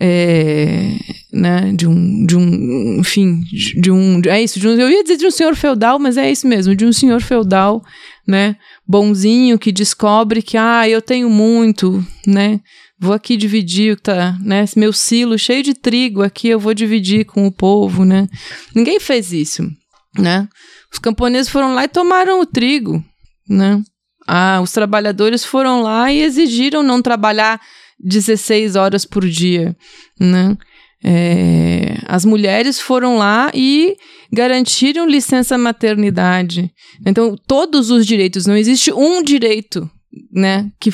é, 0.00 0.96
né? 1.32 1.72
De 1.74 1.86
um, 1.86 2.26
de 2.26 2.36
um, 2.36 2.98
enfim, 3.00 3.40
de 3.80 3.90
um, 3.90 4.20
é 4.26 4.42
isso. 4.42 4.60
De 4.60 4.68
um, 4.68 4.72
eu 4.72 4.90
ia 4.90 5.02
dizer 5.02 5.16
de 5.16 5.26
um 5.26 5.30
senhor 5.30 5.54
feudal, 5.56 5.98
mas 5.98 6.16
é 6.16 6.30
isso 6.30 6.46
mesmo, 6.46 6.74
de 6.74 6.84
um 6.84 6.92
senhor 6.92 7.20
feudal, 7.20 7.82
né? 8.26 8.56
Bonzinho 8.86 9.58
que 9.58 9.72
descobre 9.72 10.42
que, 10.42 10.56
ah, 10.56 10.88
eu 10.88 11.02
tenho 11.02 11.28
muito, 11.28 12.04
né? 12.26 12.60
vou 12.98 13.12
aqui 13.12 13.36
dividir, 13.36 13.98
tá, 14.00 14.36
né, 14.40 14.64
meu 14.76 14.92
silo 14.92 15.38
cheio 15.38 15.62
de 15.62 15.72
trigo 15.72 16.22
aqui, 16.22 16.48
eu 16.48 16.58
vou 16.58 16.74
dividir 16.74 17.24
com 17.24 17.46
o 17.46 17.52
povo, 17.52 18.04
né? 18.04 18.26
Ninguém 18.74 18.98
fez 18.98 19.32
isso, 19.32 19.62
né? 20.18 20.48
Os 20.92 20.98
camponeses 20.98 21.48
foram 21.48 21.74
lá 21.74 21.84
e 21.84 21.88
tomaram 21.88 22.40
o 22.40 22.46
trigo, 22.46 23.02
né? 23.48 23.80
Ah, 24.26 24.60
os 24.62 24.72
trabalhadores 24.72 25.44
foram 25.44 25.80
lá 25.80 26.12
e 26.12 26.22
exigiram 26.22 26.82
não 26.82 27.00
trabalhar 27.00 27.60
16 28.00 28.76
horas 28.76 29.04
por 29.04 29.26
dia, 29.28 29.76
né? 30.18 30.56
É, 31.02 31.96
as 32.06 32.24
mulheres 32.24 32.80
foram 32.80 33.18
lá 33.18 33.52
e 33.54 33.96
garantiram 34.32 35.06
licença 35.06 35.56
maternidade. 35.56 36.72
Então, 37.06 37.36
todos 37.46 37.90
os 37.90 38.04
direitos, 38.04 38.46
não 38.46 38.56
existe 38.56 38.92
um 38.92 39.22
direito 39.22 39.88
né, 40.32 40.70
que, 40.80 40.90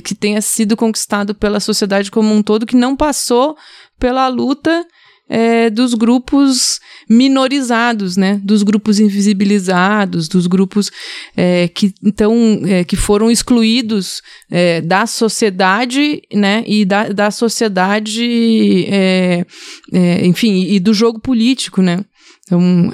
que 0.00 0.14
tenha 0.14 0.40
sido 0.40 0.76
conquistado 0.76 1.34
pela 1.34 1.60
sociedade 1.60 2.10
como 2.10 2.32
um 2.32 2.42
todo, 2.42 2.66
que 2.66 2.76
não 2.76 2.96
passou 2.96 3.56
pela 3.98 4.28
luta 4.28 4.86
é, 5.28 5.70
dos 5.70 5.94
grupos 5.94 6.80
minorizados, 7.08 8.16
né? 8.16 8.40
Dos 8.42 8.62
grupos 8.62 9.00
invisibilizados, 9.00 10.28
dos 10.28 10.46
grupos 10.46 10.90
é, 11.36 11.68
que 11.68 11.94
então 12.02 12.60
é, 12.64 12.84
que 12.84 12.96
foram 12.96 13.30
excluídos 13.30 14.22
é, 14.50 14.80
da 14.80 15.06
sociedade, 15.06 16.22
né? 16.32 16.62
E 16.66 16.84
da, 16.84 17.08
da 17.08 17.30
sociedade, 17.30 18.86
é, 18.88 19.46
é, 19.92 20.26
enfim, 20.26 20.64
e 20.64 20.78
do 20.78 20.92
jogo 20.92 21.18
político, 21.18 21.80
né? 21.80 22.04
Então, 22.46 22.90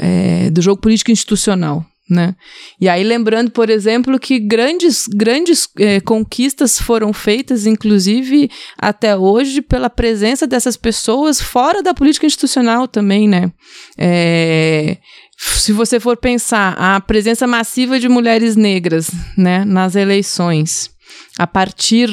do 0.52 0.62
jogo 0.62 0.80
político 0.80 1.10
institucional. 1.10 1.84
Né? 2.10 2.34
E 2.80 2.88
aí, 2.88 3.04
lembrando, 3.04 3.52
por 3.52 3.70
exemplo, 3.70 4.18
que 4.18 4.40
grandes, 4.40 5.06
grandes 5.06 5.68
é, 5.78 6.00
conquistas 6.00 6.76
foram 6.76 7.12
feitas, 7.12 7.66
inclusive 7.66 8.50
até 8.76 9.16
hoje, 9.16 9.62
pela 9.62 9.88
presença 9.88 10.44
dessas 10.44 10.76
pessoas 10.76 11.40
fora 11.40 11.84
da 11.84 11.94
política 11.94 12.26
institucional 12.26 12.88
também, 12.88 13.28
né? 13.28 13.52
É, 13.96 14.98
se 15.38 15.72
você 15.72 16.00
for 16.00 16.16
pensar 16.16 16.72
a 16.72 17.00
presença 17.00 17.46
massiva 17.46 18.00
de 18.00 18.08
mulheres 18.08 18.56
negras 18.56 19.12
né, 19.38 19.64
nas 19.64 19.94
eleições 19.94 20.90
a 21.38 21.46
partir 21.46 22.10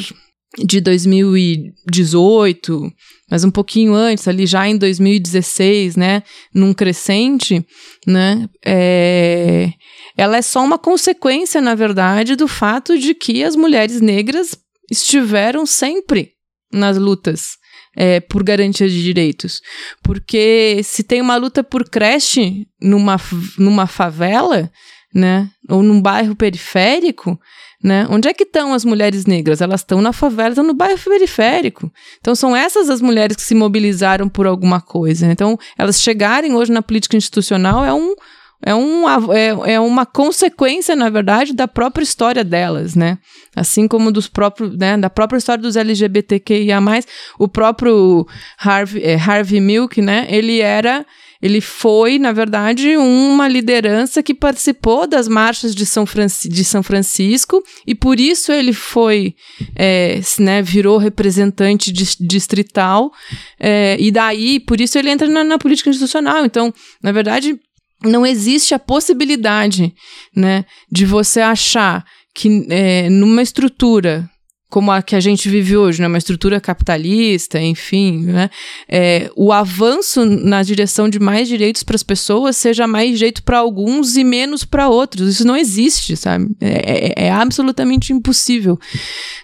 de 0.58 0.80
2018, 0.80 2.94
mas 3.30 3.44
um 3.44 3.52
pouquinho 3.52 3.94
antes, 3.94 4.28
ali 4.28 4.46
já 4.46 4.68
em 4.68 4.78
2016, 4.78 5.96
né, 5.96 6.24
num 6.54 6.74
crescente, 6.74 7.66
né, 8.06 8.48
é, 8.66 9.70
ela 10.16 10.38
é 10.38 10.42
só 10.42 10.64
uma 10.64 10.80
consequência, 10.80 11.62
na 11.62 11.76
verdade, 11.76 12.36
do 12.36 12.48
fato 12.48 12.98
de 12.98 13.14
que 13.14 13.44
as 13.44 13.56
mulheres 13.56 14.00
negras 14.00 14.58
estiveram 14.90 15.66
sempre 15.66 16.32
nas 16.72 16.98
lutas 16.98 17.58
é, 17.96 18.20
por 18.20 18.44
garantia 18.44 18.88
de 18.88 19.02
direitos. 19.02 19.62
Porque 20.04 20.82
se 20.84 21.04
tem 21.04 21.20
uma 21.20 21.36
luta 21.36 21.64
por 21.64 21.90
creche 21.90 22.66
numa, 22.82 23.18
numa 23.58 23.88
favela, 23.88 24.72
né, 25.14 25.50
ou 25.70 25.82
num 25.82 26.02
bairro 26.02 26.36
periférico, 26.36 27.38
né? 27.84 28.08
Onde 28.10 28.28
é 28.28 28.34
que 28.34 28.44
estão 28.44 28.74
as 28.74 28.84
mulheres 28.84 29.26
negras? 29.26 29.62
Elas 29.62 29.82
estão 29.82 30.02
na 30.02 30.12
favela, 30.12 30.50
estão 30.50 30.64
no 30.64 30.74
bairro 30.74 31.00
periférico. 31.04 31.92
Então 32.20 32.34
são 32.36 32.56
essas 32.56 32.90
as 32.90 33.02
mulheres 33.02 33.36
que 33.36 33.44
se 33.44 33.54
mobilizaram 33.54 34.28
por 34.28 34.48
alguma 34.48 34.82
coisa. 34.82 35.28
Então 35.28 35.58
elas 35.78 36.02
chegarem 36.02 36.56
hoje 36.56 36.72
na 36.72 36.82
política 36.82 37.16
institucional 37.16 37.86
é 37.86 37.94
um 37.94 38.16
é, 38.60 38.74
um, 38.74 39.08
é, 39.08 39.74
é 39.74 39.80
uma 39.80 40.04
consequência, 40.04 40.96
na 40.96 41.10
verdade, 41.10 41.54
da 41.54 41.68
própria 41.68 42.04
história 42.04 42.44
delas, 42.44 42.96
né? 42.96 43.20
Assim 43.56 43.88
como 43.88 44.12
dos 44.12 44.28
próprios, 44.28 44.76
né, 44.76 44.98
da 44.98 45.12
própria 45.12 45.38
história 45.38 45.62
dos 45.62 45.76
LGBTQIA+, 45.76 46.80
o 47.38 47.48
próprio 47.48 48.26
Harvey, 48.58 49.04
é, 49.04 49.16
Harvey 49.16 49.62
Milk, 49.62 50.02
né, 50.02 50.26
ele 50.30 50.60
era 50.60 51.06
ele 51.42 51.62
foi, 51.62 52.18
na 52.18 52.32
verdade, 52.32 52.98
uma 52.98 53.48
liderança 53.48 54.24
que 54.24 54.34
participou 54.34 55.08
das 55.08 55.28
marchas 55.28 55.76
de 55.76 55.86
São, 55.86 56.06
Franci 56.06 56.50
de 56.50 56.64
São 56.64 56.82
Francisco 56.82 57.64
e 57.86 57.94
por 57.94 58.20
isso 58.20 58.52
ele 58.52 58.74
foi, 58.74 59.36
é, 59.76 60.20
né, 60.40 60.62
virou 60.62 60.98
representante 60.98 61.92
distrital 61.92 63.12
é, 63.60 63.96
e 64.00 64.12
daí, 64.12 64.60
por 64.60 64.82
isso 64.82 64.98
ele 64.98 65.10
entra 65.10 65.28
na, 65.28 65.44
na 65.44 65.58
política 65.58 65.90
institucional. 65.90 66.46
Então, 66.46 66.74
na 67.02 67.12
verdade, 67.12 67.60
não 68.04 68.26
existe 68.26 68.74
a 68.74 68.80
possibilidade, 68.80 69.94
né, 70.36 70.66
de 70.92 71.06
você 71.06 71.42
achar 71.42 72.06
que 72.34 72.68
é, 72.70 73.10
numa 73.10 73.42
estrutura 73.42 74.30
como 74.70 74.92
a 74.92 75.02
que 75.02 75.16
a 75.16 75.20
gente 75.20 75.48
vive 75.50 75.78
hoje, 75.78 76.02
né, 76.02 76.08
uma 76.08 76.18
estrutura 76.18 76.60
capitalista, 76.60 77.60
enfim, 77.60 78.26
né, 78.26 78.50
é, 78.88 79.30
o 79.36 79.54
avanço 79.54 80.26
na 80.26 80.62
direção 80.62 81.08
de 81.08 81.20
mais 81.20 81.48
direitos 81.48 81.84
para 81.84 81.96
as 81.96 82.04
pessoas 82.04 82.58
seja 82.58 82.86
mais 82.86 83.18
direito 83.18 83.44
para 83.44 83.60
alguns 83.60 84.18
e 84.18 84.24
menos 84.24 84.66
para 84.66 84.90
outros. 84.90 85.30
Isso 85.30 85.48
não 85.48 85.56
existe, 85.56 86.18
sabe? 86.18 86.48
É, 86.60 87.24
é, 87.24 87.28
é 87.28 87.32
absolutamente 87.32 88.12
impossível, 88.12 88.78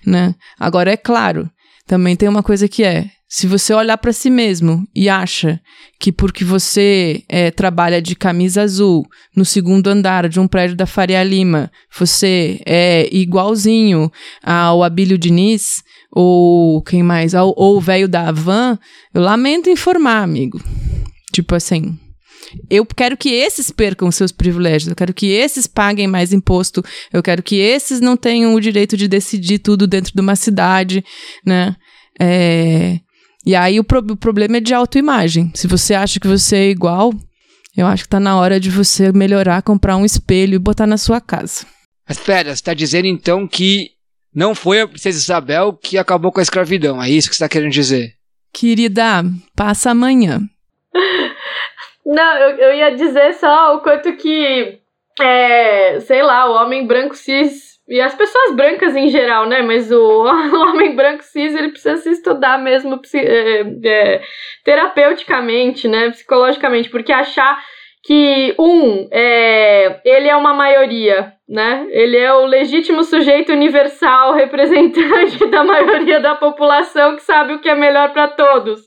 né? 0.05 0.35
Agora 0.59 0.91
é 0.91 0.97
claro, 0.97 1.49
também 1.87 2.15
tem 2.15 2.27
uma 2.27 2.43
coisa 2.43 2.67
que 2.67 2.83
é 2.83 3.05
se 3.35 3.47
você 3.47 3.73
olhar 3.73 3.97
para 3.97 4.13
si 4.13 4.29
mesmo 4.29 4.87
e 4.93 5.09
acha 5.09 5.59
que 5.99 6.11
porque 6.11 6.45
você 6.45 7.23
é, 7.27 7.49
trabalha 7.49 7.99
de 7.99 8.15
camisa 8.15 8.61
azul 8.61 9.07
no 9.35 9.43
segundo 9.43 9.87
andar 9.87 10.29
de 10.29 10.39
um 10.39 10.47
prédio 10.47 10.75
da 10.75 10.85
Faria 10.85 11.23
Lima, 11.23 11.71
você 11.97 12.61
é 12.63 13.09
igualzinho 13.11 14.11
ao 14.43 14.83
Abílio 14.83 15.17
Diniz, 15.17 15.81
ou 16.11 16.83
quem 16.83 17.01
mais, 17.01 17.33
ou 17.33 17.55
o 17.57 17.81
velho 17.81 18.07
da 18.07 18.27
Havan, 18.27 18.77
eu 19.11 19.23
lamento 19.23 19.67
informar, 19.67 20.21
amigo. 20.21 20.61
Tipo 21.31 21.55
assim, 21.55 21.97
eu 22.69 22.85
quero 22.85 23.17
que 23.17 23.29
esses 23.29 23.71
percam 23.71 24.11
seus 24.11 24.31
privilégios, 24.31 24.89
eu 24.89 24.95
quero 24.95 25.11
que 25.11 25.31
esses 25.31 25.65
paguem 25.65 26.05
mais 26.05 26.31
imposto, 26.33 26.85
eu 27.11 27.23
quero 27.23 27.41
que 27.41 27.55
esses 27.55 27.99
não 27.99 28.15
tenham 28.15 28.53
o 28.53 28.61
direito 28.61 28.95
de 28.95 29.07
decidir 29.07 29.57
tudo 29.57 29.87
dentro 29.87 30.13
de 30.13 30.21
uma 30.21 30.35
cidade, 30.35 31.03
né? 31.43 31.75
É, 32.21 32.99
e 33.45 33.55
aí 33.55 33.79
o, 33.79 33.83
pro 33.83 33.99
o 33.99 34.17
problema 34.17 34.57
é 34.57 34.61
de 34.61 34.73
autoimagem. 34.73 35.51
Se 35.53 35.67
você 35.67 35.93
acha 35.93 36.19
que 36.19 36.27
você 36.27 36.55
é 36.57 36.69
igual, 36.69 37.11
eu 37.75 37.85
acho 37.87 38.03
que 38.03 38.09
tá 38.09 38.19
na 38.19 38.37
hora 38.37 38.59
de 38.59 38.69
você 38.69 39.11
melhorar, 39.11 39.61
comprar 39.61 39.97
um 39.97 40.05
espelho 40.05 40.55
e 40.55 40.59
botar 40.59 40.87
na 40.87 40.97
sua 40.97 41.19
casa. 41.19 41.65
Mas 42.07 42.19
pera, 42.19 42.55
você 42.55 42.63
tá 42.63 42.73
dizendo 42.73 43.07
então 43.07 43.47
que 43.47 43.91
não 44.33 44.55
foi 44.55 44.81
a 44.81 44.87
princesa 44.87 45.17
Isabel 45.17 45.73
que 45.73 45.97
acabou 45.97 46.31
com 46.31 46.39
a 46.39 46.43
escravidão, 46.43 47.01
é 47.01 47.09
isso 47.09 47.29
que 47.29 47.35
você 47.35 47.43
tá 47.43 47.49
querendo 47.49 47.71
dizer? 47.71 48.13
Querida, 48.53 49.23
passa 49.55 49.91
amanhã. 49.91 50.41
Não, 52.05 52.37
eu, 52.37 52.57
eu 52.57 52.75
ia 52.75 52.95
dizer 52.95 53.33
só 53.35 53.77
o 53.77 53.79
quanto 53.79 54.15
que, 54.17 54.79
é, 55.19 56.01
sei 56.01 56.21
lá, 56.21 56.49
o 56.49 56.61
homem 56.61 56.85
branco 56.85 57.15
cis 57.15 57.72
e 57.87 57.99
as 57.99 58.15
pessoas 58.15 58.55
brancas 58.55 58.95
em 58.95 59.09
geral, 59.09 59.45
né? 59.45 59.61
Mas 59.61 59.91
o, 59.91 60.23
homem 60.69 60.95
branco 60.95 61.23
cis, 61.23 61.53
ele 61.53 61.69
precisa 61.69 61.97
se 61.97 62.09
estudar 62.11 62.57
mesmo 62.57 62.99
é, 63.13 63.65
é, 63.85 64.21
terapeuticamente, 64.63 65.87
né? 65.87 66.09
Psicologicamente, 66.09 66.89
porque 66.89 67.11
achar 67.11 67.61
que, 68.05 68.53
um, 68.59 69.07
é, 69.11 70.01
ele 70.03 70.27
é 70.27 70.35
uma 70.35 70.53
maioria, 70.53 71.33
né? 71.47 71.85
Ele 71.89 72.17
é 72.17 72.33
o 72.33 72.45
legítimo 72.45 73.03
sujeito 73.03 73.51
universal, 73.51 74.33
representante 74.35 75.45
da 75.47 75.63
maioria 75.63 76.19
da 76.19 76.35
população 76.35 77.15
que 77.15 77.23
sabe 77.23 77.53
o 77.53 77.59
que 77.59 77.69
é 77.69 77.75
melhor 77.75 78.13
para 78.13 78.29
todos. 78.29 78.81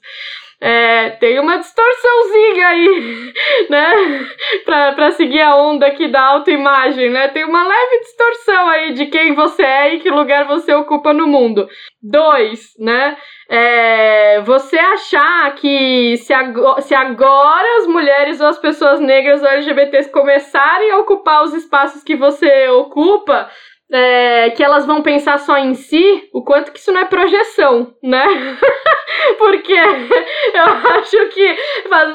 É, 0.58 1.10
tem 1.10 1.38
uma 1.38 1.58
distorçãozinha 1.58 2.68
aí, 2.68 3.32
né? 3.68 4.26
Pra, 4.64 4.92
pra 4.92 5.10
seguir 5.10 5.42
a 5.42 5.54
onda 5.54 5.86
aqui 5.86 6.08
da 6.08 6.22
autoimagem, 6.22 7.10
né? 7.10 7.28
Tem 7.28 7.44
uma 7.44 7.62
leve 7.66 8.00
distorção 8.00 8.68
aí 8.68 8.92
de 8.92 9.06
quem 9.06 9.34
você 9.34 9.62
é 9.62 9.94
e 9.94 10.00
que 10.00 10.08
lugar 10.10 10.46
você 10.46 10.72
ocupa 10.74 11.12
no 11.12 11.26
mundo. 11.26 11.68
Dois, 12.02 12.70
né? 12.78 13.18
É, 13.50 14.40
você 14.40 14.78
achar 14.78 15.54
que 15.56 16.16
se 16.16 16.32
agora, 16.32 16.80
se 16.80 16.94
agora 16.94 17.78
as 17.78 17.86
mulheres 17.86 18.40
ou 18.40 18.46
as 18.46 18.58
pessoas 18.58 18.98
negras 18.98 19.42
ou 19.42 19.48
LGBTs 19.48 20.10
começarem 20.10 20.90
a 20.90 20.98
ocupar 20.98 21.42
os 21.42 21.52
espaços 21.52 22.02
que 22.02 22.16
você 22.16 22.68
ocupa, 22.68 23.50
é, 23.92 24.50
que 24.50 24.64
elas 24.64 24.84
vão 24.84 25.00
pensar 25.00 25.38
só 25.38 25.56
em 25.56 25.74
si, 25.74 26.28
o 26.32 26.42
quanto 26.42 26.72
que 26.72 26.78
isso 26.78 26.90
não 26.90 27.00
é 27.00 27.04
projeção, 27.04 27.94
né? 28.02 28.26
Porque 29.38 29.72
eu 30.54 30.64
acho 30.98 31.28
que 31.28 31.56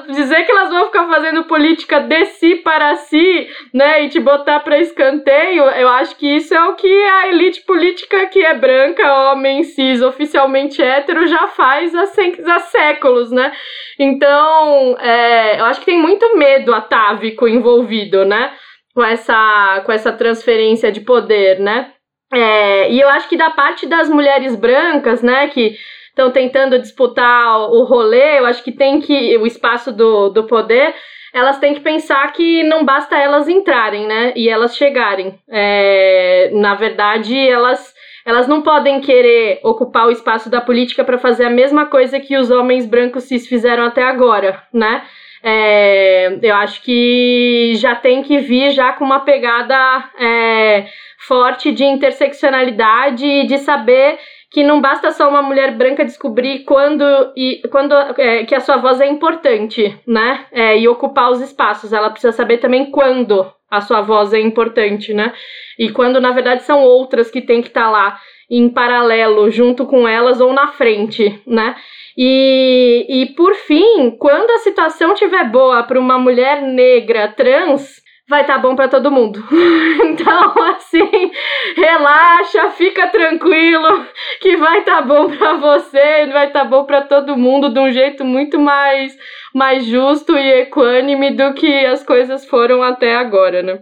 dizer 0.10 0.44
que 0.44 0.52
elas 0.52 0.70
vão 0.70 0.86
ficar 0.86 1.08
fazendo 1.08 1.46
política 1.46 2.00
de 2.00 2.26
si 2.26 2.56
para 2.58 2.96
si, 2.96 3.50
né, 3.74 4.04
e 4.04 4.10
te 4.10 4.20
botar 4.20 4.60
para 4.60 4.80
escanteio, 4.80 5.64
eu 5.64 5.88
acho 5.88 6.16
que 6.18 6.36
isso 6.36 6.54
é 6.54 6.64
o 6.68 6.76
que 6.76 7.04
a 7.04 7.28
elite 7.30 7.62
política 7.62 8.26
que 8.28 8.44
é 8.44 8.54
branca, 8.54 9.32
homem, 9.32 9.64
cis, 9.64 10.02
oficialmente 10.02 10.82
hétero, 10.82 11.26
já 11.26 11.48
faz 11.48 11.96
há, 11.96 12.04
há 12.04 12.60
séculos, 12.60 13.32
né? 13.32 13.52
Então, 13.98 14.98
é, 15.00 15.60
eu 15.60 15.66
acho 15.66 15.80
que 15.80 15.86
tem 15.86 16.00
muito 16.00 16.38
medo 16.38 16.74
atávico 16.74 17.48
envolvido, 17.48 18.26
né? 18.26 18.52
Com 18.94 19.04
essa, 19.04 19.82
com 19.86 19.92
essa 19.92 20.12
transferência 20.12 20.92
de 20.92 21.02
poder, 21.02 21.60
né? 21.60 21.92
É, 22.34 22.92
e 22.92 23.00
eu 23.00 23.10
acho 23.10 23.28
que 23.28 23.38
da 23.38 23.50
parte 23.50 23.86
das 23.86 24.10
mulheres 24.10 24.56
brancas, 24.56 25.22
né, 25.22 25.48
que 25.50 25.76
estão 26.10 26.32
tentando 26.32 26.80
disputar 26.80 27.60
o 27.60 27.84
rolê, 27.84 28.40
eu 28.40 28.46
acho 28.46 28.64
que 28.64 28.72
tem 28.72 29.02
que 29.02 29.38
o 29.38 29.46
espaço 29.46 29.92
do, 29.92 30.30
do 30.30 30.46
poder, 30.46 30.96
elas 31.34 31.60
têm 31.60 31.74
que 31.74 31.82
pensar 31.82 32.32
que 32.32 32.64
não 32.64 32.86
basta 32.86 33.18
elas 33.18 33.50
entrarem, 33.50 34.08
né, 34.08 34.34
e 34.36 34.50
elas 34.50 34.76
chegarem. 34.76 35.38
É, 35.50 36.50
na 36.54 36.76
verdade, 36.76 37.38
elas 37.38 37.94
elas 38.24 38.48
não 38.48 38.62
podem 38.62 39.02
querer 39.02 39.60
ocupar 39.64 40.06
o 40.06 40.12
espaço 40.12 40.48
da 40.48 40.62
política 40.62 41.04
para 41.04 41.18
fazer 41.18 41.46
a 41.46 41.50
mesma 41.50 41.88
coisa 41.88 42.20
que 42.20 42.38
os 42.38 42.52
homens 42.52 42.86
brancos 42.86 43.24
cis 43.24 43.48
fizeram 43.48 43.84
até 43.84 44.04
agora, 44.04 44.62
né? 44.72 45.04
É, 45.44 46.38
eu 46.42 46.56
acho 46.56 46.82
que 46.84 47.74
já 47.76 47.96
tem 47.96 48.22
que 48.22 48.40
vir 48.40 48.72
já 48.72 48.94
com 48.94 49.04
uma 49.04 49.22
pegada 49.22 50.10
é, 50.20 50.86
forte 51.18 51.72
de 51.72 51.84
interseccionalidade 51.84 53.26
e 53.26 53.46
de 53.46 53.58
saber 53.58 54.20
que 54.52 54.64
não 54.64 54.82
basta 54.82 55.12
só 55.12 55.30
uma 55.30 55.42
mulher 55.42 55.76
branca 55.78 56.04
descobrir 56.04 56.66
quando, 56.66 57.04
e, 57.38 57.62
quando 57.72 57.94
é, 58.18 58.44
que 58.44 58.54
a 58.54 58.60
sua 58.60 58.78
voz 58.78 59.00
é 59.00 59.08
importante, 59.08 59.98
né? 60.06 60.46
É, 60.52 60.78
e 60.78 60.88
ocupar 60.90 61.32
os 61.32 61.40
espaços. 61.40 61.94
Ela 61.94 62.10
precisa 62.10 62.34
saber 62.34 62.58
também 62.58 62.92
quando 62.92 63.50
a 63.70 63.80
sua 63.80 64.02
voz 64.02 64.34
é 64.34 64.40
importante, 64.42 65.14
né? 65.14 65.34
E 65.80 65.90
quando, 65.90 66.20
na 66.20 66.32
verdade, 66.32 66.64
são 66.64 66.84
outras 66.84 67.32
que 67.32 67.42
tem 67.42 67.62
que 67.62 67.70
estar 67.70 67.86
tá 67.86 67.90
lá 67.90 68.20
em 68.50 68.68
paralelo, 68.68 69.50
junto 69.50 69.86
com 69.86 70.06
elas 70.06 70.42
ou 70.42 70.52
na 70.52 70.68
frente, 70.68 71.42
né? 71.48 71.74
E, 72.18 73.06
e 73.08 73.26
por 73.36 73.54
fim, 73.56 74.12
quando 74.20 74.50
a 74.52 74.60
situação 74.60 75.14
estiver 75.14 75.50
boa 75.50 75.84
para 75.84 76.00
uma 76.00 76.18
mulher 76.18 76.62
negra 76.62 77.28
trans, 77.30 78.02
vai 78.32 78.42
estar 78.42 78.56
tá 78.56 78.60
bom 78.60 78.76
para 78.76 78.88
todo 78.88 79.12
mundo. 79.12 79.44
então, 80.06 80.54
assim, 80.70 81.32
relaxa, 81.76 82.72
fica 82.72 83.08
tranquilo, 83.08 84.06
que 84.40 84.56
vai 84.58 84.80
estar 84.80 84.98
tá 84.98 85.02
bom 85.02 85.30
para 85.30 85.58
você, 85.58 86.28
vai 86.28 86.48
estar 86.48 86.64
tá 86.64 86.66
bom 86.66 86.86
para 86.86 87.02
todo 87.02 87.38
mundo 87.38 87.72
de 87.72 87.80
um 87.80 87.92
jeito 87.92 88.24
muito 88.24 88.60
mais 88.60 89.16
mais 89.54 89.86
justo 89.86 90.38
e 90.38 90.62
equânime 90.62 91.32
do 91.36 91.54
que 91.54 91.86
as 91.86 92.04
coisas 92.04 92.46
foram 92.46 92.82
até 92.82 93.16
agora, 93.18 93.62
né? 93.62 93.80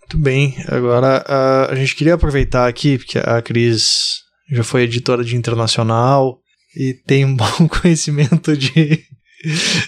Muito 0.00 0.18
bem. 0.18 0.56
Agora, 0.68 1.24
a 1.70 1.74
gente 1.76 1.94
queria 1.94 2.14
aproveitar 2.14 2.66
aqui, 2.66 2.98
porque 2.98 3.18
a 3.18 3.40
Cris 3.40 4.24
já 4.50 4.64
foi 4.64 4.82
editora 4.82 5.22
de 5.22 5.36
internacional 5.36 6.40
e 6.76 6.94
tem 6.94 7.24
um 7.24 7.34
bom 7.36 7.68
conhecimento 7.68 8.56
de. 8.56 9.04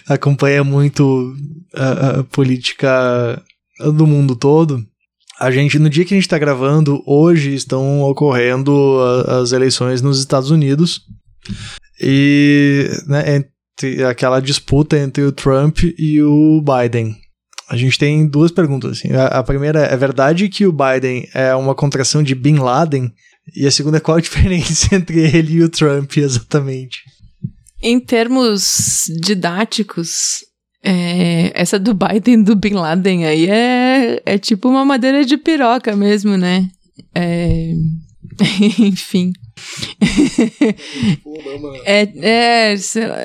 acompanha 0.06 0.64
muito 0.64 1.34
a, 1.74 2.20
a 2.20 2.24
política 2.24 3.42
do 3.94 4.06
mundo 4.06 4.34
todo. 4.36 4.84
A 5.38 5.50
gente, 5.50 5.78
no 5.78 5.90
dia 5.90 6.04
que 6.04 6.14
a 6.14 6.16
gente 6.16 6.26
está 6.26 6.38
gravando, 6.38 7.02
hoje 7.06 7.54
estão 7.54 8.02
ocorrendo 8.02 8.98
a, 9.00 9.40
as 9.40 9.52
eleições 9.52 10.00
nos 10.00 10.18
Estados 10.18 10.50
Unidos. 10.50 11.00
E 12.00 12.88
né, 13.06 13.36
entre 13.36 14.04
aquela 14.04 14.40
disputa 14.40 14.98
entre 14.98 15.22
o 15.22 15.32
Trump 15.32 15.80
e 15.98 16.22
o 16.22 16.62
Biden. 16.62 17.16
A 17.68 17.76
gente 17.76 17.98
tem 17.98 18.26
duas 18.26 18.50
perguntas. 18.50 18.98
Assim. 18.98 19.08
A, 19.14 19.42
primeira 19.42 19.86
é: 19.86 19.94
é 19.94 19.96
verdade 19.96 20.48
que 20.48 20.66
o 20.66 20.72
Biden 20.72 21.28
é 21.34 21.54
uma 21.54 21.74
contração 21.74 22.22
de 22.22 22.34
Bin 22.34 22.56
Laden? 22.56 23.12
E 23.54 23.66
a 23.66 23.70
segunda 23.70 23.96
é 23.96 24.00
qual 24.00 24.18
a 24.18 24.20
diferença 24.22 24.94
entre 24.94 25.20
ele 25.20 25.54
e 25.54 25.62
o 25.62 25.68
Trump 25.68 26.16
exatamente? 26.16 27.00
Em 27.82 27.98
termos 27.98 29.04
didáticos, 29.20 30.44
é, 30.84 31.50
essa 31.54 31.78
do 31.78 31.94
Biden 31.94 32.42
do 32.42 32.54
Bin 32.54 32.74
Laden 32.74 33.26
aí 33.26 33.50
é, 33.50 34.22
é 34.24 34.38
tipo 34.38 34.68
uma 34.68 34.84
madeira 34.84 35.24
de 35.24 35.36
piroca 35.36 35.96
mesmo, 35.96 36.36
né? 36.36 36.68
É, 37.14 37.72
enfim. 38.78 39.32
é, 41.84 42.08
é, 42.20 42.74
lá, 43.06 43.16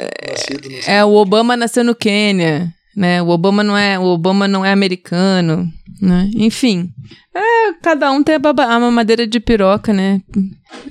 é, 0.87 1.05
o 1.05 1.13
Obama 1.13 1.55
nasceu 1.55 1.83
no 1.83 1.95
Quênia 1.95 2.73
né? 2.97 3.21
O 3.21 3.27
Obama 3.29 3.63
não 3.63 3.77
é, 3.77 3.99
o 3.99 4.05
Obama 4.05 4.47
não 4.47 4.65
é 4.65 4.71
americano, 4.71 5.71
né? 6.01 6.31
Enfim, 6.35 6.89
é, 7.35 7.73
cada 7.83 8.11
um 8.11 8.23
tem 8.23 8.33
a, 8.35 8.39
a 8.39 8.79
mamadeira 8.79 9.27
de 9.27 9.39
piroca, 9.39 9.93
né? 9.93 10.19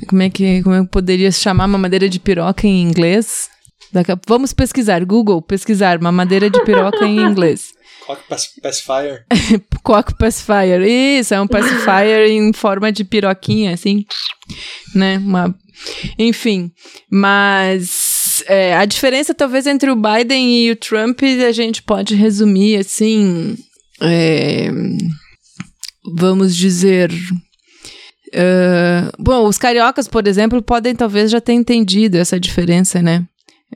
Como 0.06 0.22
é 0.22 0.30
que 0.30 0.62
como 0.62 0.76
é 0.76 0.82
que 0.82 0.88
poderia 0.88 1.32
se 1.32 1.40
chamar 1.40 1.66
mamadeira 1.66 2.08
de 2.08 2.20
piroca 2.20 2.64
em 2.64 2.80
inglês? 2.80 3.50
Daqui 3.92 4.12
a, 4.12 4.18
vamos 4.24 4.52
pesquisar, 4.52 5.04
Google, 5.04 5.42
pesquisar 5.42 6.00
mamadeira 6.00 6.48
de 6.48 6.62
piroca 6.62 7.04
em 7.04 7.18
inglês. 7.18 7.74
Cock 8.06 8.22
pacifier. 8.62 9.26
Cock 9.82 10.14
pacifier. 10.16 10.82
Isso, 10.82 11.34
é 11.34 11.40
um 11.40 11.48
pacifier 11.48 12.28
em 12.28 12.52
forma 12.52 12.92
de 12.92 13.02
piroquinha, 13.02 13.74
assim, 13.74 14.04
né? 14.94 15.18
Uma 15.18 15.52
enfim, 16.18 16.70
mas 17.10 18.15
é, 18.46 18.76
a 18.76 18.84
diferença 18.84 19.34
talvez 19.34 19.66
entre 19.66 19.90
o 19.90 19.96
Biden 19.96 20.66
e 20.66 20.70
o 20.70 20.76
Trump 20.76 21.20
a 21.22 21.52
gente 21.52 21.82
pode 21.82 22.14
resumir 22.14 22.78
assim. 22.78 23.56
É, 24.00 24.70
vamos 26.14 26.56
dizer. 26.56 27.10
Uh, 28.28 29.10
bom, 29.18 29.46
os 29.46 29.56
cariocas, 29.56 30.08
por 30.08 30.26
exemplo, 30.26 30.60
podem 30.60 30.94
talvez 30.94 31.30
já 31.30 31.40
ter 31.40 31.54
entendido 31.54 32.16
essa 32.16 32.38
diferença, 32.38 33.00
né? 33.00 33.24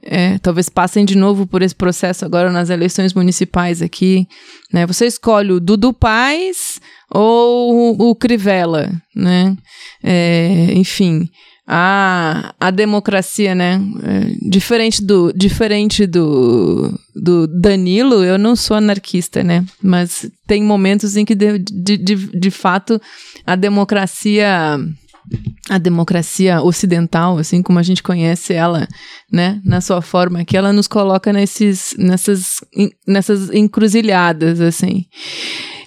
É, 0.02 0.38
talvez 0.38 0.68
passem 0.68 1.04
de 1.04 1.16
novo 1.16 1.46
por 1.46 1.62
esse 1.62 1.74
processo 1.74 2.24
agora 2.24 2.52
nas 2.52 2.70
eleições 2.70 3.12
municipais 3.12 3.82
aqui. 3.82 4.26
Né? 4.72 4.86
Você 4.86 5.06
escolhe 5.06 5.52
o 5.52 5.60
Dudu 5.60 5.92
Paz 5.92 6.80
ou 7.10 7.96
o 7.98 8.14
Crivella, 8.14 8.90
né? 9.14 9.56
É, 10.02 10.72
enfim 10.74 11.28
a, 11.66 12.54
a 12.58 12.70
democracia, 12.70 13.54
né? 13.54 13.80
É, 14.02 14.48
diferente 14.48 15.02
do, 15.02 15.32
diferente 15.32 16.06
do, 16.06 16.92
do 17.14 17.46
Danilo, 17.46 18.24
eu 18.24 18.38
não 18.38 18.56
sou 18.56 18.76
anarquista, 18.76 19.44
né? 19.44 19.64
Mas 19.82 20.30
tem 20.46 20.62
momentos 20.62 21.16
em 21.16 21.24
que, 21.24 21.34
de, 21.34 21.58
de, 21.58 21.96
de, 21.96 22.16
de 22.16 22.50
fato, 22.50 23.00
a 23.46 23.54
democracia 23.54 24.78
a 25.68 25.78
democracia 25.78 26.60
ocidental, 26.62 27.38
assim 27.38 27.62
como 27.62 27.78
a 27.78 27.82
gente 27.82 28.02
conhece 28.02 28.52
ela, 28.52 28.88
né, 29.30 29.60
na 29.64 29.80
sua 29.80 30.02
forma, 30.02 30.44
que 30.44 30.56
ela 30.56 30.72
nos 30.72 30.88
coloca 30.88 31.32
nesses, 31.32 31.94
nessas, 31.96 32.56
nessas 33.06 33.50
encruzilhadas, 33.50 34.60
assim. 34.60 35.04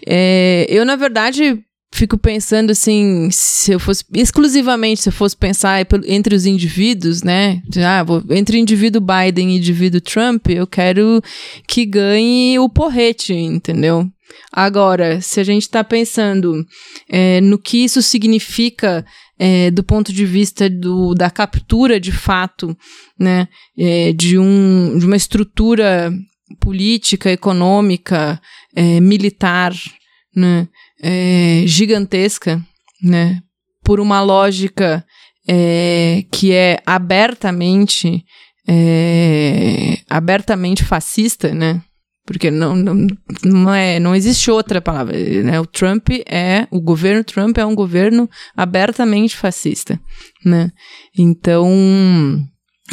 É, 0.05 0.65
eu, 0.69 0.85
na 0.85 0.95
verdade, 0.95 1.61
fico 1.93 2.17
pensando 2.17 2.71
assim, 2.71 3.29
se 3.31 3.71
eu 3.71 3.79
fosse 3.79 4.03
exclusivamente 4.15 5.01
se 5.01 5.09
eu 5.09 5.13
fosse 5.13 5.37
pensar 5.37 5.85
entre 6.05 6.35
os 6.35 6.45
indivíduos, 6.45 7.21
né? 7.21 7.61
Ah, 7.85 8.03
vou, 8.03 8.23
entre 8.31 8.57
indivíduo 8.57 9.01
Biden 9.01 9.51
e 9.51 9.57
indivíduo 9.57 10.01
Trump, 10.01 10.49
eu 10.49 10.65
quero 10.65 11.21
que 11.67 11.85
ganhe 11.85 12.57
o 12.59 12.67
porrete, 12.67 13.33
entendeu? 13.33 14.09
Agora, 14.51 15.21
se 15.21 15.39
a 15.39 15.43
gente 15.43 15.63
está 15.63 15.83
pensando 15.83 16.65
é, 17.07 17.39
no 17.41 17.59
que 17.59 17.83
isso 17.83 18.01
significa 18.01 19.05
é, 19.37 19.69
do 19.69 19.83
ponto 19.83 20.11
de 20.11 20.25
vista 20.25 20.69
do, 20.69 21.13
da 21.13 21.29
captura 21.29 21.99
de 21.99 22.11
fato, 22.11 22.75
né, 23.19 23.47
é, 23.77 24.13
de, 24.13 24.37
um, 24.37 24.97
de 24.97 25.05
uma 25.05 25.15
estrutura 25.15 26.11
política, 26.59 27.31
econômica, 27.31 28.41
é, 28.75 28.99
militar, 28.99 29.73
né, 30.35 30.67
é, 31.03 31.63
gigantesca, 31.65 32.61
né? 33.03 33.41
Por 33.83 33.99
uma 33.99 34.21
lógica 34.21 35.05
é, 35.47 36.23
que 36.31 36.53
é 36.53 36.79
abertamente 36.85 38.23
é, 38.65 39.99
abertamente 40.09 40.85
fascista, 40.85 41.53
né? 41.53 41.81
Porque 42.25 42.49
não, 42.49 42.73
não, 42.73 43.07
não, 43.43 43.73
é, 43.73 43.99
não 43.99 44.15
existe 44.15 44.49
outra 44.49 44.81
palavra. 44.81 45.17
Né? 45.43 45.59
O 45.59 45.65
Trump 45.65 46.07
é. 46.25 46.65
O 46.71 46.79
governo 46.79 47.21
Trump 47.21 47.57
é 47.57 47.65
um 47.65 47.75
governo 47.75 48.29
abertamente 48.55 49.35
fascista. 49.35 49.99
Né? 50.45 50.71
Então, 51.17 51.67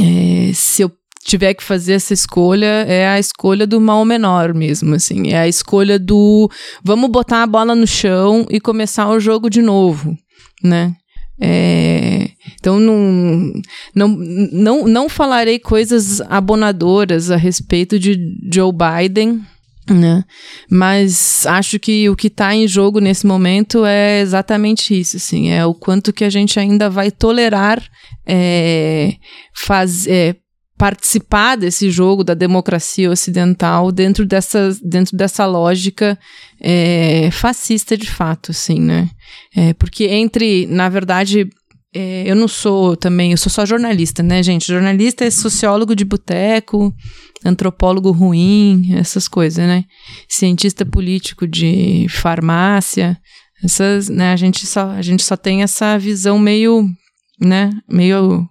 é, 0.00 0.52
se 0.52 0.82
eu 0.82 0.90
tiver 1.24 1.54
que 1.54 1.62
fazer 1.62 1.94
essa 1.94 2.14
escolha, 2.14 2.84
é 2.88 3.08
a 3.08 3.18
escolha 3.18 3.66
do 3.66 3.80
mal 3.80 4.04
menor 4.04 4.54
mesmo, 4.54 4.94
assim. 4.94 5.30
É 5.30 5.38
a 5.38 5.48
escolha 5.48 5.98
do 5.98 6.50
vamos 6.82 7.10
botar 7.10 7.42
a 7.42 7.46
bola 7.46 7.74
no 7.74 7.86
chão 7.86 8.46
e 8.50 8.60
começar 8.60 9.08
o 9.08 9.20
jogo 9.20 9.50
de 9.50 9.62
novo, 9.62 10.16
né? 10.62 10.94
É, 11.42 12.28
então 12.58 12.78
não, 12.78 13.52
não, 13.94 14.08
não, 14.52 14.86
não 14.86 15.08
falarei 15.08 15.58
coisas 15.58 16.20
abonadoras 16.22 17.30
a 17.30 17.36
respeito 17.36 17.98
de 17.98 18.18
Joe 18.52 18.70
Biden, 18.70 19.40
né? 19.88 20.22
Mas 20.70 21.46
acho 21.46 21.78
que 21.78 22.08
o 22.10 22.16
que 22.16 22.26
está 22.26 22.54
em 22.54 22.68
jogo 22.68 23.00
nesse 23.00 23.26
momento 23.26 23.86
é 23.86 24.20
exatamente 24.20 24.98
isso, 24.98 25.16
assim, 25.16 25.50
é 25.50 25.64
o 25.64 25.74
quanto 25.74 26.12
que 26.12 26.24
a 26.24 26.30
gente 26.30 26.60
ainda 26.60 26.90
vai 26.90 27.10
tolerar 27.10 27.82
é, 28.26 29.14
fazer 29.54 30.10
é, 30.10 30.36
participar 30.80 31.56
desse 31.56 31.90
jogo 31.90 32.24
da 32.24 32.32
democracia 32.32 33.10
ocidental 33.10 33.92
dentro 33.92 34.24
dessa, 34.24 34.74
dentro 34.82 35.14
dessa 35.14 35.44
lógica 35.44 36.18
é, 36.58 37.30
fascista 37.30 37.98
de 37.98 38.10
fato, 38.10 38.50
assim, 38.50 38.80
né? 38.80 39.10
É, 39.54 39.74
porque 39.74 40.04
entre, 40.06 40.66
na 40.68 40.88
verdade, 40.88 41.46
é, 41.94 42.22
eu 42.26 42.34
não 42.34 42.48
sou 42.48 42.96
também, 42.96 43.32
eu 43.32 43.36
sou 43.36 43.52
só 43.52 43.66
jornalista, 43.66 44.22
né, 44.22 44.42
gente? 44.42 44.68
Jornalista 44.68 45.22
é 45.22 45.30
sociólogo 45.30 45.94
de 45.94 46.02
boteco, 46.02 46.94
antropólogo 47.44 48.10
ruim, 48.10 48.94
essas 48.94 49.28
coisas, 49.28 49.62
né? 49.66 49.84
Cientista 50.26 50.86
político 50.86 51.46
de 51.46 52.06
farmácia, 52.08 53.18
essas, 53.62 54.08
né? 54.08 54.32
A 54.32 54.36
gente 54.36 54.66
só, 54.66 54.92
a 54.92 55.02
gente 55.02 55.22
só 55.22 55.36
tem 55.36 55.62
essa 55.62 55.98
visão 55.98 56.38
meio, 56.38 56.88
né? 57.38 57.70
Meio 57.86 58.48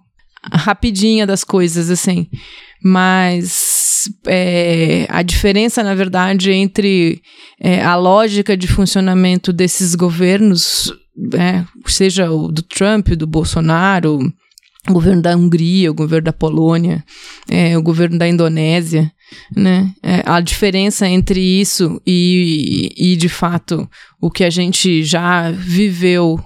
rapidinha 0.52 1.26
das 1.26 1.44
coisas, 1.44 1.90
assim. 1.90 2.28
Mas 2.82 4.08
é, 4.26 5.06
a 5.08 5.22
diferença, 5.22 5.82
na 5.82 5.94
verdade, 5.94 6.50
entre 6.50 7.20
é, 7.60 7.82
a 7.82 7.94
lógica 7.96 8.56
de 8.56 8.66
funcionamento 8.66 9.52
desses 9.52 9.94
governos, 9.94 10.92
é, 11.34 11.64
seja 11.86 12.30
o 12.30 12.48
do 12.48 12.62
Trump, 12.62 13.08
do 13.10 13.26
Bolsonaro, 13.26 14.18
o 14.88 14.92
governo 14.92 15.20
da 15.20 15.36
Hungria, 15.36 15.90
o 15.90 15.94
governo 15.94 16.24
da 16.24 16.32
Polônia, 16.32 17.04
é, 17.48 17.76
o 17.76 17.82
governo 17.82 18.18
da 18.18 18.26
Indonésia, 18.26 19.12
né? 19.54 19.92
É, 20.02 20.22
a 20.24 20.40
diferença 20.40 21.06
entre 21.06 21.40
isso 21.40 22.00
e, 22.06 22.92
e, 22.96 23.16
de 23.16 23.28
fato, 23.28 23.88
o 24.20 24.30
que 24.30 24.42
a 24.42 24.50
gente 24.50 25.02
já 25.04 25.50
viveu 25.50 26.42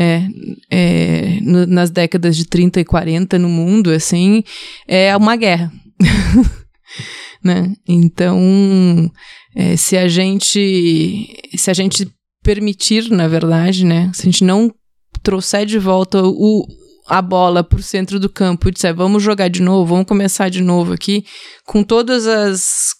é, 0.00 0.28
é, 0.70 1.40
no, 1.42 1.66
nas 1.66 1.90
décadas 1.90 2.36
de 2.36 2.46
30 2.46 2.78
e 2.78 2.84
40 2.84 3.36
no 3.36 3.48
mundo, 3.48 3.90
assim, 3.90 4.44
é 4.86 5.16
uma 5.16 5.34
guerra. 5.34 5.72
né? 7.42 7.74
Então, 7.86 9.10
é, 9.56 9.76
se 9.76 9.96
a 9.96 10.06
gente 10.06 11.26
se 11.56 11.68
a 11.68 11.74
gente 11.74 12.08
permitir, 12.44 13.10
na 13.10 13.26
verdade, 13.26 13.84
né, 13.84 14.12
se 14.14 14.22
a 14.22 14.24
gente 14.26 14.44
não 14.44 14.72
trouxer 15.20 15.66
de 15.66 15.80
volta 15.80 16.22
o, 16.22 16.64
a 17.08 17.20
bola 17.20 17.64
para 17.64 17.80
o 17.80 17.82
centro 17.82 18.20
do 18.20 18.28
campo 18.28 18.68
e 18.68 18.72
disser 18.72 18.94
vamos 18.94 19.20
jogar 19.20 19.48
de 19.48 19.60
novo, 19.60 19.86
vamos 19.94 20.06
começar 20.06 20.48
de 20.48 20.62
novo 20.62 20.92
aqui, 20.92 21.24
com 21.66 21.82
todas 21.82 22.24
as. 22.24 22.94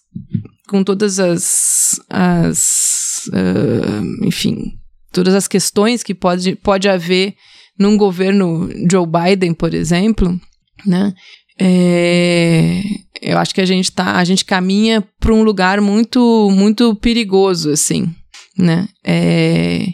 com 0.69 0.83
todas 0.83 1.21
as. 1.21 2.01
as 2.11 3.29
uh, 3.29 4.27
enfim, 4.27 4.78
todas 5.13 5.35
as 5.35 5.49
questões 5.49 6.03
que 6.03 6.15
pode, 6.15 6.57
pode 6.57 6.89
haver 6.89 7.35
num 7.79 7.97
governo 7.97 8.69
Joe 8.91 9.07
Biden, 9.07 9.55
por 9.55 9.73
exemplo, 9.73 10.39
né? 10.85 11.15
É, 11.61 12.83
eu 13.21 13.39
acho 13.39 13.55
que 13.55 13.61
a 13.61 13.67
gente 13.67 13.91
tá, 13.91 14.17
a 14.17 14.25
gente 14.25 14.45
caminha 14.45 15.05
para 15.19 15.33
um 15.33 15.43
lugar 15.43 15.81
muito, 15.81 16.51
muito 16.53 16.95
perigoso, 16.97 17.71
assim, 17.71 18.15
né? 18.57 18.89
É, 19.05 19.87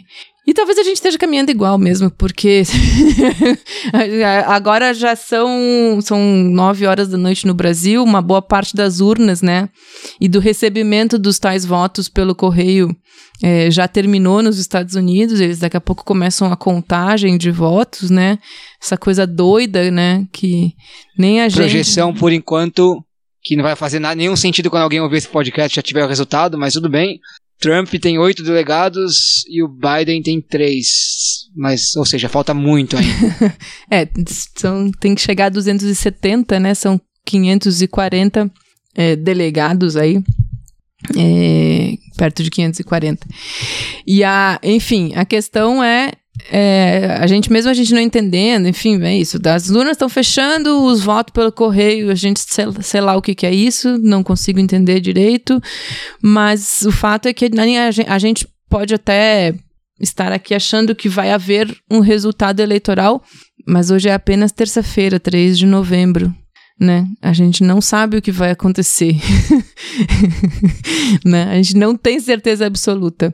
e 0.47 0.53
talvez 0.53 0.77
a 0.77 0.83
gente 0.83 0.97
esteja 0.97 1.17
caminhando 1.17 1.49
igual 1.49 1.77
mesmo, 1.77 2.11
porque 2.11 2.63
agora 4.45 4.93
já 4.93 5.15
são, 5.15 5.99
são 6.01 6.19
nove 6.19 6.85
horas 6.85 7.07
da 7.07 7.17
noite 7.17 7.47
no 7.47 7.53
Brasil, 7.53 8.03
uma 8.03 8.21
boa 8.21 8.41
parte 8.41 8.75
das 8.75 8.99
urnas, 8.99 9.41
né? 9.41 9.69
E 10.21 10.29
do 10.29 10.39
recebimento 10.39 11.17
dos 11.17 11.39
tais 11.39 11.65
votos 11.65 12.07
pelo 12.07 12.35
correio 12.35 12.95
é, 13.43 13.71
já 13.71 13.87
terminou 13.87 14.43
nos 14.43 14.59
Estados 14.59 14.95
Unidos, 14.95 15.39
eles 15.39 15.59
daqui 15.59 15.77
a 15.77 15.81
pouco 15.81 16.05
começam 16.05 16.51
a 16.51 16.55
contagem 16.55 17.37
de 17.37 17.49
votos, 17.49 18.09
né? 18.09 18.37
Essa 18.81 18.97
coisa 18.97 19.25
doida, 19.25 19.89
né? 19.89 20.25
Que 20.31 20.73
nem 21.17 21.41
a 21.41 21.45
Projeção, 21.45 21.63
gente. 21.63 21.71
Projeção, 21.71 22.13
por 22.13 22.31
enquanto, 22.31 23.03
que 23.43 23.55
não 23.55 23.63
vai 23.63 23.75
fazer 23.75 23.99
nada, 23.99 24.15
nenhum 24.15 24.35
sentido 24.35 24.69
quando 24.69 24.83
alguém 24.83 25.01
ouvir 25.01 25.17
esse 25.17 25.27
podcast 25.27 25.75
já 25.75 25.81
tiver 25.81 26.05
o 26.05 26.07
resultado, 26.07 26.57
mas 26.57 26.73
tudo 26.73 26.89
bem. 26.89 27.19
Trump 27.59 27.89
tem 28.01 28.17
oito 28.19 28.43
delegados 28.43 29.43
e 29.47 29.63
o 29.63 29.67
Biden 29.67 30.21
tem 30.21 30.41
três. 30.41 31.47
Mas, 31.55 31.95
ou 31.95 32.05
seja, 32.05 32.27
falta 32.27 32.53
muito 32.53 32.97
ainda. 32.97 33.55
é, 33.89 34.07
são, 34.57 34.91
tem 34.91 35.15
que 35.15 35.21
chegar 35.21 35.45
a 35.45 35.49
270, 35.49 36.59
né? 36.59 36.73
São 36.73 36.99
540 37.25 38.51
é, 38.93 39.15
delegados 39.15 39.95
aí. 39.95 40.21
É, 41.15 41.97
perto 42.17 42.43
de 42.43 42.49
540. 42.49 43.27
E 44.05 44.23
a, 44.23 44.59
enfim, 44.63 45.13
a 45.15 45.23
questão 45.23 45.83
é 45.83 46.11
é, 46.49 47.17
a 47.19 47.27
gente 47.27 47.51
mesmo 47.51 47.71
a 47.71 47.73
gente 47.73 47.93
não 47.93 48.01
entendendo, 48.01 48.67
enfim, 48.67 49.01
é 49.03 49.17
isso. 49.17 49.39
As 49.45 49.69
urnas 49.69 49.93
estão 49.93 50.09
fechando, 50.09 50.83
os 50.83 51.01
votos 51.01 51.33
pelo 51.33 51.51
correio, 51.51 52.11
a 52.11 52.15
gente 52.15 52.39
sei, 52.41 52.65
sei 52.81 53.01
lá 53.01 53.15
o 53.15 53.21
que, 53.21 53.33
que, 53.33 53.45
é 53.45 53.53
isso, 53.53 53.97
não 53.99 54.23
consigo 54.23 54.59
entender 54.59 54.99
direito. 54.99 55.61
Mas 56.21 56.83
o 56.83 56.91
fato 56.91 57.27
é 57.27 57.33
que 57.33 57.45
a, 57.45 58.13
a 58.13 58.19
gente 58.19 58.47
pode 58.69 58.93
até 58.93 59.53
estar 59.99 60.31
aqui 60.31 60.53
achando 60.53 60.93
que 60.93 61.07
vai 61.07 61.31
haver 61.31 61.75
um 61.89 61.99
resultado 61.99 62.59
eleitoral, 62.59 63.23
mas 63.65 63.89
hoje 63.89 64.09
é 64.09 64.13
apenas 64.13 64.51
terça-feira, 64.51 65.19
3 65.19 65.57
de 65.57 65.65
novembro 65.65 66.33
né? 66.79 67.07
A 67.21 67.31
gente 67.31 67.63
não 67.63 67.79
sabe 67.79 68.17
o 68.17 68.21
que 68.21 68.31
vai 68.31 68.51
acontecer. 68.51 69.15
né? 71.23 71.43
A 71.51 71.55
gente 71.55 71.77
não 71.77 71.95
tem 71.95 72.19
certeza 72.19 72.65
absoluta. 72.65 73.33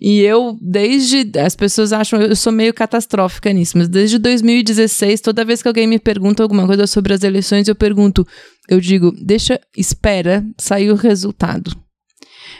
E 0.00 0.20
eu, 0.20 0.58
desde. 0.60 1.38
As 1.38 1.56
pessoas 1.56 1.92
acham. 1.92 2.20
Eu 2.20 2.36
sou 2.36 2.52
meio 2.52 2.74
catastrófica 2.74 3.52
nisso, 3.52 3.78
mas 3.78 3.88
desde 3.88 4.18
2016, 4.18 5.20
toda 5.20 5.44
vez 5.44 5.62
que 5.62 5.68
alguém 5.68 5.86
me 5.86 5.98
pergunta 5.98 6.42
alguma 6.42 6.66
coisa 6.66 6.86
sobre 6.86 7.14
as 7.14 7.22
eleições, 7.22 7.66
eu 7.66 7.74
pergunto. 7.74 8.26
Eu 8.68 8.80
digo, 8.80 9.12
deixa, 9.20 9.60
espera 9.76 10.44
sair 10.58 10.90
o 10.90 10.94
resultado 10.94 11.81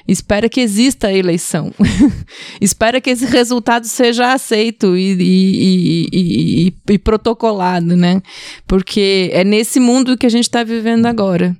espera 0.07 0.49
que 0.49 0.61
exista 0.61 1.09
a 1.09 1.13
eleição, 1.13 1.73
espera 2.61 3.01
que 3.01 3.11
esse 3.11 3.27
resultado 3.27 3.87
seja 3.87 4.33
aceito 4.33 4.97
e, 4.97 5.13
e, 5.13 6.09
e, 6.13 6.75
e, 6.91 6.99
protocolado, 6.99 7.97
né? 7.97 8.23
Porque 8.67 9.31
é 9.33 9.45
nesse 9.45 9.79
mundo 9.81 10.17
que 10.17 10.27
a 10.27 10.31
gente 10.31 10.45
está 10.45 10.63
vivendo 10.65 11.07
agora. 11.07 11.57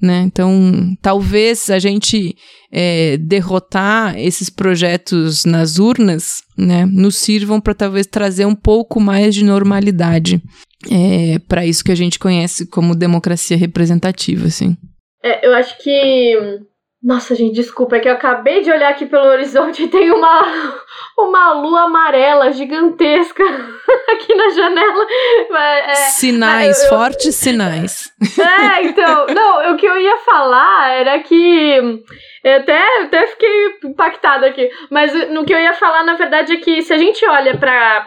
Né? 0.00 0.24
Então, 0.26 0.94
talvez 1.00 1.70
a 1.70 1.78
gente 1.78 2.36
é, 2.70 3.16
derrotar 3.16 4.18
esses 4.18 4.50
projetos 4.50 5.46
nas 5.46 5.78
urnas 5.78 6.42
né, 6.56 6.84
nos 6.84 7.16
sirvam 7.16 7.58
para 7.58 7.72
talvez 7.72 8.06
trazer 8.06 8.44
um 8.44 8.54
pouco 8.54 9.00
mais 9.00 9.34
de 9.34 9.42
normalidade 9.42 10.42
é, 10.90 11.38
para 11.48 11.64
isso 11.64 11.82
que 11.82 11.92
a 11.92 11.96
gente 11.96 12.18
conhece 12.18 12.66
como 12.66 12.94
democracia 12.94 13.56
representativa. 13.56 14.46
Assim. 14.46 14.76
É, 15.24 15.46
eu 15.46 15.54
acho 15.54 15.78
que 15.82 16.60
nossa, 17.06 17.36
gente, 17.36 17.54
desculpa, 17.54 17.94
é 17.94 18.00
que 18.00 18.08
eu 18.08 18.14
acabei 18.14 18.62
de 18.62 18.70
olhar 18.72 18.90
aqui 18.90 19.06
pelo 19.06 19.28
horizonte 19.28 19.84
e 19.84 19.86
tem 19.86 20.10
uma, 20.10 20.42
uma 21.16 21.52
lua 21.52 21.82
amarela 21.82 22.50
gigantesca 22.50 23.44
aqui 24.10 24.34
na 24.34 24.48
janela. 24.48 25.06
É, 25.52 25.94
sinais, 25.94 26.82
eu, 26.82 26.88
fortes 26.88 27.36
sinais. 27.36 28.12
É, 28.36 28.82
então, 28.82 29.26
não, 29.26 29.72
o 29.72 29.76
que 29.76 29.86
eu 29.86 30.00
ia 30.00 30.16
falar 30.18 30.90
era 30.90 31.18
que. 31.20 32.02
Eu 32.42 32.56
até, 32.56 33.02
até 33.02 33.26
fiquei 33.28 33.78
impactada 33.84 34.46
aqui. 34.46 34.68
Mas 34.90 35.12
no 35.30 35.44
que 35.44 35.54
eu 35.54 35.60
ia 35.60 35.74
falar, 35.74 36.02
na 36.02 36.14
verdade, 36.14 36.54
é 36.54 36.56
que 36.56 36.82
se 36.82 36.92
a 36.92 36.98
gente 36.98 37.24
olha 37.24 37.56
para. 37.56 38.04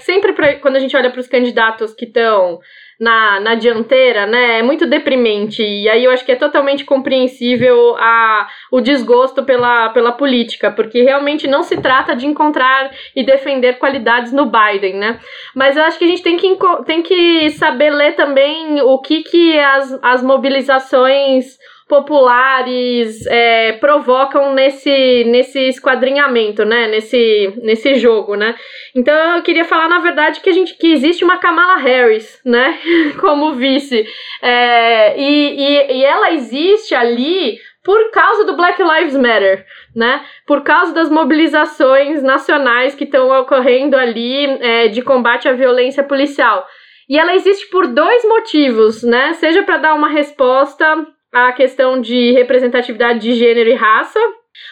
Sempre 0.00 0.32
pra, 0.32 0.56
quando 0.56 0.76
a 0.76 0.80
gente 0.80 0.96
olha 0.96 1.10
para 1.10 1.20
os 1.20 1.28
candidatos 1.28 1.94
que 1.94 2.04
estão 2.04 2.58
na, 3.00 3.40
na 3.40 3.54
dianteira, 3.54 4.26
né? 4.26 4.58
É 4.58 4.62
muito 4.62 4.86
deprimente. 4.86 5.62
E 5.62 5.88
aí 5.88 6.04
eu 6.04 6.10
acho 6.10 6.24
que 6.24 6.32
é 6.32 6.36
totalmente 6.36 6.84
compreensível 6.84 7.96
a, 7.96 8.46
o 8.70 8.80
desgosto 8.82 9.42
pela, 9.42 9.88
pela 9.88 10.12
política, 10.12 10.70
porque 10.70 11.02
realmente 11.02 11.48
não 11.48 11.62
se 11.62 11.80
trata 11.80 12.14
de 12.14 12.26
encontrar 12.26 12.90
e 13.16 13.24
defender 13.24 13.78
qualidades 13.78 14.32
no 14.32 14.44
Biden, 14.44 14.96
né? 14.96 15.18
Mas 15.54 15.78
eu 15.78 15.84
acho 15.84 15.98
que 15.98 16.04
a 16.04 16.08
gente 16.08 16.22
tem 16.22 16.36
que, 16.36 16.56
tem 16.84 17.02
que 17.02 17.48
saber 17.50 17.88
ler 17.90 18.14
também 18.16 18.82
o 18.82 18.98
que, 18.98 19.22
que 19.22 19.58
as, 19.58 19.98
as 20.02 20.22
mobilizações 20.22 21.58
populares 21.90 23.26
é, 23.26 23.72
provocam 23.72 24.54
nesse, 24.54 25.24
nesse 25.24 25.58
esquadrinhamento, 25.66 26.64
né? 26.64 26.86
Nesse, 26.86 27.52
nesse 27.64 27.96
jogo, 27.96 28.36
né? 28.36 28.54
Então 28.94 29.36
eu 29.36 29.42
queria 29.42 29.64
falar, 29.64 29.88
na 29.88 29.98
verdade, 29.98 30.40
que 30.40 30.48
a 30.48 30.52
gente 30.52 30.78
que 30.78 30.92
existe 30.92 31.24
uma 31.24 31.38
Kamala 31.38 31.78
Harris, 31.78 32.40
né? 32.46 32.78
Como 33.20 33.54
vice. 33.54 34.06
É, 34.40 35.20
e, 35.20 35.60
e, 35.60 35.98
e 35.98 36.04
ela 36.04 36.32
existe 36.32 36.94
ali 36.94 37.58
por 37.82 38.12
causa 38.12 38.44
do 38.44 38.54
Black 38.54 38.80
Lives 38.80 39.16
Matter, 39.16 39.66
né? 39.96 40.24
Por 40.46 40.62
causa 40.62 40.94
das 40.94 41.10
mobilizações 41.10 42.22
nacionais 42.22 42.94
que 42.94 43.02
estão 43.02 43.36
ocorrendo 43.40 43.96
ali 43.96 44.44
é, 44.44 44.86
de 44.86 45.02
combate 45.02 45.48
à 45.48 45.52
violência 45.52 46.04
policial. 46.04 46.64
E 47.08 47.18
ela 47.18 47.34
existe 47.34 47.68
por 47.68 47.88
dois 47.88 48.24
motivos, 48.24 49.02
né? 49.02 49.32
Seja 49.34 49.64
para 49.64 49.78
dar 49.78 49.94
uma 49.96 50.08
resposta 50.08 51.04
a 51.32 51.52
questão 51.52 52.00
de 52.00 52.32
representatividade 52.32 53.20
de 53.20 53.34
gênero 53.34 53.70
e 53.70 53.74
raça, 53.74 54.18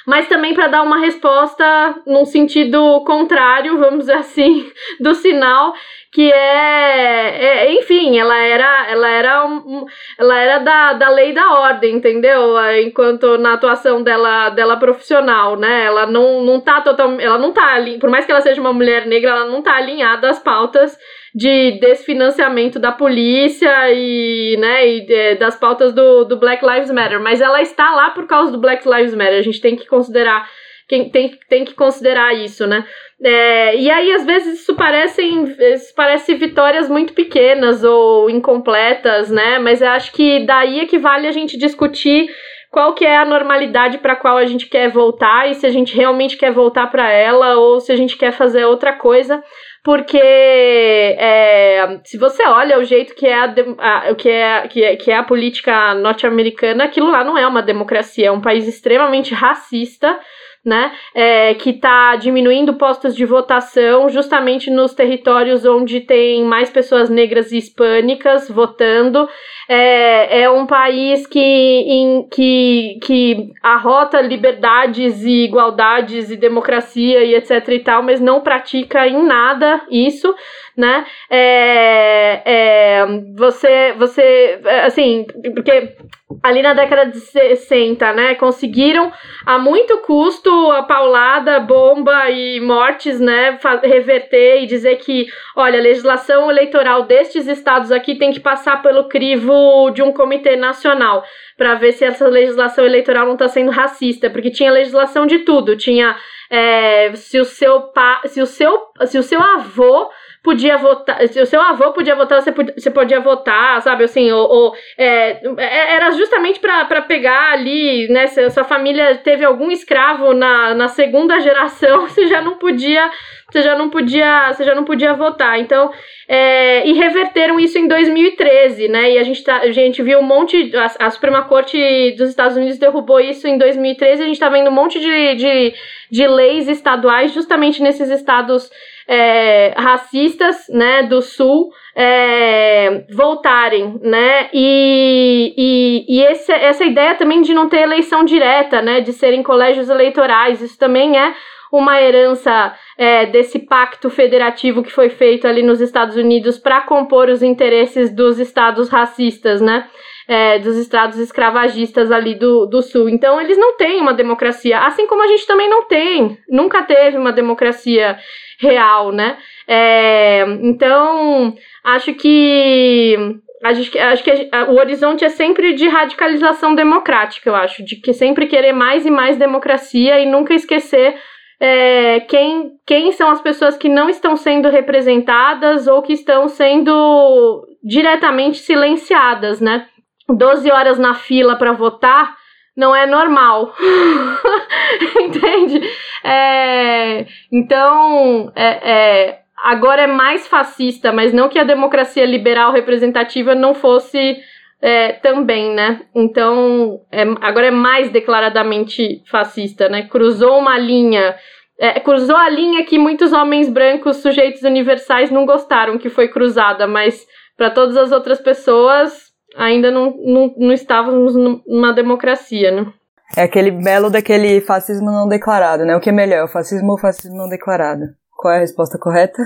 mas 0.07 0.29
também 0.29 0.55
para 0.55 0.69
dar 0.69 0.83
uma 0.83 0.99
resposta 0.99 2.03
num 2.07 2.25
sentido 2.25 3.03
contrário, 3.05 3.79
vamos 3.79 4.01
dizer 4.01 4.15
assim, 4.15 4.71
do 5.01 5.15
sinal 5.15 5.75
que 6.11 6.33
é, 6.33 7.67
é, 7.67 7.73
enfim, 7.75 8.19
ela 8.19 8.37
era 8.39 8.91
ela 8.91 9.09
era 9.09 9.47
um, 9.47 9.85
ela 10.19 10.39
era 10.39 10.59
da, 10.59 10.93
da 10.95 11.09
lei 11.11 11.35
da 11.35 11.53
ordem, 11.61 11.97
entendeu? 11.97 12.55
Enquanto 12.83 13.37
na 13.37 13.53
atuação 13.53 14.03
dela 14.03 14.49
dela 14.51 14.79
profissional, 14.79 15.57
né? 15.57 15.85
Ela 15.85 16.07
não 16.07 16.43
não 16.43 16.61
tá 16.61 16.81
total, 16.81 17.21
ela 17.21 17.39
não 17.39 17.53
tá 17.53 17.77
por 18.01 18.09
mais 18.09 18.25
que 18.25 18.33
ela 18.33 18.41
seja 18.41 18.61
uma 18.61 18.73
mulher 18.73 19.07
negra, 19.07 19.31
ela 19.31 19.45
não 19.45 19.61
tá 19.61 19.77
alinhada 19.77 20.31
às 20.31 20.39
pautas 20.39 20.99
de 21.35 21.79
desfinanciamento 21.81 22.79
da 22.79 22.93
polícia 22.93 23.93
e, 23.93 24.57
né, 24.59 24.89
e 24.89 25.07
é, 25.13 25.35
das 25.37 25.57
pautas 25.57 25.93
do, 25.93 26.25
do 26.25 26.39
Black 26.39 26.65
Lives 26.65 26.91
Matter, 26.91 27.21
mas 27.21 27.41
ela 27.41 27.61
está 27.61 27.91
lá 27.91 28.11
por 28.11 28.27
causa 28.27 28.53
do 28.53 28.61
Black 28.61 28.89
Lives 28.89 29.15
Matter. 29.15 29.39
A 29.39 29.43
gente 29.43 29.61
tem 29.61 29.77
que 29.77 29.87
considerar 29.87 30.49
quem 30.89 31.11
tem, 31.11 31.39
tem 31.49 31.65
que 31.65 31.75
considerar 31.75 32.35
isso, 32.35 32.67
né? 32.67 32.85
É, 33.23 33.77
e 33.77 33.91
aí, 33.91 34.13
às 34.13 34.25
vezes, 34.25 34.61
isso 34.61 34.75
parecem, 34.75 35.45
isso 35.75 35.93
parece 35.95 36.35
vitórias 36.35 36.89
muito 36.89 37.13
pequenas 37.13 37.85
ou 37.85 38.31
incompletas, 38.31 39.31
né? 39.31 39.59
Mas 39.59 39.83
eu 39.83 39.89
acho 39.89 40.13
que 40.13 40.47
daí 40.47 40.81
é 40.81 40.87
que 40.87 40.99
vale 40.99 41.27
a 41.27 41.33
gente 41.33 41.59
discutir 41.59 42.29
qual 42.71 42.95
que 42.95 43.05
é 43.05 43.17
a 43.17 43.25
normalidade 43.25 43.99
para 43.99 44.17
qual 44.17 44.37
a 44.37 44.47
gente 44.47 44.67
quer 44.67 44.89
voltar 44.91 45.51
e 45.51 45.55
se 45.55 45.67
a 45.67 45.71
gente 45.71 45.95
realmente 45.95 46.37
quer 46.37 46.53
voltar 46.53 46.87
para 46.91 47.11
ela 47.11 47.57
ou 47.57 47.81
se 47.81 47.93
a 47.93 47.97
gente 47.97 48.17
quer 48.17 48.33
fazer 48.33 48.65
outra 48.65 48.93
coisa 48.93 49.43
porque 49.89 50.19
é, 50.19 51.99
se 52.05 52.19
você 52.19 52.45
olha 52.45 52.79
o 52.79 52.85
jeito 52.85 53.15
que 53.15 53.27
é 53.27 53.35
a, 53.35 53.45
a, 53.79 54.15
que, 54.15 54.29
é, 54.29 54.69
que, 54.69 54.85
é, 54.85 54.97
que 54.97 55.11
é 55.11 55.17
a 55.17 55.23
política 55.23 55.95
norte-americana, 55.95 56.85
aquilo 56.85 57.11
lá 57.11 57.25
não 57.25 57.39
é 57.39 57.47
uma 57.47 57.63
democracia, 57.63 58.27
é 58.27 58.31
um 58.31 58.43
país 58.43 58.69
extremamente 58.69 59.33
racista, 59.33 60.21
né? 60.69 60.93
É, 61.15 61.55
que 61.55 61.71
está 61.71 62.15
diminuindo 62.17 62.75
postos 62.75 63.17
de 63.17 63.25
votação 63.25 64.09
justamente 64.11 64.71
nos 64.71 64.93
territórios 64.93 65.65
onde 65.65 66.01
tem 66.01 66.45
mais 66.45 66.69
pessoas 66.69 67.09
negras 67.09 67.51
e 67.51 67.57
hispânicas 67.57 68.49
votando. 68.51 69.27
É, 69.67 70.43
é 70.43 70.51
um 70.51 70.67
país 70.67 71.27
que, 71.27 71.41
em, 71.41 72.29
que, 72.31 72.99
que 73.03 73.53
arrota 73.63 74.21
liberdades 74.21 75.25
e 75.25 75.45
igualdades 75.45 76.31
e 76.31 76.37
democracia 76.37 77.25
e 77.25 77.35
etc 77.35 77.67
e 77.69 77.79
tal, 77.79 78.03
mas 78.03 78.21
não 78.21 78.43
pratica 78.43 79.09
em 79.09 79.25
nada 79.25 79.81
isso 79.91 80.35
né? 80.79 81.05
É, 81.29 82.43
é, 82.45 83.07
você, 83.35 83.95
você, 83.99 84.61
assim, 84.87 85.27
porque 85.53 85.97
ali 86.43 86.61
na 86.61 86.75
década 86.75 87.07
de 87.07 87.19
60, 87.21 88.13
né, 88.13 88.35
conseguiram 88.35 89.11
a 89.47 89.59
muito 89.59 89.99
custo 89.99 90.51
a 90.73 90.83
paulada, 90.83 91.59
bomba 91.59 92.31
e 92.31 92.61
mortes, 92.61 93.19
né, 93.19 93.59
reverter 93.83 94.63
e 94.63 94.67
dizer 94.67 94.97
que, 94.97 95.27
olha, 95.57 95.79
a 95.79 95.83
legislação 95.83 96.51
eleitoral 96.51 97.05
destes 97.05 97.47
estados 97.47 97.91
aqui 97.91 98.15
tem 98.15 98.31
que 98.31 98.41
passar 98.41 98.83
pelo 98.83 99.09
crivo 99.09 99.91
de 99.91 100.03
um 100.03 100.13
comitê 100.13 100.55
nacional 100.55 101.25
para 101.57 101.75
ver 101.75 101.93
se 101.93 102.05
essa 102.05 102.29
legislação 102.29 102.85
eleitoral 102.85 103.25
não 103.25 103.33
está 103.33 103.49
sendo 103.49 103.71
racista, 103.71 104.29
porque 104.29 104.51
tinha 104.51 104.71
legislação 104.71 105.27
de 105.27 105.41
tudo, 105.41 105.77
tinha 105.77 106.15
é, 106.51 107.13
se 107.15 107.39
o 107.41 107.45
seu 107.45 107.81
pa, 107.93 108.21
se 108.27 108.41
o 108.41 108.47
seu 108.47 108.79
se 109.07 109.19
o 109.19 109.23
seu 109.23 109.41
avô 109.41 110.09
podia 110.49 110.79
votar, 110.79 111.23
o 111.23 111.45
seu 111.45 111.61
avô 111.61 111.93
podia 111.93 112.15
votar, 112.15 112.41
você 112.41 112.51
podia, 112.51 112.73
você 112.75 112.91
podia 112.91 113.21
votar, 113.21 113.83
sabe, 113.83 114.05
assim, 114.05 114.33
ou, 114.33 114.49
ou 114.49 114.75
é, 114.97 115.43
é 115.59 115.95
era 115.95 116.11
justamente 116.13 116.59
para 116.59 117.03
pegar 117.03 117.53
ali, 117.53 118.09
né, 118.09 118.27
se 118.29 118.41
a 118.41 118.49
sua 118.49 118.65
família 118.65 119.17
teve 119.17 119.45
algum 119.45 119.71
escravo 119.71 120.33
na, 120.33 120.73
na 120.75 120.89
segunda 120.89 121.39
geração, 121.39 122.09
você 122.09 122.27
já 122.27 122.41
não 122.41 122.57
podia, 122.57 123.11
você 123.47 123.61
já 123.61 123.77
não 123.77 123.91
podia, 123.91 124.51
você 124.51 124.65
já 124.65 124.75
não 124.75 124.85
podia 124.85 125.13
votar, 125.13 125.61
então, 125.61 125.91
é, 126.27 126.89
e 126.89 126.95
reverteram 126.95 127.61
isso 127.61 127.77
em 127.79 127.87
2013, 127.87 128.89
né, 128.89 129.13
e 129.13 129.19
a 129.19 129.23
gente, 129.25 129.45
tá, 129.45 129.59
a 129.59 129.71
gente 129.71 130.03
viu 130.03 130.19
um 130.19 130.23
monte, 130.23 130.75
a, 130.75 131.09
a 131.09 131.11
Suprema 131.11 131.43
Corte 131.43 131.77
dos 132.17 132.31
Estados 132.31 132.57
Unidos 132.57 132.79
derrubou 132.79 133.21
isso 133.21 133.47
em 133.47 133.59
2013, 133.59 134.23
a 134.23 134.27
gente 134.27 134.41
tá 134.41 134.49
vendo 134.49 134.71
um 134.71 134.75
monte 134.75 134.99
de, 134.99 135.35
de, 135.35 135.75
de 136.11 136.27
leis 136.27 136.69
estaduais 136.69 137.35
justamente 137.35 137.83
nesses 137.83 138.09
estados 138.09 138.71
é, 139.09 139.73
racistas 139.75 140.69
né, 140.69 141.05
do 141.05 141.23
Sul 141.23 141.71
é, 141.97 143.07
voltarem, 143.11 143.99
né? 144.03 144.51
E, 144.53 145.55
e, 145.57 146.05
e 146.17 146.23
esse, 146.25 146.53
essa 146.53 146.85
ideia 146.85 147.15
também 147.15 147.41
de 147.41 147.55
não 147.55 147.71
ter 147.71 147.79
eleição 147.79 148.23
direta, 148.23 148.83
né? 148.83 149.01
De 149.01 149.15
serem 149.15 149.43
colégios 149.43 149.89
eleitorais, 149.89 150.61
isso 150.61 150.79
também 150.79 151.19
é 151.19 151.33
uma 151.73 152.01
herança 152.01 152.75
é, 152.99 153.27
desse 153.27 153.59
pacto 153.59 154.11
federativo 154.11 154.83
que 154.83 154.93
foi 154.93 155.09
feito 155.09 155.47
ali 155.47 155.63
nos 155.63 155.81
Estados 155.81 156.17
Unidos 156.17 156.59
para 156.59 156.83
compor 156.83 157.29
os 157.29 157.43
interesses 157.43 158.15
dos 158.15 158.39
estados 158.39 158.91
racistas, 158.91 159.63
né? 159.63 159.87
É, 160.29 160.59
dos 160.59 160.77
estados 160.77 161.19
escravagistas 161.19 162.13
ali 162.13 162.35
do, 162.35 162.67
do 162.67 162.83
sul. 162.83 163.09
Então, 163.09 163.41
eles 163.41 163.57
não 163.57 163.79
têm 163.79 163.99
uma 163.99 164.13
democracia, 164.13 164.81
assim 164.81 165.07
como 165.07 165.23
a 165.23 165.27
gente 165.27 165.47
também 165.47 165.71
não 165.71 165.87
tem, 165.87 166.37
nunca 166.47 166.83
teve 166.83 167.17
uma 167.17 167.33
democracia 167.33 168.19
real, 168.59 169.13
né? 169.13 169.39
É, 169.67 170.45
então, 170.63 171.55
acho 171.85 172.13
que 172.15 173.17
acho 173.65 173.91
que, 173.91 174.31
o 174.69 174.75
horizonte 174.75 175.25
é 175.25 175.29
sempre 175.29 175.75
de 175.75 175.89
radicalização 175.89 176.75
democrática, 176.75 177.51
eu 177.51 177.57
acho, 177.57 177.85
de 177.85 177.97
que 177.97 178.13
sempre 178.13 178.47
querer 178.47 178.73
mais 178.73 179.05
e 179.05 179.11
mais 179.11 179.37
democracia 179.37 180.19
e 180.21 180.27
nunca 180.27 180.55
esquecer 180.55 181.17
é, 181.61 182.21
quem, 182.21 182.73
quem 182.87 183.11
são 183.13 183.29
as 183.31 183.41
pessoas 183.41 183.77
que 183.77 183.89
não 183.89 184.09
estão 184.09 184.37
sendo 184.37 184.69
representadas 184.69 185.89
ou 185.89 186.03
que 186.03 186.13
estão 186.13 186.49
sendo 186.49 187.67
diretamente 187.83 188.59
silenciadas, 188.59 189.61
né? 189.61 189.87
12 190.29 190.71
horas 190.71 190.99
na 190.99 191.15
fila 191.15 191.57
para 191.57 191.73
votar 191.73 192.37
não 192.79 192.95
é 192.95 193.07
normal. 193.07 193.75
Entende? 195.21 195.81
É, 196.23 197.27
então, 197.51 198.53
é, 198.55 198.91
é, 198.91 199.39
agora 199.57 200.03
é 200.03 200.07
mais 200.07 200.47
fascista, 200.47 201.11
mas 201.11 201.33
não 201.33 201.49
que 201.49 201.59
a 201.59 201.65
democracia 201.65 202.25
liberal 202.25 202.73
representativa 202.73 203.53
não 203.53 203.75
fosse 203.75 204.39
é, 204.81 205.15
também, 205.15 205.75
né? 205.75 206.03
Então, 206.15 207.01
é, 207.11 207.25
agora 207.41 207.67
é 207.67 207.73
mais 207.73 208.11
declaradamente 208.11 209.25
fascista, 209.29 209.89
né? 209.89 210.05
Cruzou 210.05 210.57
uma 210.57 210.79
linha. 210.79 211.35
É, 211.81 211.99
cruzou 211.99 212.37
a 212.37 212.49
linha 212.49 212.85
que 212.85 212.97
muitos 212.97 213.33
homens 213.33 213.69
brancos, 213.69 214.19
sujeitos 214.19 214.63
universais, 214.63 215.33
não 215.33 215.45
gostaram 215.45 215.99
que 215.99 216.09
foi 216.09 216.29
cruzada, 216.29 216.87
mas 216.87 217.27
para 217.57 217.71
todas 217.71 217.97
as 217.97 218.13
outras 218.13 218.41
pessoas 218.41 219.28
ainda 219.57 219.91
não, 219.91 220.15
não, 220.17 220.55
não 220.57 220.73
estávamos 220.73 221.35
numa 221.35 221.93
democracia, 221.93 222.71
né? 222.71 222.93
É 223.37 223.43
aquele 223.43 223.71
belo 223.71 224.11
daquele 224.11 224.61
fascismo 224.61 225.11
não 225.11 225.29
declarado, 225.29 225.85
né? 225.85 225.95
O 225.95 226.01
que 226.01 226.09
é 226.09 226.13
melhor, 226.13 226.45
o 226.45 226.49
fascismo 226.49 226.91
ou 226.91 226.95
o 226.95 227.01
fascismo 227.01 227.37
não 227.37 227.49
declarado? 227.49 228.05
Qual 228.37 228.55
é 228.55 228.57
a 228.57 228.61
resposta 228.61 228.99
correta? 228.99 229.43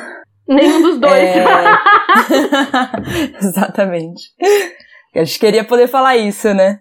Nenhum 0.46 0.82
dos 0.82 0.98
dois. 0.98 1.14
É... 1.14 1.44
Exatamente. 3.42 4.22
A 5.14 5.24
gente 5.24 5.38
queria 5.38 5.64
poder 5.64 5.88
falar 5.88 6.16
isso, 6.16 6.52
né? 6.54 6.78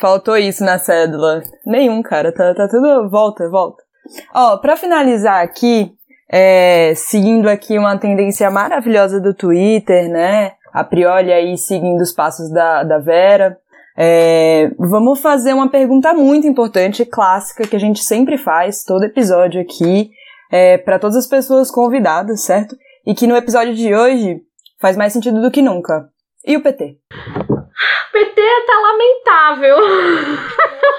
Faltou 0.00 0.36
isso 0.36 0.64
na 0.64 0.78
cédula. 0.78 1.42
Nenhum, 1.66 2.02
cara. 2.02 2.32
Tá, 2.32 2.54
tá 2.54 2.68
tudo. 2.68 3.08
Volta, 3.10 3.48
volta. 3.48 3.82
Ó, 4.34 4.56
pra 4.58 4.76
finalizar 4.76 5.42
aqui, 5.42 5.92
é, 6.30 6.92
seguindo 6.94 7.48
aqui 7.48 7.78
uma 7.78 7.98
tendência 7.98 8.50
maravilhosa 8.50 9.20
do 9.20 9.34
Twitter, 9.34 10.08
né? 10.08 10.52
A 10.72 10.84
priori 10.84 11.32
aí 11.32 11.56
seguindo 11.56 12.00
os 12.00 12.12
passos 12.12 12.50
da, 12.50 12.82
da 12.82 12.98
Vera. 12.98 13.58
É, 13.96 14.70
vamos 14.78 15.20
fazer 15.20 15.52
uma 15.52 15.68
pergunta 15.68 16.14
muito 16.14 16.46
importante, 16.46 17.04
clássica, 17.04 17.66
que 17.66 17.76
a 17.76 17.80
gente 17.80 18.02
sempre 18.02 18.38
faz, 18.38 18.84
todo 18.84 19.04
episódio 19.04 19.60
aqui, 19.60 20.10
é, 20.50 20.78
para 20.78 20.98
todas 20.98 21.16
as 21.16 21.26
pessoas 21.26 21.70
convidadas, 21.70 22.42
certo? 22.42 22.76
E 23.06 23.14
que 23.14 23.26
no 23.26 23.36
episódio 23.36 23.74
de 23.74 23.94
hoje 23.94 24.40
faz 24.80 24.96
mais 24.96 25.12
sentido 25.12 25.40
do 25.42 25.50
que 25.50 25.60
nunca. 25.60 26.08
E 26.46 26.56
o 26.56 26.62
PT? 26.62 26.98
PT 28.12 28.42
tá 28.66 28.78
lamentável. 28.78 29.76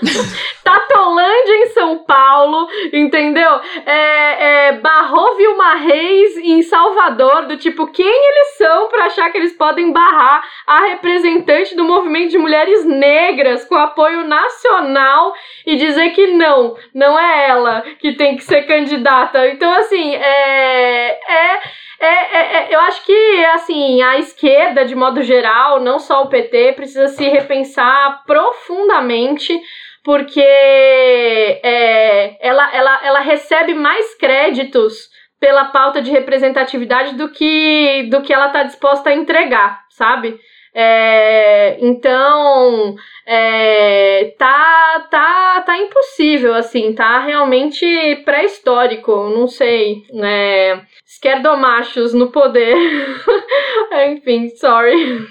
Tatolândia 0.64 1.58
em 1.58 1.66
São 1.68 2.00
Paulo, 2.00 2.68
entendeu? 2.94 3.60
É, 3.86 4.68
é, 4.68 4.72
barrou 4.74 5.36
Vilma 5.36 5.76
Reis 5.76 6.38
em 6.38 6.62
Salvador, 6.62 7.46
do 7.48 7.58
tipo, 7.58 7.88
quem 7.88 8.08
eles 8.08 8.58
são 8.58 8.88
para 8.88 9.06
achar 9.06 9.32
que 9.32 9.38
eles 9.38 9.54
podem 9.54 9.92
barrar 9.92 10.44
a 10.66 10.86
representante 10.86 11.76
do 11.76 11.84
movimento 11.84 12.32
de 12.32 12.38
mulheres 12.38 12.86
negras 12.86 13.66
com 13.66 13.76
apoio 13.76 14.24
nacional 14.24 15.34
e 15.66 15.76
dizer 15.76 16.12
que 16.12 16.28
não, 16.28 16.76
não 16.94 17.20
é 17.20 17.50
ela 17.50 17.82
que 18.00 18.14
tem 18.14 18.36
que 18.36 18.44
ser 18.44 18.64
candidata. 18.64 19.48
Então, 19.50 19.72
assim, 19.74 20.16
é. 20.16 21.20
é 21.32 21.81
é, 22.02 22.08
é, 22.08 22.56
é, 22.72 22.76
eu 22.76 22.80
acho 22.82 23.06
que, 23.06 23.46
assim, 23.54 24.02
a 24.02 24.18
esquerda, 24.18 24.84
de 24.84 24.96
modo 24.96 25.22
geral, 25.22 25.80
não 25.80 26.00
só 26.00 26.24
o 26.24 26.30
PT, 26.30 26.74
precisa 26.74 27.08
se 27.08 27.24
repensar 27.30 28.24
profundamente, 28.26 29.58
porque 30.04 30.42
é, 30.42 32.38
ela, 32.46 32.76
ela, 32.76 33.06
ela 33.06 33.20
recebe 33.20 33.76
mais 33.76 34.16
créditos 34.16 35.10
pela 35.40 35.66
pauta 35.66 36.02
de 36.02 36.10
representatividade 36.10 37.16
do 37.16 37.30
que, 37.30 38.08
do 38.10 38.22
que 38.22 38.34
ela 38.34 38.48
está 38.48 38.64
disposta 38.64 39.12
a 39.12 39.16
entregar, 39.16 39.86
sabe? 39.90 40.40
É, 40.74 41.78
então, 41.82 42.96
é, 43.28 44.34
tá, 44.38 45.08
tá, 45.12 45.64
tá 45.66 45.78
impossível, 45.78 46.54
assim, 46.54 46.94
tá 46.94 47.26
realmente 47.26 47.86
pré-histórico, 48.24 49.12
não 49.30 49.48
sei, 49.48 50.04
né? 50.14 50.82
Esquerdomachos 51.06 52.14
no 52.14 52.32
poder. 52.32 52.76
Enfim, 54.16 54.50
sorry. 54.56 55.28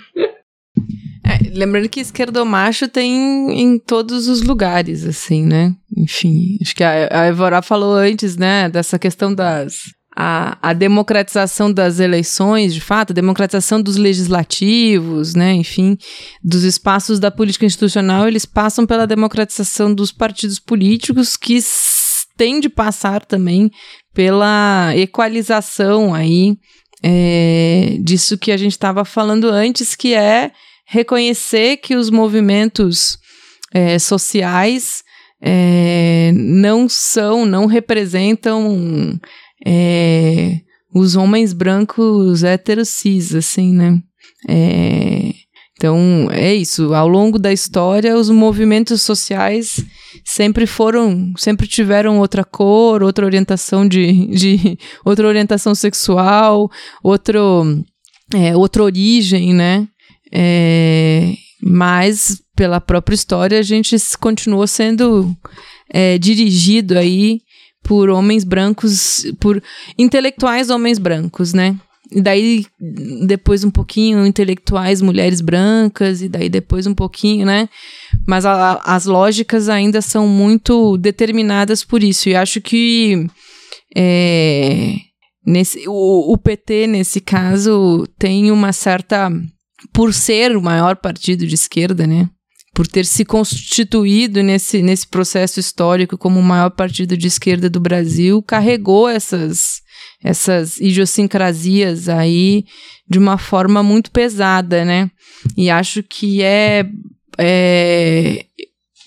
É, 1.27 1.57
lembrando 1.59 1.89
que 1.89 2.01
esquerdomacho 2.01 2.87
tem 2.89 3.63
em 3.63 3.79
todos 3.79 4.29
os 4.29 4.43
lugares, 4.43 5.07
assim, 5.07 5.47
né? 5.47 5.75
Enfim, 5.97 6.59
acho 6.61 6.75
que 6.75 6.85
a, 6.85 7.09
a 7.11 7.29
Evora 7.29 7.63
falou 7.63 7.95
antes, 7.95 8.37
né, 8.37 8.69
dessa 8.69 8.99
questão 8.99 9.35
das 9.35 9.95
a, 10.23 10.59
a, 10.61 10.73
democratização 10.75 11.73
das 11.73 11.99
eleições, 11.99 12.75
de 12.75 12.81
fato, 12.83 13.13
a 13.13 13.15
democratização 13.15 13.81
dos 13.81 13.97
legislativos, 13.97 15.35
né, 15.35 15.55
enfim, 15.55 15.97
dos 16.45 16.63
espaços 16.63 17.19
da 17.19 17.31
política 17.31 17.65
institucional, 17.65 18.29
eles 18.29 18.45
passam 18.45 18.85
pela 18.85 19.07
democratização 19.07 19.95
dos 19.95 20.13
partidos 20.13 20.59
políticos, 20.59 21.39
que 21.39 21.59
tem 22.37 22.61
de 22.61 22.69
passar 22.69 23.25
também 23.25 23.71
pela 24.13 24.93
equalização 24.95 26.13
aí 26.13 26.59
é, 27.03 27.97
disso 28.03 28.37
que 28.37 28.53
a 28.53 28.59
gente 28.59 28.73
estava 28.73 29.07
falando 29.07 29.49
antes, 29.49 29.95
que 29.95 30.13
é 30.13 30.51
reconhecer 30.87 31.79
que 31.79 31.97
os 31.97 32.11
movimentos 32.11 33.17
é, 33.73 33.99
sociais 33.99 35.03
é, 35.41 36.31
não 36.35 36.91
são, 36.91 37.47
não 37.47 37.65
representam 37.65 39.19
é, 39.67 40.61
os 40.95 41.17
homens 41.17 41.53
brancos 41.53 42.43
héteros 42.43 42.89
cis, 42.89 43.35
assim, 43.35 43.73
né? 43.73 44.01
É, 44.49 45.33
então, 45.81 46.29
é 46.31 46.55
isso. 46.55 46.93
Ao 46.93 47.09
longo 47.09 47.39
da 47.39 47.53
história, 47.53 48.15
os 48.15 48.29
movimentos 48.29 49.01
sociais 49.01 49.83
sempre 50.25 50.67
foram, 50.67 51.33
sempre 51.39 51.67
tiveram 51.67 52.19
outra 52.19 52.45
cor, 52.45 53.03
outra 53.03 53.25
orientação 53.25 53.89
de, 53.89 54.27
de 54.27 54.79
outra 55.05 55.27
orientação 55.27 55.75
sexual, 55.75 56.71
outro, 57.03 57.83
é, 58.35 58.55
outra 58.55 58.83
origem, 58.83 59.55
né? 59.55 59.89
É, 60.31 61.33
mas 61.63 62.43
pela 62.55 62.79
própria 62.79 63.15
história 63.15 63.59
a 63.59 63.63
gente 63.63 63.97
continuou 64.21 64.67
sendo 64.67 65.35
é, 65.93 66.19
dirigido 66.19 66.99
aí 66.99 67.41
por 67.83 68.09
homens 68.09 68.45
brancos, 68.45 69.25
por 69.41 69.63
intelectuais 69.99 70.71
homens 70.71 70.99
brancos, 70.99 71.53
né? 71.53 71.79
E 72.13 72.21
daí, 72.21 72.67
depois 73.27 73.63
um 73.63 73.71
pouquinho, 73.71 74.27
intelectuais 74.27 75.01
mulheres 75.01 75.41
brancas, 75.41 76.23
e 76.23 76.29
daí 76.29 76.49
depois 76.49 76.87
um 76.87 76.95
pouquinho, 76.95 77.47
né? 77.47 77.69
Mas 78.27 78.45
a, 78.45 78.81
as 78.85 79.07
lógicas 79.07 79.69
ainda 79.69 80.03
são 80.03 80.27
muito 80.27 80.97
determinadas 80.99 81.85
por 81.85 82.03
isso. 82.03 82.29
E 82.29 82.35
acho 82.35 82.61
que 82.61 83.27
é, 83.97 84.97
nesse, 85.47 85.85
o, 85.87 86.33
o 86.33 86.39
PT, 86.39 86.89
nesse 86.89 87.21
caso, 87.21 88.07
tem 88.19 88.51
uma 88.51 88.73
certa. 88.73 89.31
Por 89.93 90.13
ser 90.13 90.57
o 90.57 90.63
maior 90.63 90.97
partido 90.97 91.47
de 91.47 91.55
esquerda, 91.55 92.07
né? 92.07 92.29
Por 92.73 92.87
ter 92.87 93.05
se 93.05 93.25
constituído 93.25 94.43
nesse, 94.43 94.83
nesse 94.83 95.07
processo 95.07 95.59
histórico 95.59 96.17
como 96.17 96.39
o 96.39 96.43
maior 96.43 96.71
partido 96.71 97.17
de 97.17 97.27
esquerda 97.27 97.69
do 97.69 97.81
Brasil, 97.81 98.43
carregou 98.43 99.09
essas, 99.09 99.81
essas 100.23 100.79
idiosincrasias 100.79 102.09
aí 102.09 102.65
de 103.09 103.19
uma 103.19 103.37
forma 103.39 103.83
muito 103.83 104.11
pesada, 104.11 104.85
né? 104.85 105.11
E 105.57 105.69
acho 105.69 106.03
que 106.03 106.43
é, 106.43 106.85
é, 107.39 108.47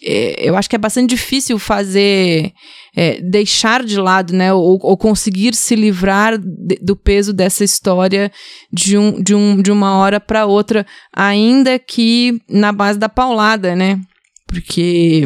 é 0.03 0.49
eu 0.49 0.57
acho 0.57 0.69
que 0.69 0.75
é 0.75 0.79
bastante 0.79 1.09
difícil 1.09 1.57
fazer 1.57 2.51
é, 2.95 3.19
deixar 3.21 3.83
de 3.83 3.97
lado, 3.97 4.33
né, 4.33 4.53
ou, 4.53 4.79
ou 4.81 4.97
conseguir 4.97 5.55
se 5.55 5.75
livrar 5.75 6.37
de, 6.37 6.75
do 6.81 6.95
peso 6.95 7.33
dessa 7.33 7.63
história 7.63 8.31
de, 8.71 8.97
um, 8.97 9.21
de, 9.21 9.33
um, 9.33 9.61
de 9.61 9.71
uma 9.71 9.97
hora 9.97 10.19
para 10.19 10.45
outra, 10.45 10.85
ainda 11.11 11.79
que 11.79 12.39
na 12.47 12.71
base 12.71 12.99
da 12.99 13.09
paulada, 13.09 13.75
né? 13.75 13.99
Porque 14.47 15.25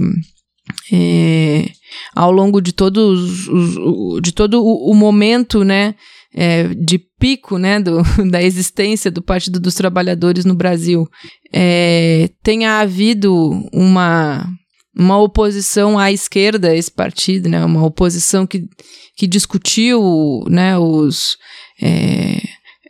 é, 0.91 1.65
ao 2.15 2.31
longo 2.31 2.61
de 2.61 2.71
todos 2.71 3.47
os, 3.47 4.21
de 4.21 4.31
todo 4.31 4.63
o, 4.63 4.91
o 4.91 4.95
momento, 4.95 5.63
né, 5.63 5.95
é, 6.33 6.67
de 6.69 6.99
pico, 7.19 7.57
né, 7.57 7.79
do, 7.79 8.01
da 8.31 8.41
existência 8.41 9.11
do 9.11 9.21
Partido 9.21 9.59
dos 9.59 9.75
Trabalhadores 9.75 10.45
no 10.45 10.55
Brasil, 10.55 11.05
é, 11.51 12.29
tenha 12.43 12.79
havido 12.79 13.33
uma 13.73 14.47
uma 14.97 15.17
oposição 15.19 15.99
à 15.99 16.11
esquerda 16.11 16.75
esse 16.75 16.91
partido, 16.91 17.47
né, 17.47 17.63
uma 17.63 17.85
oposição 17.85 18.47
que, 18.47 18.65
que 19.15 19.27
discutiu, 19.27 20.43
né, 20.49 20.77
os 20.77 21.37
é, 21.81 22.41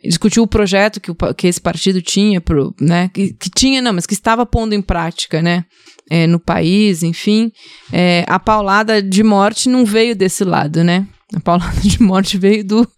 discutiu 0.04 0.42
o 0.42 0.48
projeto 0.48 1.00
que, 1.00 1.10
o, 1.10 1.16
que 1.36 1.46
esse 1.46 1.60
partido 1.60 2.00
tinha, 2.00 2.40
pro, 2.40 2.74
né, 2.80 3.10
que, 3.12 3.34
que 3.34 3.50
tinha, 3.50 3.82
não, 3.82 3.92
mas 3.92 4.06
que 4.06 4.14
estava 4.14 4.46
pondo 4.46 4.74
em 4.74 4.82
prática, 4.82 5.42
né, 5.42 5.64
é, 6.10 6.26
no 6.26 6.40
país, 6.40 7.02
enfim, 7.02 7.52
é, 7.92 8.24
a 8.26 8.38
paulada 8.38 9.02
de 9.02 9.22
morte 9.22 9.68
não 9.68 9.84
veio 9.84 10.16
desse 10.16 10.44
lado, 10.44 10.82
né? 10.82 11.06
A 11.34 11.40
paulada 11.40 11.80
de 11.82 12.00
morte 12.00 12.38
veio 12.38 12.64
do, 12.64 12.88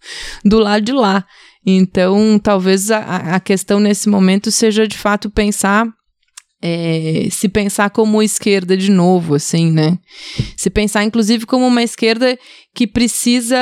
do 0.45 0.59
lado 0.59 0.83
de 0.83 0.93
lá. 0.93 1.25
Então, 1.65 2.39
talvez 2.39 2.89
a, 2.89 3.35
a 3.35 3.39
questão 3.39 3.79
nesse 3.79 4.07
momento 4.09 4.49
seja 4.49 4.87
de 4.87 4.97
fato 4.97 5.29
pensar 5.29 5.85
é, 6.61 7.27
se 7.31 7.49
pensar 7.49 7.89
como 7.89 8.21
esquerda 8.21 8.77
de 8.77 8.91
novo, 8.91 9.35
assim, 9.35 9.71
né? 9.71 9.97
Se 10.55 10.69
pensar, 10.69 11.03
inclusive, 11.03 11.45
como 11.45 11.65
uma 11.65 11.81
esquerda 11.81 12.37
que 12.73 12.85
precisa, 12.85 13.57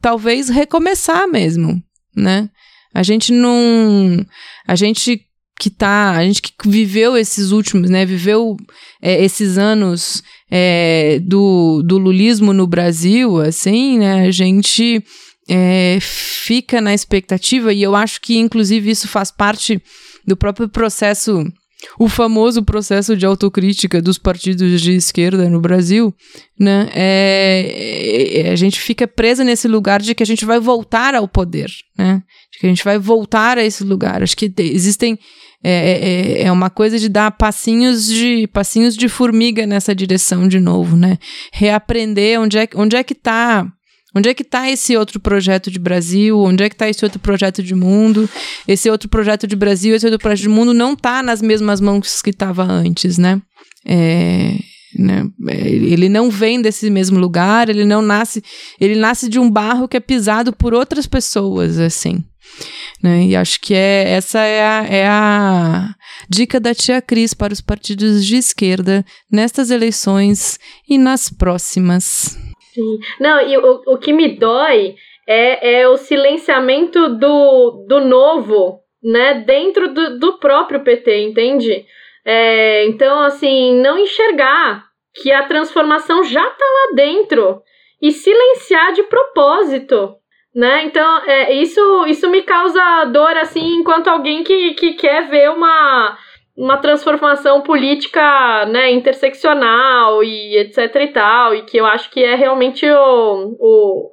talvez, 0.00 0.48
recomeçar 0.48 1.26
mesmo, 1.26 1.82
né? 2.14 2.50
A 2.94 3.02
gente 3.02 3.32
não. 3.32 4.24
A 4.66 4.76
gente 4.76 5.20
que 5.58 5.70
tá, 5.70 6.10
a 6.10 6.24
gente 6.24 6.42
que 6.42 6.52
viveu 6.66 7.16
esses 7.16 7.52
últimos, 7.52 7.88
né, 7.88 8.04
viveu 8.04 8.56
é, 9.00 9.24
esses 9.24 9.56
anos 9.56 10.22
é, 10.50 11.20
do, 11.22 11.80
do 11.82 11.96
lulismo 11.96 12.52
no 12.52 12.66
Brasil, 12.66 13.40
assim, 13.40 13.98
né, 14.00 14.26
a 14.26 14.30
gente 14.32 15.02
é, 15.48 15.98
fica 16.00 16.80
na 16.80 16.92
expectativa, 16.92 17.72
e 17.72 17.82
eu 17.82 17.94
acho 17.94 18.20
que, 18.20 18.36
inclusive, 18.36 18.90
isso 18.90 19.06
faz 19.06 19.30
parte 19.30 19.80
do 20.26 20.36
próprio 20.36 20.68
processo 20.68 21.44
o 21.98 22.08
famoso 22.08 22.62
processo 22.62 23.16
de 23.16 23.26
autocrítica 23.26 24.00
dos 24.00 24.18
partidos 24.18 24.80
de 24.80 24.92
esquerda 24.92 25.48
no 25.48 25.60
Brasil, 25.60 26.14
né? 26.58 26.88
É, 26.94 28.42
é, 28.46 28.50
a 28.50 28.56
gente 28.56 28.80
fica 28.80 29.06
presa 29.06 29.44
nesse 29.44 29.68
lugar 29.68 30.00
de 30.00 30.14
que 30.14 30.22
a 30.22 30.26
gente 30.26 30.44
vai 30.44 30.60
voltar 30.60 31.14
ao 31.14 31.28
poder, 31.28 31.70
né? 31.96 32.22
De 32.52 32.58
que 32.58 32.66
a 32.66 32.68
gente 32.68 32.84
vai 32.84 32.98
voltar 32.98 33.58
a 33.58 33.64
esse 33.64 33.84
lugar. 33.84 34.22
Acho 34.22 34.36
que 34.36 34.52
existem 34.58 35.18
é, 35.62 35.70
é, 35.70 36.42
é, 36.42 36.42
é 36.42 36.52
uma 36.52 36.68
coisa 36.68 36.98
de 36.98 37.08
dar 37.08 37.30
passinhos 37.30 38.06
de 38.06 38.46
passinhos 38.48 38.94
de 38.94 39.08
formiga 39.08 39.66
nessa 39.66 39.94
direção 39.94 40.46
de 40.46 40.60
novo, 40.60 40.94
né? 40.94 41.18
Reaprender 41.52 42.38
onde 42.38 42.58
é, 42.58 42.68
onde 42.74 42.96
é 42.96 43.02
que 43.02 43.14
está 43.14 43.66
Onde 44.14 44.28
é 44.28 44.34
que 44.34 44.42
está 44.42 44.70
esse 44.70 44.96
outro 44.96 45.18
projeto 45.18 45.70
de 45.70 45.78
Brasil? 45.78 46.38
Onde 46.38 46.62
é 46.62 46.68
que 46.68 46.74
está 46.74 46.88
esse 46.88 47.04
outro 47.04 47.18
projeto 47.18 47.62
de 47.62 47.74
mundo? 47.74 48.28
Esse 48.66 48.88
outro 48.88 49.08
projeto 49.08 49.46
de 49.46 49.56
Brasil, 49.56 49.94
esse 49.94 50.06
outro 50.06 50.20
projeto 50.20 50.42
de 50.42 50.48
mundo 50.48 50.72
não 50.72 50.92
está 50.92 51.22
nas 51.22 51.42
mesmas 51.42 51.80
mãos 51.80 52.22
que 52.22 52.30
estava 52.30 52.62
antes, 52.62 53.18
né? 53.18 53.42
É, 53.84 54.56
né? 54.96 55.24
É, 55.48 55.68
ele 55.68 56.08
não 56.08 56.30
vem 56.30 56.62
desse 56.62 56.88
mesmo 56.90 57.18
lugar, 57.18 57.68
ele 57.68 57.84
não 57.84 58.00
nasce, 58.00 58.42
ele 58.80 58.94
nasce 58.94 59.28
de 59.28 59.38
um 59.38 59.50
barro 59.50 59.88
que 59.88 59.96
é 59.96 60.00
pisado 60.00 60.52
por 60.52 60.72
outras 60.72 61.06
pessoas, 61.06 61.78
assim. 61.78 62.22
Né? 63.02 63.26
E 63.26 63.36
acho 63.36 63.60
que 63.60 63.74
é, 63.74 64.12
essa 64.12 64.40
é 64.40 64.64
a, 64.64 64.86
é 64.88 65.06
a 65.06 65.94
dica 66.28 66.60
da 66.60 66.74
tia 66.74 67.02
Cris 67.02 67.34
para 67.34 67.52
os 67.52 67.60
partidos 67.60 68.24
de 68.24 68.36
esquerda 68.36 69.04
nestas 69.30 69.70
eleições 69.70 70.58
e 70.88 70.96
nas 70.96 71.28
próximas. 71.28 72.38
Sim. 72.74 72.98
Não, 73.20 73.40
e 73.40 73.56
o, 73.56 73.82
o 73.86 73.98
que 73.98 74.12
me 74.12 74.36
dói 74.36 74.96
é, 75.28 75.80
é 75.80 75.88
o 75.88 75.96
silenciamento 75.96 77.08
do, 77.08 77.86
do 77.88 78.00
novo, 78.00 78.80
né, 79.02 79.34
dentro 79.46 79.94
do, 79.94 80.18
do 80.18 80.38
próprio 80.38 80.82
PT, 80.82 81.22
entende? 81.22 81.86
É, 82.24 82.84
então, 82.86 83.22
assim, 83.22 83.80
não 83.80 83.96
enxergar 83.96 84.84
que 85.14 85.30
a 85.30 85.46
transformação 85.46 86.24
já 86.24 86.44
tá 86.44 86.64
lá 86.64 86.96
dentro 86.96 87.62
e 88.02 88.10
silenciar 88.10 88.92
de 88.92 89.04
propósito, 89.04 90.16
né? 90.52 90.84
Então, 90.84 91.18
é, 91.26 91.52
isso, 91.52 92.06
isso 92.06 92.28
me 92.28 92.42
causa 92.42 93.04
dor, 93.04 93.36
assim, 93.36 93.76
enquanto 93.76 94.08
alguém 94.08 94.42
que, 94.42 94.74
que 94.74 94.94
quer 94.94 95.28
ver 95.28 95.50
uma 95.50 96.18
uma 96.56 96.76
transformação 96.78 97.62
política, 97.62 98.64
né, 98.66 98.90
interseccional 98.92 100.22
e 100.22 100.56
etc 100.58 100.94
e 100.96 101.08
tal, 101.08 101.54
e 101.54 101.62
que 101.62 101.76
eu 101.76 101.84
acho 101.84 102.10
que 102.10 102.22
é 102.22 102.36
realmente 102.36 102.88
o, 102.88 103.56
o, 103.58 104.10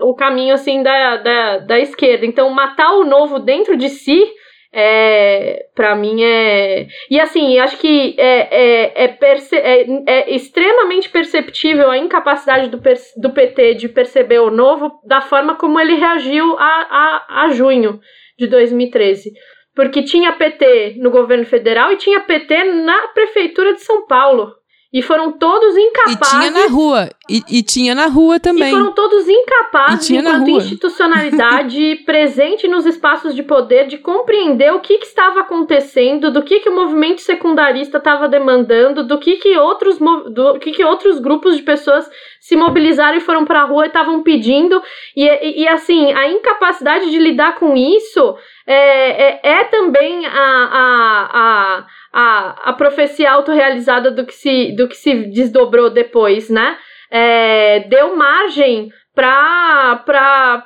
o, 0.00 0.14
caminho, 0.14 0.54
assim, 0.54 0.82
da, 0.82 1.16
da, 1.18 1.58
da 1.58 1.78
esquerda. 1.78 2.26
Então, 2.26 2.50
matar 2.50 2.94
o 2.94 3.04
novo 3.04 3.38
dentro 3.38 3.76
de 3.76 3.88
si, 3.88 4.24
é, 4.72 5.66
para 5.72 5.94
mim 5.94 6.20
é... 6.24 6.88
E, 7.08 7.20
assim, 7.20 7.60
acho 7.60 7.78
que 7.78 8.16
é, 8.18 8.48
é, 8.50 9.04
é, 9.04 9.08
perce, 9.08 9.54
é, 9.54 9.86
é 10.04 10.34
extremamente 10.34 11.08
perceptível 11.08 11.88
a 11.88 11.96
incapacidade 11.96 12.68
do, 12.70 12.82
do 13.18 13.30
PT 13.30 13.74
de 13.74 13.88
perceber 13.88 14.40
o 14.40 14.50
novo 14.50 14.98
da 15.06 15.20
forma 15.20 15.54
como 15.54 15.78
ele 15.78 15.94
reagiu 15.94 16.58
a, 16.58 16.64
a, 16.64 17.44
a 17.44 17.48
junho 17.50 18.00
de 18.36 18.48
2013 18.48 19.30
Porque 19.74 20.02
tinha 20.02 20.32
PT 20.32 20.96
no 20.98 21.10
governo 21.10 21.44
federal 21.44 21.92
e 21.92 21.96
tinha 21.96 22.20
PT 22.20 22.64
na 22.82 23.08
prefeitura 23.08 23.74
de 23.74 23.82
São 23.82 24.06
Paulo. 24.06 24.54
E 24.94 25.02
foram 25.02 25.32
todos 25.32 25.76
incapazes. 25.76 26.20
E 26.20 26.38
tinha 26.38 26.50
na 26.52 26.66
rua. 26.68 27.10
E, 27.28 27.42
e 27.50 27.62
tinha 27.64 27.94
na 27.96 28.06
rua 28.06 28.38
também. 28.38 28.68
E 28.68 28.70
foram 28.70 28.92
todos 28.92 29.28
incapazes, 29.28 30.08
enquanto 30.08 30.48
institucionalidade 30.50 31.96
presente 32.06 32.68
nos 32.68 32.86
espaços 32.86 33.34
de 33.34 33.42
poder, 33.42 33.88
de 33.88 33.98
compreender 33.98 34.72
o 34.72 34.78
que, 34.78 34.98
que 34.98 35.06
estava 35.06 35.40
acontecendo, 35.40 36.30
do 36.30 36.44
que, 36.44 36.60
que 36.60 36.68
o 36.68 36.76
movimento 36.76 37.22
secundarista 37.22 37.98
estava 37.98 38.28
demandando, 38.28 39.02
do 39.02 39.18
que, 39.18 39.34
que 39.38 39.58
outros 39.58 39.98
do 39.98 40.60
que, 40.60 40.70
que 40.70 40.84
outros 40.84 41.18
grupos 41.18 41.56
de 41.56 41.64
pessoas 41.64 42.08
se 42.38 42.54
mobilizaram 42.54 43.16
e 43.16 43.20
foram 43.20 43.44
para 43.44 43.62
a 43.62 43.64
rua 43.64 43.86
e 43.86 43.88
estavam 43.88 44.22
pedindo. 44.22 44.80
E, 45.16 45.26
e, 45.26 45.62
e, 45.62 45.68
assim, 45.68 46.12
a 46.12 46.28
incapacidade 46.28 47.10
de 47.10 47.18
lidar 47.18 47.54
com 47.54 47.74
isso 47.74 48.36
é, 48.66 49.28
é, 49.28 49.40
é 49.42 49.64
também 49.64 50.26
a, 50.26 50.30
a, 50.30 51.30
a, 51.32 51.86
a, 52.16 52.70
a 52.70 52.72
profecia 52.72 53.28
autorrealizada 53.32 54.08
do 54.08 54.24
que 54.24 54.32
se, 54.32 54.70
do 54.76 54.86
que 54.86 54.94
se 54.94 55.12
desdobrou 55.32 55.90
depois, 55.90 56.48
né? 56.48 56.78
É, 57.10 57.80
deu 57.88 58.14
margem 58.16 58.88
pra, 59.12 60.00
pra, 60.06 60.64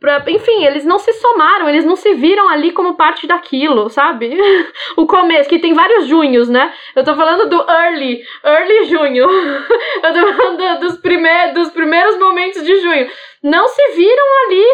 pra, 0.00 0.24
Enfim, 0.28 0.64
eles 0.66 0.84
não 0.84 0.98
se 0.98 1.12
somaram, 1.12 1.68
eles 1.68 1.84
não 1.84 1.94
se 1.94 2.14
viram 2.14 2.48
ali 2.48 2.72
como 2.72 2.96
parte 2.96 3.24
daquilo, 3.24 3.88
sabe? 3.88 4.36
o 4.98 5.06
começo, 5.06 5.48
que 5.48 5.60
tem 5.60 5.74
vários 5.74 6.06
junhos, 6.08 6.48
né? 6.48 6.72
Eu 6.96 7.04
tô 7.04 7.14
falando 7.14 7.48
do 7.48 7.70
early, 7.70 8.20
early 8.44 8.84
junho. 8.86 9.28
Eu 10.02 10.12
tô 10.12 10.32
falando 10.32 10.58
do- 10.58 10.80
dos, 10.88 10.98
prime 10.98 11.52
dos 11.54 11.70
primeiros 11.70 12.18
momentos 12.18 12.64
de 12.64 12.76
junho. 12.80 13.08
Não 13.44 13.68
se 13.68 13.92
viram 13.92 14.26
ali 14.46 14.64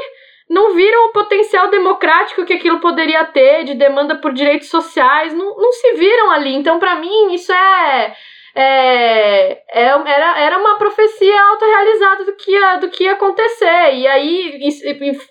não 0.50 0.74
viram 0.74 1.06
o 1.06 1.12
potencial 1.12 1.70
democrático 1.70 2.44
que 2.44 2.54
aquilo 2.54 2.80
poderia 2.80 3.24
ter, 3.24 3.62
de 3.62 3.74
demanda 3.74 4.16
por 4.16 4.32
direitos 4.32 4.68
sociais, 4.68 5.32
não, 5.32 5.56
não 5.56 5.70
se 5.70 5.92
viram 5.92 6.32
ali. 6.32 6.56
Então, 6.56 6.80
para 6.80 6.96
mim, 6.96 7.32
isso 7.32 7.52
é. 7.52 8.12
é, 8.56 9.52
é- 9.52 10.02
era, 10.06 10.40
era 10.40 10.58
uma 10.58 10.76
profecia 10.76 11.40
autorrealizada 11.40 12.24
do 12.24 12.32
que, 12.34 12.50
ia, 12.50 12.76
do 12.78 12.88
que 12.88 13.04
ia 13.04 13.12
acontecer. 13.12 13.94
E 13.94 14.08
aí, 14.08 14.58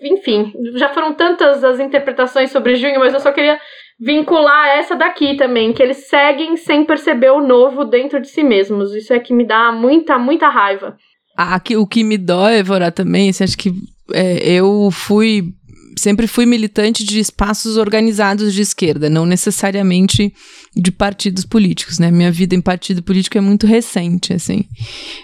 enfim, 0.04 0.54
já 0.76 0.88
foram 0.88 1.14
tantas 1.14 1.66
as 1.66 1.82
interpretações 1.82 2.50
sobre 2.50 2.76
junho, 2.76 3.02
mas 3.02 3.14
eu 3.14 3.20
só 3.20 3.34
queria 3.34 3.60
vincular 4.00 4.70
essa 4.78 4.96
daqui 4.96 5.36
também, 5.36 5.74
que 5.74 5.84
eles 5.84 6.08
seguem 6.08 6.56
sem 6.56 6.86
perceber 6.86 7.32
o 7.32 7.42
novo 7.42 7.84
dentro 7.84 8.22
de 8.22 8.30
si 8.30 8.42
mesmos. 8.42 8.96
Isso 8.96 9.14
é 9.14 9.20
que 9.20 9.34
me 9.34 9.46
dá 9.46 9.70
muita, 9.70 10.18
muita 10.18 10.48
raiva. 10.48 10.96
Aqui, 11.36 11.76
o 11.76 11.86
que 11.86 12.06
me 12.06 12.18
dói, 12.18 12.60
Evora, 12.60 12.90
também, 12.90 13.34
você 13.34 13.44
acha 13.44 13.58
que 13.58 13.72
é, 14.14 14.52
eu 14.52 14.90
fui. 14.92 15.54
Sempre 15.98 16.28
fui 16.28 16.46
militante 16.46 17.04
de 17.04 17.20
espaços 17.20 17.76
organizados 17.76 18.54
de 18.54 18.62
esquerda, 18.62 19.10
não 19.10 19.26
necessariamente 19.26 20.34
de 20.74 20.92
partidos 20.94 21.44
políticos, 21.44 22.00
né? 22.00 22.10
Minha 22.10 22.32
vida 22.32 22.56
em 22.56 22.62
partido 22.62 23.04
político 23.04 23.38
é 23.38 23.42
muito 23.42 23.68
recente, 23.68 24.32
assim, 24.32 24.64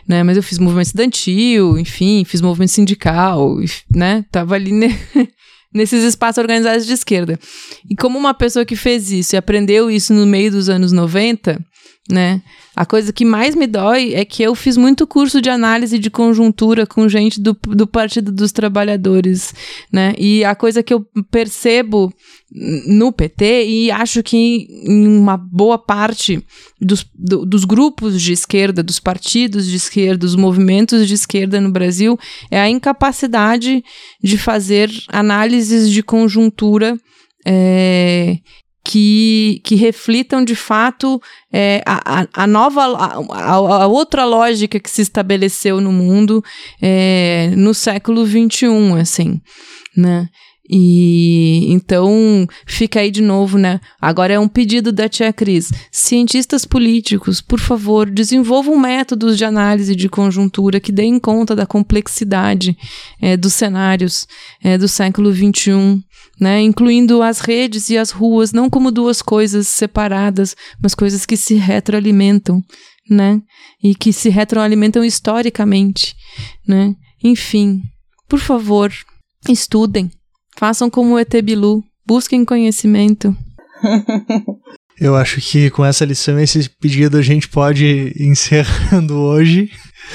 né? 0.05 0.21
Mas 0.21 0.35
eu 0.35 0.43
fiz 0.43 0.59
movimento 0.59 0.87
estudantil, 0.87 1.77
enfim, 1.77 2.25
fiz 2.25 2.41
movimento 2.41 2.71
sindical, 2.71 3.55
né? 3.89 4.25
Tava 4.29 4.55
ali 4.55 4.73
ne- 4.73 4.99
nesses 5.73 6.03
espaços 6.03 6.39
organizados 6.39 6.85
de 6.85 6.91
esquerda. 6.91 7.39
E 7.89 7.95
como 7.95 8.19
uma 8.19 8.33
pessoa 8.33 8.65
que 8.65 8.75
fez 8.75 9.11
isso 9.11 9.35
e 9.35 9.37
aprendeu 9.37 9.89
isso 9.89 10.13
no 10.13 10.25
meio 10.25 10.51
dos 10.51 10.67
anos 10.67 10.91
90, 10.91 11.57
né? 12.09 12.41
A 12.75 12.85
coisa 12.85 13.11
que 13.11 13.25
mais 13.25 13.55
me 13.55 13.65
dói 13.65 14.13
é 14.13 14.23
que 14.23 14.43
eu 14.43 14.53
fiz 14.53 14.77
muito 14.77 15.07
curso 15.07 15.41
de 15.41 15.49
análise 15.49 15.97
de 15.97 16.09
conjuntura 16.09 16.85
com 16.85 17.09
gente 17.09 17.41
do, 17.41 17.57
do 17.69 17.87
Partido 17.87 18.31
dos 18.31 18.51
Trabalhadores, 18.51 19.53
né? 19.91 20.13
E 20.17 20.43
a 20.43 20.53
coisa 20.53 20.83
que 20.83 20.93
eu 20.93 21.03
percebo 21.31 22.13
no 22.87 23.11
PT 23.11 23.65
e 23.67 23.91
acho 23.91 24.21
que 24.21 24.67
em 24.83 25.07
uma 25.07 25.35
boa 25.35 25.77
parte 25.79 26.45
dos, 26.79 27.03
do- 27.15 27.43
dos 27.45 27.65
grupos 27.65 28.21
de 28.21 28.33
esquerda, 28.33 28.83
dos 28.83 28.99
partidos 28.99 29.65
de 29.67 29.75
esquerda, 29.75 30.19
dos 30.19 30.35
movimentos 30.35 31.07
de 31.07 31.13
esquerda 31.15 31.59
no 31.59 31.71
Brasil, 31.71 32.17
é 32.51 32.59
a 32.59 32.69
incapacidade 32.69 33.83
de 34.23 34.37
fazer 34.37 34.91
análises 35.09 35.89
de 35.89 36.03
conjuntura 36.03 36.95
é, 37.47 38.37
que, 38.87 39.61
que 39.63 39.73
reflitam 39.75 40.45
de 40.45 40.55
fato 40.55 41.19
é, 41.51 41.81
a, 41.87 42.27
a- 42.31 42.47
nova, 42.47 42.83
a- 42.85 43.53
a 43.83 43.87
outra 43.87 44.23
lógica 44.25 44.79
que 44.79 44.89
se 44.89 45.01
estabeleceu 45.01 45.81
no 45.81 45.91
mundo 45.91 46.43
é, 46.79 47.51
no 47.57 47.73
século 47.73 48.23
XXI, 48.27 48.67
assim, 49.01 49.41
né? 49.97 50.29
E 50.67 51.71
então 51.71 52.47
fica 52.65 52.99
aí 52.99 53.11
de 53.11 53.21
novo, 53.21 53.57
né? 53.57 53.79
Agora 54.01 54.33
é 54.33 54.39
um 54.39 54.47
pedido 54.47 54.91
da 54.91 55.07
tia 55.07 55.31
Cris. 55.31 55.71
Cientistas 55.91 56.65
políticos, 56.65 57.39
por 57.39 57.59
favor, 57.59 58.09
desenvolvam 58.09 58.77
métodos 58.79 59.37
de 59.37 59.45
análise 59.45 59.95
de 59.95 60.09
conjuntura 60.09 60.79
que 60.79 60.91
deem 60.91 61.19
conta 61.19 61.55
da 61.55 61.67
complexidade 61.67 62.75
é, 63.21 63.37
dos 63.37 63.53
cenários 63.53 64.27
é, 64.63 64.75
do 64.75 64.87
século 64.87 65.31
XXI, 65.31 66.03
né? 66.39 66.61
Incluindo 66.61 67.21
as 67.21 67.41
redes 67.41 67.91
e 67.91 67.97
as 67.97 68.09
ruas, 68.09 68.51
não 68.51 68.67
como 68.67 68.89
duas 68.89 69.21
coisas 69.21 69.67
separadas, 69.67 70.55
mas 70.81 70.95
coisas 70.95 71.27
que 71.27 71.37
se 71.37 71.53
retroalimentam, 71.53 72.63
né? 73.07 73.39
E 73.83 73.93
que 73.93 74.11
se 74.11 74.29
retroalimentam 74.29 75.05
historicamente, 75.05 76.15
né? 76.67 76.95
Enfim, 77.23 77.83
por 78.27 78.39
favor, 78.39 78.91
estudem. 79.47 80.09
Façam 80.57 80.89
como 80.89 81.15
o 81.15 81.19
ET 81.19 81.33
Bilu, 81.43 81.83
busquem 82.05 82.45
conhecimento. 82.45 83.35
Eu 84.99 85.15
acho 85.15 85.41
que 85.41 85.69
com 85.69 85.83
essa 85.83 86.05
lição, 86.05 86.39
esse 86.39 86.69
pedido, 86.69 87.17
a 87.17 87.21
gente 87.21 87.49
pode 87.49 87.85
ir 87.85 88.21
encerrando 88.21 89.15
hoje. 89.15 89.69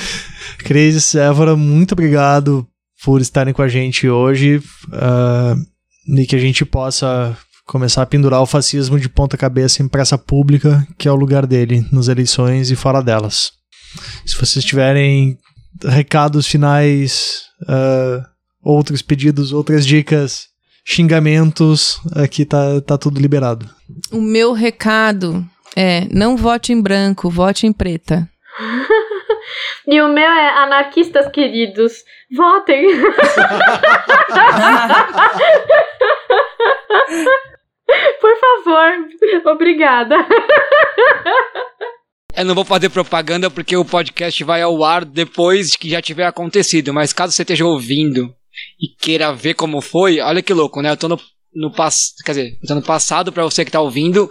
Cris, 0.59 1.14
Évora, 1.14 1.55
muito 1.55 1.93
obrigado 1.93 2.66
por 3.05 3.20
estarem 3.20 3.53
com 3.53 3.62
a 3.62 3.68
gente 3.68 4.09
hoje 4.09 4.62
ah, 4.93 5.55
e 6.09 6.26
que 6.26 6.34
a 6.34 6.38
gente 6.38 6.64
possa 6.64 7.36
começar 7.66 8.03
a 8.03 8.07
pendurar 8.07 8.41
o 8.41 8.47
fascismo 8.47 8.99
de 8.99 9.09
ponta 9.09 9.36
cabeça 9.36 9.82
em 9.82 9.88
praça 9.88 10.16
pública, 10.16 10.86
que 10.99 11.07
é 11.07 11.12
o 11.12 11.16
lugar 11.16 11.47
dele, 11.47 11.86
nas 11.93 12.09
eleições 12.09 12.70
e 12.70 12.76
fora 12.76 13.03
delas. 13.03 13.53
Se 14.24 14.36
vocês 14.36 14.64
tiverem 14.64 15.36
recados 15.84 16.47
finais, 16.47 17.43
ah, 17.68 18.26
outros 18.62 19.02
pedidos, 19.02 19.52
outras 19.52 19.86
dicas, 19.86 20.48
xingamentos, 20.84 22.00
aqui 22.14 22.44
tá, 22.44 22.80
tá 22.80 22.98
tudo 22.98 23.20
liberado. 23.20 23.68
O 24.12 24.20
meu 24.20 24.52
recado 24.52 25.44
é: 25.76 26.06
não 26.11 26.36
vote 26.36 26.72
em 26.72 26.80
branco, 26.80 27.30
vote 27.30 27.66
em 27.66 27.72
preta. 27.72 28.28
E 29.86 30.00
o 30.00 30.08
meu 30.08 30.30
é 30.30 30.62
anarquistas 30.62 31.26
queridos, 31.32 32.04
votem. 32.36 32.86
Por 38.20 38.36
favor, 38.38 38.92
obrigada. 39.52 40.14
Eu 42.36 42.44
não 42.44 42.54
vou 42.54 42.64
fazer 42.64 42.88
propaganda 42.90 43.50
porque 43.50 43.76
o 43.76 43.84
podcast 43.84 44.44
vai 44.44 44.62
ao 44.62 44.84
ar 44.84 45.04
depois 45.04 45.74
que 45.74 45.90
já 45.90 46.00
tiver 46.00 46.24
acontecido. 46.26 46.94
Mas 46.94 47.12
caso 47.12 47.32
você 47.32 47.42
esteja 47.42 47.66
ouvindo 47.66 48.32
e 48.80 48.88
queira 48.88 49.32
ver 49.32 49.54
como 49.54 49.80
foi, 49.80 50.20
olha 50.20 50.42
que 50.42 50.52
louco, 50.52 50.80
né? 50.80 50.90
Eu 50.90 50.96
tô 50.96 51.08
no, 51.08 51.20
no 51.54 51.70
passado, 51.72 52.14
quer 52.24 52.32
dizer, 52.32 52.58
eu 52.62 52.68
tô 52.68 52.74
no 52.74 52.82
passado 52.82 53.32
pra 53.32 53.44
você 53.44 53.64
que 53.64 53.70
tá 53.70 53.80
ouvindo, 53.80 54.30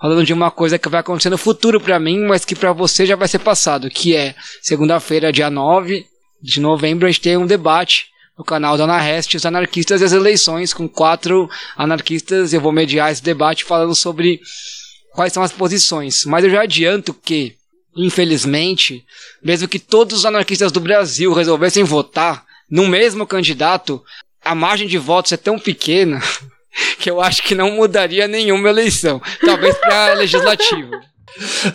falando 0.00 0.24
de 0.24 0.32
uma 0.32 0.50
coisa 0.50 0.78
que 0.78 0.88
vai 0.88 1.00
acontecer 1.00 1.30
no 1.30 1.38
futuro 1.38 1.80
pra 1.80 1.98
mim, 1.98 2.20
mas 2.26 2.44
que 2.44 2.54
pra 2.54 2.72
você 2.72 3.04
já 3.06 3.16
vai 3.16 3.28
ser 3.28 3.40
passado, 3.40 3.90
que 3.90 4.14
é 4.14 4.34
segunda-feira, 4.62 5.32
dia 5.32 5.50
9 5.50 6.06
de 6.40 6.60
novembro, 6.60 7.06
a 7.06 7.10
gente 7.10 7.20
tem 7.20 7.36
um 7.36 7.46
debate 7.46 8.06
no 8.38 8.44
canal 8.44 8.78
da 8.78 8.84
Ana 8.84 9.00
Rest, 9.00 9.34
os 9.34 9.44
anarquistas 9.44 10.00
e 10.00 10.04
as 10.04 10.12
eleições, 10.12 10.72
com 10.72 10.88
quatro 10.88 11.50
anarquistas. 11.76 12.52
Eu 12.52 12.60
vou 12.60 12.70
mediar 12.70 13.10
esse 13.10 13.22
debate 13.22 13.64
falando 13.64 13.94
sobre 13.96 14.40
quais 15.12 15.32
são 15.32 15.42
as 15.42 15.50
posições. 15.50 16.24
Mas 16.24 16.44
eu 16.44 16.50
já 16.50 16.62
adianto 16.62 17.12
que, 17.12 17.56
infelizmente, 17.96 19.04
mesmo 19.42 19.66
que 19.66 19.80
todos 19.80 20.20
os 20.20 20.24
anarquistas 20.24 20.70
do 20.70 20.78
Brasil 20.78 21.32
resolvessem 21.32 21.82
votar 21.82 22.46
no 22.70 22.86
mesmo 22.86 23.26
candidato, 23.26 24.02
a 24.44 24.54
margem 24.54 24.86
de 24.86 24.98
votos 24.98 25.32
é 25.32 25.36
tão 25.36 25.58
pequena 25.58 26.20
que 26.98 27.10
eu 27.10 27.20
acho 27.20 27.42
que 27.42 27.54
não 27.54 27.72
mudaria 27.72 28.28
nenhuma 28.28 28.68
eleição. 28.68 29.20
Talvez 29.44 29.76
para 29.78 30.14
legislativo. 30.18 30.90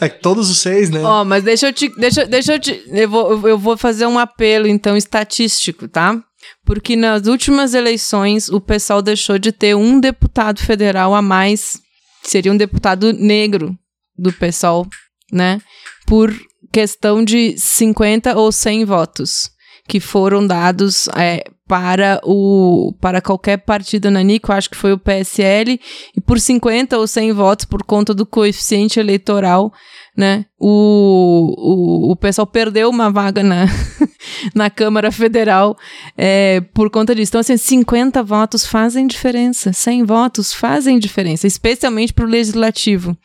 É 0.02 0.10
que 0.10 0.20
todos 0.20 0.50
os 0.50 0.60
seis, 0.60 0.90
né? 0.90 1.02
Ó, 1.02 1.24
mas 1.24 1.44
deixa 1.44 1.68
eu 1.68 1.74
te. 1.74 1.88
Deixa, 1.96 2.26
deixa 2.26 2.56
eu 2.56 2.60
te. 2.60 2.84
Eu 2.88 3.10
vou, 3.10 3.48
eu 3.48 3.58
vou 3.58 3.78
fazer 3.78 4.06
um 4.06 4.20
apelo, 4.20 4.68
então, 4.68 4.98
estatístico, 4.98 5.88
tá? 5.88 6.22
Porque 6.66 6.96
nas 6.96 7.28
últimas 7.28 7.74
eleições 7.74 8.50
o 8.50 8.60
pessoal 8.60 9.02
deixou 9.02 9.38
de 9.38 9.52
ter 9.52 9.76
um 9.76 10.00
deputado 10.00 10.60
federal 10.60 11.16
a 11.16 11.22
mais. 11.22 11.80
Seria 12.24 12.52
um 12.52 12.58
deputado 12.58 13.14
negro 13.14 13.78
do 14.18 14.34
pessoal, 14.34 14.88
né? 15.32 15.62
Por 16.06 16.34
questão 16.72 17.24
de 17.24 17.58
50 17.58 18.36
ou 18.36 18.52
100 18.52 18.86
votos 18.86 19.53
que 19.88 20.00
foram 20.00 20.46
dados 20.46 21.08
é, 21.16 21.44
para 21.68 22.20
o 22.24 22.94
para 23.00 23.22
qualquer 23.22 23.58
partido 23.58 24.12
nanico, 24.12 24.52
acho 24.52 24.70
que 24.70 24.78
foi 24.78 24.94
o 24.94 24.98
PSL, 24.98 25.80
e 26.16 26.22
por 26.22 26.40
50 26.40 26.98
ou 26.98 27.08
100 27.08 27.34
votos 27.34 27.66
por 27.66 27.84
conta 27.84 28.14
do 28.14 28.26
coeficiente 28.26 29.00
eleitoral, 29.00 29.72
né? 30.16 30.46
O, 30.60 31.56
o, 31.58 32.12
o 32.12 32.16
pessoal 32.16 32.46
perdeu 32.46 32.90
uma 32.90 33.10
vaga 33.10 33.44
na, 33.44 33.66
na 34.54 34.70
Câmara 34.70 35.12
Federal 35.12 35.76
é, 36.18 36.62
por 36.74 36.90
conta 36.90 37.16
disso. 37.16 37.32
Então, 37.32 37.42
assim, 37.42 37.58
50 37.58 38.22
votos 38.24 38.66
fazem 38.66 39.08
diferença, 39.08 39.74
100 39.74 40.04
votos 40.04 40.54
fazem 40.54 41.00
diferença, 41.00 41.48
especialmente 41.48 42.14
para 42.14 42.26
o 42.26 42.30
legislativo. 42.30 43.18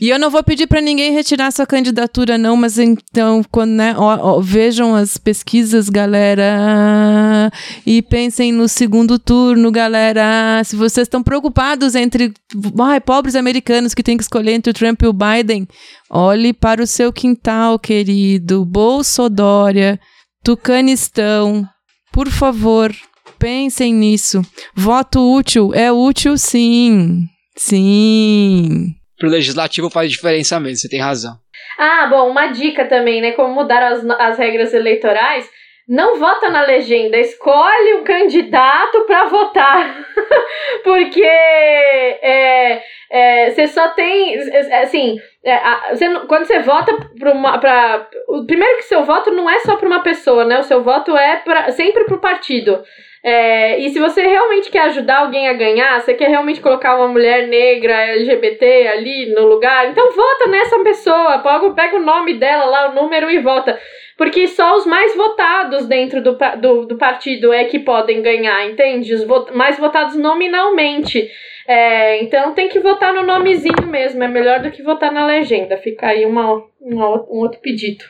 E 0.00 0.10
eu 0.10 0.18
não 0.18 0.30
vou 0.30 0.44
pedir 0.44 0.68
para 0.68 0.80
ninguém 0.80 1.12
retirar 1.12 1.50
sua 1.50 1.66
candidatura, 1.66 2.38
não, 2.38 2.56
mas 2.56 2.78
então, 2.78 3.42
quando, 3.50 3.72
né, 3.72 3.94
ó, 3.96 4.36
ó, 4.36 4.40
vejam 4.40 4.94
as 4.94 5.16
pesquisas, 5.16 5.88
galera, 5.88 7.50
e 7.84 8.00
pensem 8.00 8.52
no 8.52 8.68
segundo 8.68 9.18
turno, 9.18 9.72
galera. 9.72 10.62
Se 10.64 10.76
vocês 10.76 11.06
estão 11.06 11.20
preocupados 11.20 11.96
entre 11.96 12.32
ai, 12.80 13.00
pobres 13.00 13.34
americanos 13.34 13.92
que 13.92 14.02
têm 14.02 14.16
que 14.16 14.22
escolher 14.22 14.52
entre 14.52 14.70
o 14.70 14.74
Trump 14.74 15.02
e 15.02 15.06
o 15.06 15.12
Biden, 15.12 15.66
olhe 16.08 16.52
para 16.52 16.82
o 16.82 16.86
seu 16.86 17.12
quintal, 17.12 17.76
querido. 17.76 18.64
Bolsodória, 18.64 19.98
Tucanistão, 20.44 21.68
por 22.12 22.28
favor, 22.30 22.94
pensem 23.36 23.92
nisso. 23.92 24.42
Voto 24.76 25.20
útil 25.20 25.74
é 25.74 25.90
útil, 25.90 26.38
sim. 26.38 27.24
Sim 27.56 28.97
pro 29.18 29.28
legislativo 29.28 29.90
faz 29.90 30.10
diferença 30.10 30.58
mesmo, 30.60 30.76
você 30.76 30.88
tem 30.88 31.00
razão. 31.00 31.36
Ah, 31.78 32.06
bom, 32.08 32.30
uma 32.30 32.46
dica 32.48 32.84
também, 32.86 33.20
né? 33.20 33.32
Como 33.32 33.54
mudar 33.54 33.82
as, 33.82 34.04
as 34.04 34.38
regras 34.38 34.72
eleitorais. 34.72 35.48
Não 35.88 36.18
vota 36.18 36.50
na 36.50 36.62
legenda, 36.62 37.16
escolhe 37.16 37.94
um 37.94 38.04
candidato 38.04 39.06
para 39.06 39.24
votar. 39.24 40.04
Porque 40.84 41.24
é, 41.24 42.82
é, 43.10 43.50
você 43.50 43.66
só 43.68 43.88
tem. 43.88 44.36
Assim, 44.82 45.18
é, 45.42 45.58
você, 45.94 46.06
quando 46.26 46.44
você 46.44 46.58
vota 46.58 46.94
para 47.18 47.32
uma. 47.32 47.58
Pra, 47.58 48.06
o 48.28 48.44
primeiro 48.44 48.76
que 48.76 48.84
seu 48.84 49.04
voto 49.04 49.30
não 49.30 49.48
é 49.48 49.60
só 49.60 49.76
para 49.76 49.88
uma 49.88 50.02
pessoa, 50.02 50.44
né? 50.44 50.58
O 50.58 50.64
seu 50.64 50.82
voto 50.82 51.16
é 51.16 51.36
pra, 51.36 51.72
sempre 51.72 52.04
para 52.04 52.16
o 52.16 52.20
partido. 52.20 52.82
É, 53.22 53.78
e 53.80 53.90
se 53.90 53.98
você 53.98 54.22
realmente 54.22 54.70
quer 54.70 54.82
ajudar 54.82 55.18
alguém 55.18 55.48
a 55.48 55.52
ganhar, 55.52 56.00
você 56.00 56.14
quer 56.14 56.28
realmente 56.28 56.60
colocar 56.60 56.96
uma 56.96 57.08
mulher 57.08 57.48
negra, 57.48 58.12
LGBT 58.12 58.88
ali 58.88 59.34
no 59.34 59.46
lugar, 59.46 59.88
então 59.88 60.12
vota 60.12 60.46
nessa 60.46 60.78
pessoa, 60.80 61.42
pega 61.74 61.96
o 61.96 62.02
nome 62.02 62.34
dela 62.34 62.64
lá, 62.64 62.90
o 62.90 62.94
número 62.94 63.30
e 63.30 63.38
vota. 63.38 63.78
Porque 64.16 64.48
só 64.48 64.76
os 64.76 64.84
mais 64.84 65.16
votados 65.16 65.86
dentro 65.86 66.20
do, 66.20 66.36
do, 66.60 66.86
do 66.86 66.96
partido 66.96 67.52
é 67.52 67.64
que 67.64 67.78
podem 67.78 68.20
ganhar, 68.20 68.68
entende? 68.68 69.14
Os 69.14 69.24
vot 69.24 69.52
mais 69.52 69.78
votados 69.78 70.16
nominalmente. 70.16 71.30
É, 71.68 72.20
então 72.22 72.52
tem 72.52 72.68
que 72.68 72.80
votar 72.80 73.12
no 73.12 73.22
nomezinho 73.22 73.86
mesmo, 73.86 74.24
é 74.24 74.26
melhor 74.26 74.60
do 74.60 74.72
que 74.72 74.82
votar 74.82 75.12
na 75.12 75.24
legenda. 75.24 75.76
Fica 75.76 76.08
aí 76.08 76.26
uma, 76.26 76.64
uma 76.80 77.08
um 77.30 77.38
outro 77.38 77.60
pedido. 77.60 78.04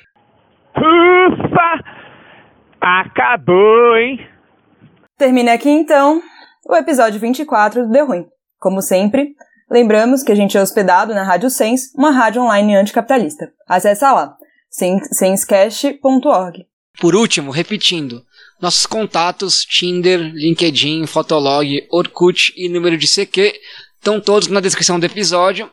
Ufa! 0.77 1.85
Acabou, 2.81 3.97
hein? 3.97 4.38
Termina 5.19 5.53
aqui 5.53 5.69
então 5.69 6.23
o 6.65 6.77
episódio 6.77 7.19
24 7.19 7.87
do 7.87 7.93
Deu 7.93 8.07
Ruim. 8.07 8.25
Como 8.61 8.81
sempre, 8.81 9.35
lembramos 9.69 10.23
que 10.23 10.31
a 10.31 10.35
gente 10.35 10.57
é 10.57 10.63
hospedado 10.63 11.13
na 11.13 11.25
Rádio 11.25 11.51
Sens, 11.51 11.93
uma 11.97 12.13
rádio 12.13 12.41
online 12.41 12.77
anticapitalista. 12.77 13.51
Acesse 13.67 14.05
lá, 14.05 14.37
senscast.org. 14.71 16.67
Por 17.01 17.17
último, 17.17 17.51
repetindo, 17.51 18.25
nossos 18.63 18.87
contatos, 18.87 19.65
Tinder, 19.65 20.21
LinkedIn, 20.21 21.05
Fotolog, 21.07 21.85
Orkut 21.91 22.53
e 22.57 22.69
número 22.69 22.97
de 22.97 23.09
CQ 23.09 23.61
estão 23.99 24.21
todos 24.21 24.47
na 24.47 24.61
descrição 24.61 25.01
do 25.01 25.07
episódio, 25.07 25.69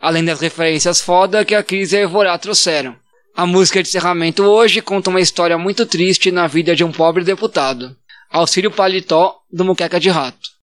além 0.00 0.24
das 0.24 0.40
referências 0.40 1.00
foda 1.00 1.44
que 1.44 1.54
a 1.54 1.62
Cris 1.62 1.92
e 1.92 1.98
a 1.98 2.00
Evorá 2.00 2.36
trouxeram. 2.36 2.96
A 3.36 3.46
música 3.46 3.80
de 3.80 3.88
encerramento 3.88 4.42
hoje 4.42 4.82
conta 4.82 5.08
uma 5.08 5.20
história 5.20 5.56
muito 5.56 5.86
triste 5.86 6.32
na 6.32 6.48
vida 6.48 6.74
de 6.74 6.82
um 6.82 6.90
pobre 6.90 7.22
deputado. 7.22 7.96
Auxílio 8.30 8.70
Paletó 8.70 9.40
do 9.50 9.64
Muqueca 9.64 9.98
de 9.98 10.10
Rato. 10.10 10.57